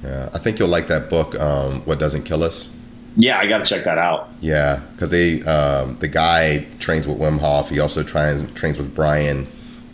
yeah, 0.03 0.29
I 0.34 0.38
think 0.38 0.59
you'll 0.59 0.67
like 0.67 0.88
that 0.88 1.09
book, 1.09 1.34
um, 1.39 1.82
"What 1.86 1.97
Doesn't 1.99 2.23
Kill 2.23 2.43
Us." 2.43 2.69
Yeah, 3.17 3.38
I 3.39 3.47
got 3.47 3.59
to 3.59 3.65
check 3.65 3.84
that 3.84 3.97
out. 3.97 4.29
Yeah, 4.39 4.82
because 4.93 5.11
they 5.11 5.41
um, 5.43 5.97
the 5.99 6.07
guy 6.07 6.65
trains 6.79 7.07
with 7.07 7.17
Wim 7.17 7.39
Hof. 7.39 7.69
He 7.69 7.79
also 7.79 8.03
trains 8.03 8.51
trains 8.53 8.77
with 8.77 8.93
Brian. 8.93 9.47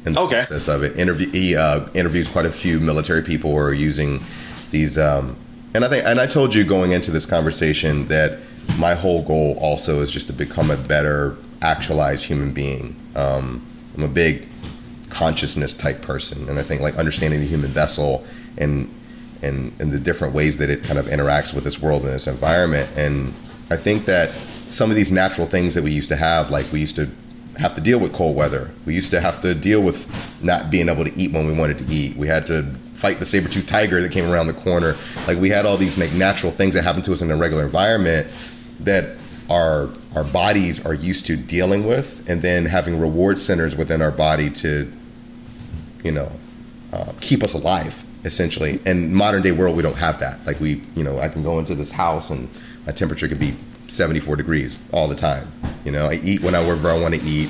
In 0.06 0.14
the 0.14 0.22
Okay. 0.22 0.46
process 0.46 0.70
of 0.70 0.84
it, 0.84 0.96
interview 0.98 1.30
he 1.32 1.56
uh, 1.58 1.86
interviews 1.94 2.30
quite 2.30 2.46
a 2.46 2.52
few 2.52 2.80
military 2.80 3.24
people 3.24 3.52
who 3.52 3.58
are 3.58 3.74
using 3.74 4.22
these. 4.72 4.98
Um, 4.98 5.38
and 5.74 5.84
I 5.86 5.90
think, 5.90 6.06
and 6.06 6.20
I 6.20 6.28
told 6.28 6.56
you 6.56 6.64
going 6.64 6.92
into 6.92 7.12
this 7.12 7.26
conversation 7.26 8.08
that 8.08 8.40
my 8.78 8.96
whole 8.96 9.24
goal 9.24 9.58
also 9.60 10.02
is 10.02 10.12
just 10.12 10.28
to 10.28 10.34
become 10.34 10.72
a 10.72 10.78
better 10.78 11.38
actualized 11.62 12.26
human 12.26 12.54
being. 12.54 12.96
Um, 13.16 13.66
I'm 13.96 14.04
a 14.04 14.08
big 14.08 14.48
consciousness 15.10 15.74
type 15.74 16.02
person, 16.02 16.50
and 16.50 16.60
I 16.60 16.64
think 16.64 16.82
like 16.82 16.96
understanding 16.96 17.40
the 17.40 17.48
human 17.48 17.70
vessel 17.70 18.26
and 18.58 18.94
and 19.42 19.74
and 19.80 19.92
the 19.92 20.00
different 20.00 20.34
ways 20.34 20.58
that 20.58 20.70
it 20.70 20.84
kind 20.84 21.00
of 21.00 21.06
interacts 21.08 21.54
with 21.54 21.64
this 21.64 21.82
world 21.82 22.04
and 22.04 22.12
this 22.12 22.28
environment. 22.28 22.90
And 22.96 23.34
I 23.70 23.78
think 23.78 24.06
that 24.06 24.30
some 24.32 24.90
of 24.90 24.96
these 24.96 25.12
natural 25.12 25.48
things 25.48 25.74
that 25.76 25.84
we 25.84 25.92
used 25.92 26.10
to 26.10 26.16
have, 26.16 26.50
like 26.52 26.72
we 26.72 26.80
used 26.80 26.96
to 26.98 27.10
have 27.58 27.74
to 27.76 27.82
deal 27.82 28.00
with 28.00 28.14
cold 28.14 28.36
weather. 28.36 28.70
We 28.86 28.94
used 28.94 29.10
to 29.12 29.22
have 29.22 29.42
to 29.42 29.56
deal 29.56 29.82
with 29.82 30.44
not 30.44 30.70
being 30.70 30.90
able 30.90 31.06
to 31.06 31.18
eat 31.18 31.32
when 31.32 31.48
we 31.48 31.54
wanted 31.54 31.80
to 31.80 31.94
eat. 31.94 32.16
We 32.16 32.28
had 32.28 32.46
to 32.48 32.76
fight 32.98 33.20
the 33.20 33.26
saber-tooth 33.26 33.68
tiger 33.68 34.02
that 34.02 34.12
came 34.12 34.30
around 34.30 34.48
the 34.48 34.54
corner. 34.54 34.96
Like 35.28 35.38
we 35.38 35.50
had 35.50 35.66
all 35.66 35.78
these 35.78 35.98
like 35.98 36.12
natural 36.14 36.52
things 36.52 36.74
that 36.74 36.84
happen 36.84 37.04
to 37.04 37.14
us 37.14 37.22
in 37.22 37.30
a 37.30 37.38
regular 37.38 37.64
environment 37.64 38.28
that 38.80 39.18
our 39.50 39.90
our 40.16 40.24
bodies 40.24 40.84
are 40.84 40.96
used 40.96 41.28
to 41.28 41.36
dealing 41.36 41.86
with, 41.86 42.28
and 42.28 42.42
then 42.42 42.66
having 42.66 43.00
reward 43.00 43.38
centers 43.38 43.76
within 43.76 44.02
our 44.02 44.10
body 44.10 44.50
to, 44.50 44.92
you 46.04 46.12
know, 46.12 46.32
uh, 46.92 47.14
keep 47.22 47.44
us 47.44 47.54
alive 47.54 48.04
essentially. 48.24 48.80
And 48.86 49.14
modern 49.14 49.44
day 49.44 49.52
world, 49.52 49.78
we 49.78 49.84
don't 49.84 49.98
have 49.98 50.20
that. 50.20 50.46
Like 50.46 50.60
we, 50.60 50.82
you 50.96 51.04
know, 51.04 51.20
I 51.20 51.30
can 51.30 51.44
go 51.44 51.60
into 51.60 51.76
this 51.76 51.92
house 51.92 52.30
and 52.30 52.50
my 52.86 52.92
temperature 52.92 53.28
could 53.28 53.40
be 53.40 53.56
74 53.88 54.36
degrees 54.36 54.78
all 54.92 55.08
the 55.08 55.16
time. 55.16 55.52
You 55.86 55.92
know, 55.92 56.08
I 56.08 56.16
eat 56.16 56.42
whenever 56.42 56.90
I 56.90 57.00
want 57.00 57.16
to 57.16 57.22
eat. 57.22 57.50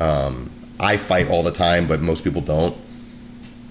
Um, 0.00 0.50
I 0.78 0.96
fight 0.96 1.28
all 1.28 1.42
the 1.42 1.52
time, 1.52 1.86
but 1.86 2.00
most 2.00 2.24
people 2.24 2.40
don't. 2.40 2.76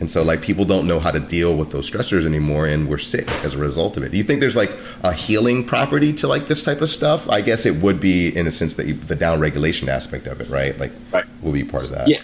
And 0.02 0.10
so, 0.10 0.24
like, 0.24 0.42
people 0.42 0.66
don't 0.66 0.88
know 0.88 1.00
how 1.00 1.12
to 1.12 1.20
deal 1.20 1.56
with 1.56 1.72
those 1.72 1.90
stressors 1.90 2.26
anymore, 2.26 2.66
and 2.66 2.90
we're 2.90 2.98
sick 2.98 3.30
as 3.46 3.54
a 3.54 3.60
result 3.60 3.98
of 3.98 4.04
it. 4.04 4.12
Do 4.12 4.18
you 4.18 4.24
think 4.24 4.42
there's 4.42 4.56
like 4.56 4.76
a 5.04 5.14
healing 5.14 5.64
property 5.64 6.12
to 6.14 6.28
like 6.28 6.48
this 6.48 6.64
type 6.64 6.82
of 6.82 6.90
stuff? 6.90 7.30
I 7.30 7.42
guess 7.42 7.68
it 7.68 7.76
would 7.84 8.02
be 8.02 8.36
in 8.36 8.48
a 8.48 8.52
sense 8.52 8.76
that 8.78 8.88
you, 8.88 8.96
the 8.96 9.16
down 9.16 9.40
regulation 9.40 9.88
aspect 9.90 10.26
of 10.26 10.42
it, 10.42 10.50
right? 10.50 10.78
Like, 10.80 10.92
Right. 11.12 11.26
will 11.44 11.52
be 11.54 11.64
part 11.64 11.84
of 11.84 11.92
that. 11.92 12.08
Yeah. 12.10 12.18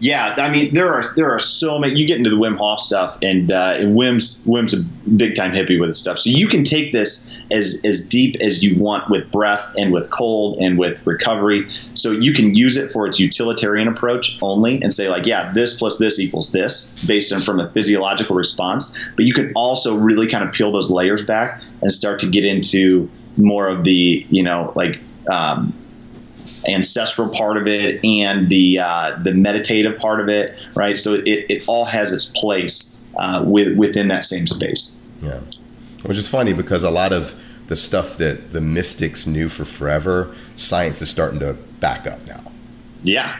Yeah, 0.00 0.34
I 0.36 0.50
mean 0.50 0.74
there 0.74 0.92
are 0.92 1.02
there 1.16 1.30
are 1.30 1.38
so 1.38 1.78
many. 1.78 1.94
You 1.94 2.06
get 2.06 2.18
into 2.18 2.28
the 2.28 2.36
Wim 2.36 2.58
Hof 2.58 2.80
stuff, 2.80 3.18
and, 3.22 3.50
uh, 3.50 3.76
Wim's 3.82 4.44
Wim's 4.44 4.74
a 4.74 4.84
big 5.08 5.34
time 5.34 5.52
hippie 5.52 5.78
with 5.78 5.88
his 5.88 6.00
stuff. 6.00 6.18
So 6.18 6.30
you 6.30 6.48
can 6.48 6.64
take 6.64 6.92
this 6.92 7.38
as 7.50 7.82
as 7.86 8.08
deep 8.08 8.36
as 8.40 8.62
you 8.62 8.78
want 8.78 9.08
with 9.08 9.30
breath 9.30 9.74
and 9.76 9.92
with 9.92 10.10
cold 10.10 10.58
and 10.58 10.78
with 10.78 11.06
recovery. 11.06 11.70
So 11.70 12.10
you 12.10 12.34
can 12.34 12.54
use 12.54 12.76
it 12.76 12.92
for 12.92 13.06
its 13.06 13.20
utilitarian 13.20 13.88
approach 13.88 14.38
only, 14.42 14.82
and 14.82 14.92
say 14.92 15.08
like, 15.08 15.26
yeah, 15.26 15.52
this 15.52 15.78
plus 15.78 15.98
this 15.98 16.20
equals 16.20 16.50
this, 16.52 17.02
based 17.06 17.32
on 17.32 17.42
from 17.42 17.60
a 17.60 17.70
physiological 17.70 18.36
response. 18.36 19.10
But 19.16 19.24
you 19.24 19.32
can 19.32 19.52
also 19.54 19.96
really 19.96 20.26
kind 20.26 20.44
of 20.46 20.52
peel 20.52 20.72
those 20.72 20.90
layers 20.90 21.24
back 21.24 21.62
and 21.80 21.90
start 21.90 22.20
to 22.20 22.30
get 22.30 22.44
into 22.44 23.08
more 23.36 23.68
of 23.68 23.84
the 23.84 24.26
you 24.28 24.42
know 24.42 24.72
like. 24.76 25.00
Um, 25.30 25.72
ancestral 26.68 27.28
part 27.28 27.56
of 27.56 27.66
it 27.66 28.04
and 28.04 28.48
the 28.48 28.78
uh, 28.80 29.18
the 29.22 29.34
meditative 29.34 29.98
part 29.98 30.20
of 30.20 30.28
it, 30.28 30.54
right? 30.74 30.98
So 30.98 31.14
it, 31.14 31.46
it 31.50 31.64
all 31.66 31.84
has 31.84 32.12
its 32.12 32.30
place 32.38 33.04
uh, 33.16 33.44
with, 33.46 33.76
within 33.76 34.08
that 34.08 34.24
same 34.24 34.46
space. 34.46 35.00
Yeah. 35.22 35.40
Which 36.02 36.18
is 36.18 36.28
funny 36.28 36.52
because 36.52 36.84
a 36.84 36.90
lot 36.90 37.12
of 37.12 37.40
the 37.68 37.76
stuff 37.76 38.18
that 38.18 38.52
the 38.52 38.60
mystics 38.60 39.26
knew 39.26 39.48
for 39.48 39.64
forever, 39.64 40.34
science 40.56 41.00
is 41.00 41.08
starting 41.08 41.40
to 41.40 41.54
back 41.80 42.06
up 42.06 42.26
now. 42.26 42.42
Yeah, 43.02 43.38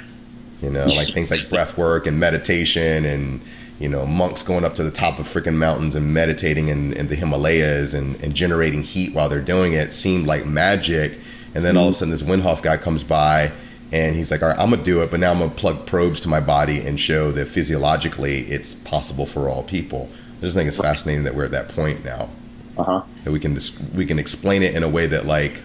You 0.65 0.71
know, 0.71 0.87
like 0.87 1.09
things 1.09 1.31
like 1.31 1.49
breath 1.51 1.77
work 1.77 2.07
and 2.07 2.19
meditation 2.19 3.05
and, 3.05 3.43
you 3.79 3.89
know, 3.89 4.07
monks 4.07 4.43
going 4.43 4.65
up 4.65 4.75
to 4.77 4.85
the 4.85 4.91
top 4.91 5.19
of 5.19 5.27
freaking 5.29 5.57
mountains 5.57 5.95
and 5.95 6.15
meditating 6.15 6.69
in, 6.69 6.95
in 6.95 7.09
the 7.09 7.17
Himalayas 7.17 7.93
and, 7.93 8.21
and 8.23 8.35
generating 8.35 8.83
heat 8.83 9.15
while 9.15 9.29
they're 9.29 9.43
doing 9.43 9.75
it 9.75 9.93
seemed 9.93 10.27
like 10.27 10.47
magic. 10.47 11.19
And 11.55 11.65
then 11.65 11.77
all 11.77 11.89
of 11.89 11.95
a 11.95 11.99
sudden 11.99 12.11
this 12.11 12.23
Wim 12.23 12.41
Hof 12.43 12.63
guy 12.63 12.77
comes 12.77 13.05
by 13.05 13.53
and 13.93 14.17
he's 14.17 14.31
like, 14.31 14.43
all 14.43 14.49
right, 14.49 14.59
I'm 14.59 14.71
going 14.71 14.81
to 14.81 14.85
do 14.85 15.03
it, 15.03 15.11
but 15.11 15.21
now 15.21 15.31
I'm 15.31 15.39
going 15.39 15.51
to 15.51 15.57
plug 15.57 15.87
probes 15.87 16.21
to 16.23 16.29
my 16.29 16.41
body 16.41 16.81
and 16.81 16.99
show 16.99 17.31
that 17.33 17.47
physiologically 17.47 18.41
it's 18.51 18.75
possible 18.75 19.25
for 19.27 19.49
all 19.49 19.63
people. 19.63 20.09
I 20.39 20.41
just 20.41 20.57
think 20.57 20.69
it's 20.69 20.77
fascinating 20.77 21.25
that 21.25 21.35
we're 21.35 21.45
at 21.45 21.53
that 21.53 21.69
point 21.69 22.05
now. 22.05 22.29
uh 22.77 22.83
huh. 22.83 23.03
that 23.23 23.31
we 23.31 23.39
can 23.39 23.55
dis- 23.55 23.81
we 23.95 24.05
can 24.05 24.19
explain 24.19 24.63
it 24.63 24.75
in 24.75 24.83
a 24.83 24.89
way 24.89 25.07
that 25.07 25.27
like 25.27 25.63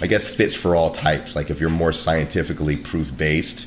I 0.00 0.06
guess 0.06 0.32
fits 0.34 0.54
for 0.54 0.74
all 0.74 0.90
types. 0.90 1.36
Like 1.36 1.50
if 1.50 1.60
you're 1.60 1.70
more 1.70 1.92
scientifically 1.92 2.76
proof 2.76 3.14
based, 3.16 3.66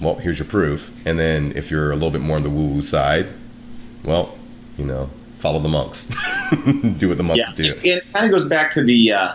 well, 0.00 0.14
here's 0.16 0.38
your 0.38 0.46
proof. 0.46 0.94
And 1.06 1.18
then 1.18 1.52
if 1.56 1.70
you're 1.70 1.90
a 1.90 1.94
little 1.94 2.10
bit 2.10 2.20
more 2.20 2.36
on 2.36 2.42
the 2.42 2.50
woo 2.50 2.66
woo 2.66 2.82
side, 2.82 3.28
well, 4.04 4.36
you 4.78 4.84
know, 4.84 5.08
follow 5.38 5.58
the 5.58 5.68
monks. 5.68 6.04
do 6.98 7.08
what 7.08 7.16
the 7.16 7.22
monks 7.24 7.38
Yeah, 7.58 7.72
do. 7.72 7.74
it 7.82 8.04
kind 8.12 8.26
of 8.26 8.32
goes 8.32 8.46
back 8.46 8.70
to 8.72 8.84
the 8.84 9.12
uh, 9.12 9.34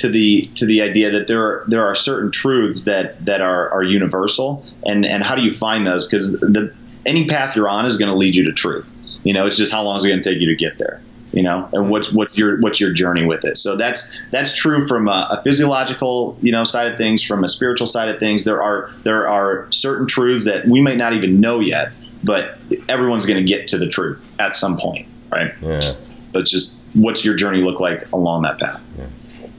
to 0.00 0.08
the 0.08 0.42
to 0.56 0.66
the 0.66 0.82
idea 0.82 1.10
that 1.10 1.26
there 1.26 1.42
are 1.42 1.64
there 1.68 1.86
are 1.86 1.94
certain 1.94 2.30
truths 2.30 2.84
that 2.84 3.24
that 3.26 3.42
are 3.42 3.70
are 3.70 3.82
universal, 3.82 4.64
and 4.84 5.04
and 5.04 5.22
how 5.22 5.36
do 5.36 5.42
you 5.42 5.52
find 5.52 5.86
those? 5.86 6.08
Because 6.08 6.32
the 6.32 6.74
any 7.04 7.26
path 7.26 7.54
you're 7.56 7.68
on 7.68 7.86
is 7.86 7.98
going 7.98 8.10
to 8.10 8.16
lead 8.16 8.34
you 8.34 8.46
to 8.46 8.52
truth. 8.52 8.96
You 9.24 9.34
know, 9.34 9.46
it's 9.46 9.58
just 9.58 9.72
how 9.72 9.82
long 9.82 9.96
is 9.96 10.04
it 10.04 10.08
going 10.08 10.22
to 10.22 10.30
take 10.30 10.40
you 10.40 10.48
to 10.48 10.56
get 10.56 10.78
there. 10.78 11.02
You 11.32 11.42
know, 11.42 11.68
and 11.72 11.90
what's 11.90 12.12
what's 12.12 12.36
your 12.36 12.60
what's 12.60 12.80
your 12.80 12.92
journey 12.92 13.24
with 13.24 13.44
it? 13.44 13.58
So 13.58 13.76
that's 13.76 14.20
that's 14.30 14.56
true 14.56 14.86
from 14.86 15.06
a, 15.06 15.28
a 15.30 15.42
physiological 15.44 16.38
you 16.40 16.50
know 16.50 16.64
side 16.64 16.90
of 16.90 16.98
things, 16.98 17.22
from 17.22 17.44
a 17.44 17.48
spiritual 17.48 17.86
side 17.86 18.08
of 18.08 18.18
things. 18.18 18.44
There 18.44 18.62
are 18.62 18.90
there 19.04 19.28
are 19.28 19.66
certain 19.70 20.06
truths 20.06 20.46
that 20.46 20.66
we 20.66 20.80
may 20.80 20.96
not 20.96 21.12
even 21.12 21.40
know 21.40 21.60
yet, 21.60 21.92
but 22.24 22.58
everyone's 22.88 23.26
going 23.26 23.44
to 23.44 23.48
get 23.48 23.68
to 23.68 23.78
the 23.78 23.88
truth 23.88 24.28
at 24.40 24.56
some 24.56 24.78
point, 24.78 25.06
right? 25.30 25.52
Yeah. 25.60 25.80
So 25.80 26.38
it's 26.40 26.50
just 26.50 26.78
what's 26.94 27.24
your 27.24 27.36
journey 27.36 27.60
look 27.60 27.78
like 27.78 28.10
along 28.12 28.42
that 28.42 28.58
path? 28.58 28.82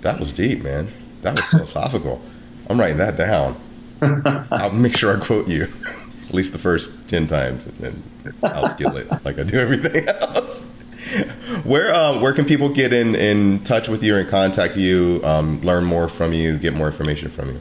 That 0.01 0.19
was 0.19 0.33
deep, 0.33 0.63
man. 0.63 0.91
That 1.21 1.35
was 1.35 1.49
philosophical. 1.49 2.21
I'm 2.69 2.79
writing 2.79 2.97
that 2.97 3.17
down. 3.17 3.55
I'll 4.51 4.71
make 4.71 4.97
sure 4.97 5.15
I 5.15 5.23
quote 5.23 5.47
you 5.47 5.67
at 6.27 6.33
least 6.33 6.53
the 6.53 6.59
first 6.59 7.07
10 7.09 7.27
times 7.27 7.67
and 7.67 7.77
then 7.77 8.03
I'll 8.43 8.67
steal 8.67 8.95
it 8.97 9.07
like 9.23 9.37
I 9.37 9.43
do 9.43 9.59
everything 9.59 10.07
else. 10.21 10.63
Where 11.63 11.93
um, 11.93 12.21
where 12.21 12.31
can 12.31 12.45
people 12.45 12.69
get 12.69 12.93
in, 12.93 13.15
in 13.15 13.63
touch 13.63 13.89
with 13.89 14.03
you 14.03 14.15
and 14.15 14.29
contact 14.29 14.77
you, 14.77 15.19
um, 15.23 15.59
learn 15.61 15.83
more 15.83 16.07
from 16.07 16.31
you, 16.31 16.57
get 16.57 16.73
more 16.73 16.87
information 16.87 17.29
from 17.29 17.49
you? 17.49 17.59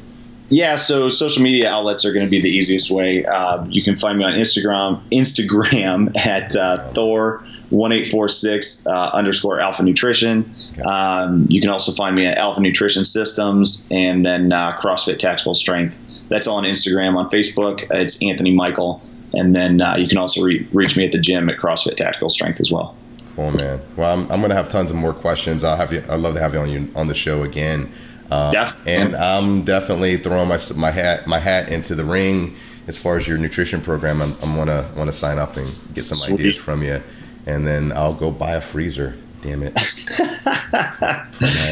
Yeah, 0.51 0.77
so 0.77 1.09
social 1.09 1.43
media 1.43 1.71
outlets 1.71 2.05
are 2.05 2.13
going 2.13 2.27
to 2.27 2.31
be 2.31 2.41
the 2.41 2.51
easiest 2.51 2.91
way. 2.91 3.25
Uh, 3.25 3.65
you 3.67 3.83
can 3.83 3.97
find 3.97 4.19
me 4.19 4.25
on 4.25 4.33
Instagram, 4.33 5.01
Instagram 5.11 6.17
at 6.17 6.55
uh, 6.55 6.93
Thor. 6.93 7.47
1846 7.71 8.87
uh, 8.87 8.91
underscore 9.13 9.61
alpha 9.61 9.83
nutrition. 9.83 10.55
Um, 10.85 11.47
you 11.49 11.61
can 11.61 11.71
also 11.71 11.93
find 11.93 12.17
me 12.17 12.27
at 12.27 12.39
Alpha 12.39 12.61
Nutrition 12.61 13.05
Systems 13.05 13.89
and 13.91 14.25
then 14.25 14.53
uh, 14.53 14.79
CrossFit 14.81 15.19
Tactical 15.19 15.55
Strength. 15.55 16.29
That's 16.29 16.47
all 16.47 16.59
on 16.59 16.65
Instagram. 16.65 17.17
On 17.17 17.31
Facebook, 17.31 17.87
it's 17.91 18.23
Anthony 18.23 18.53
Michael. 18.53 19.03
And 19.33 19.55
then 19.55 19.81
uh, 19.81 19.97
you 19.97 20.09
can 20.09 20.19
also 20.19 20.43
re- 20.43 20.67
reach 20.73 20.97
me 20.97 21.07
at 21.07 21.13
the 21.13 21.21
gym 21.21 21.49
at 21.49 21.59
CrossFit 21.59 21.97
Tactical 21.97 22.31
Strength 22.31 22.61
as 22.61 22.73
well. 22.73 22.97
Cool, 23.37 23.53
man. 23.53 23.81
Well, 23.97 24.13
I'm, 24.13 24.23
I'm 24.31 24.41
going 24.41 24.51
to 24.51 24.57
have 24.57 24.69
tons 24.69 24.91
of 24.91 24.97
more 24.97 25.15
questions. 25.15 25.63
I'll 25.63 25.77
have 25.77 25.93
you. 25.93 26.03
I'd 26.09 26.21
love 26.21 26.35
to 26.35 26.41
have 26.41 26.53
you 26.55 26.61
on 26.61 26.69
you 26.69 26.91
on 26.97 27.07
the 27.07 27.15
show 27.15 27.43
again. 27.45 27.93
Um, 28.31 28.51
Definitely. 28.51 28.93
and 28.93 29.17
I'm 29.17 29.65
definitely 29.65 30.17
throwing 30.17 30.49
my 30.49 30.61
my 30.77 30.91
hat 30.91 31.27
my 31.27 31.39
hat 31.41 31.69
into 31.69 31.95
the 31.97 32.05
ring 32.05 32.57
as 32.87 32.97
far 32.97 33.17
as 33.17 33.27
your 33.27 33.39
nutrition 33.39 33.81
program. 33.81 34.21
I'm, 34.23 34.37
I'm 34.43 34.57
gonna 34.57 34.89
want 34.97 35.11
to 35.11 35.17
sign 35.17 35.39
up 35.39 35.57
and 35.57 35.69
get 35.95 36.07
some 36.07 36.17
Sweet. 36.19 36.41
ideas 36.41 36.57
from 36.57 36.83
you, 36.83 37.03
and 37.47 37.67
then 37.67 37.93
I'll 37.93 38.15
go 38.15 38.31
buy 38.31 38.53
a 38.53 38.61
freezer. 38.61 39.17
Damn 39.43 39.63
it! 39.63 39.73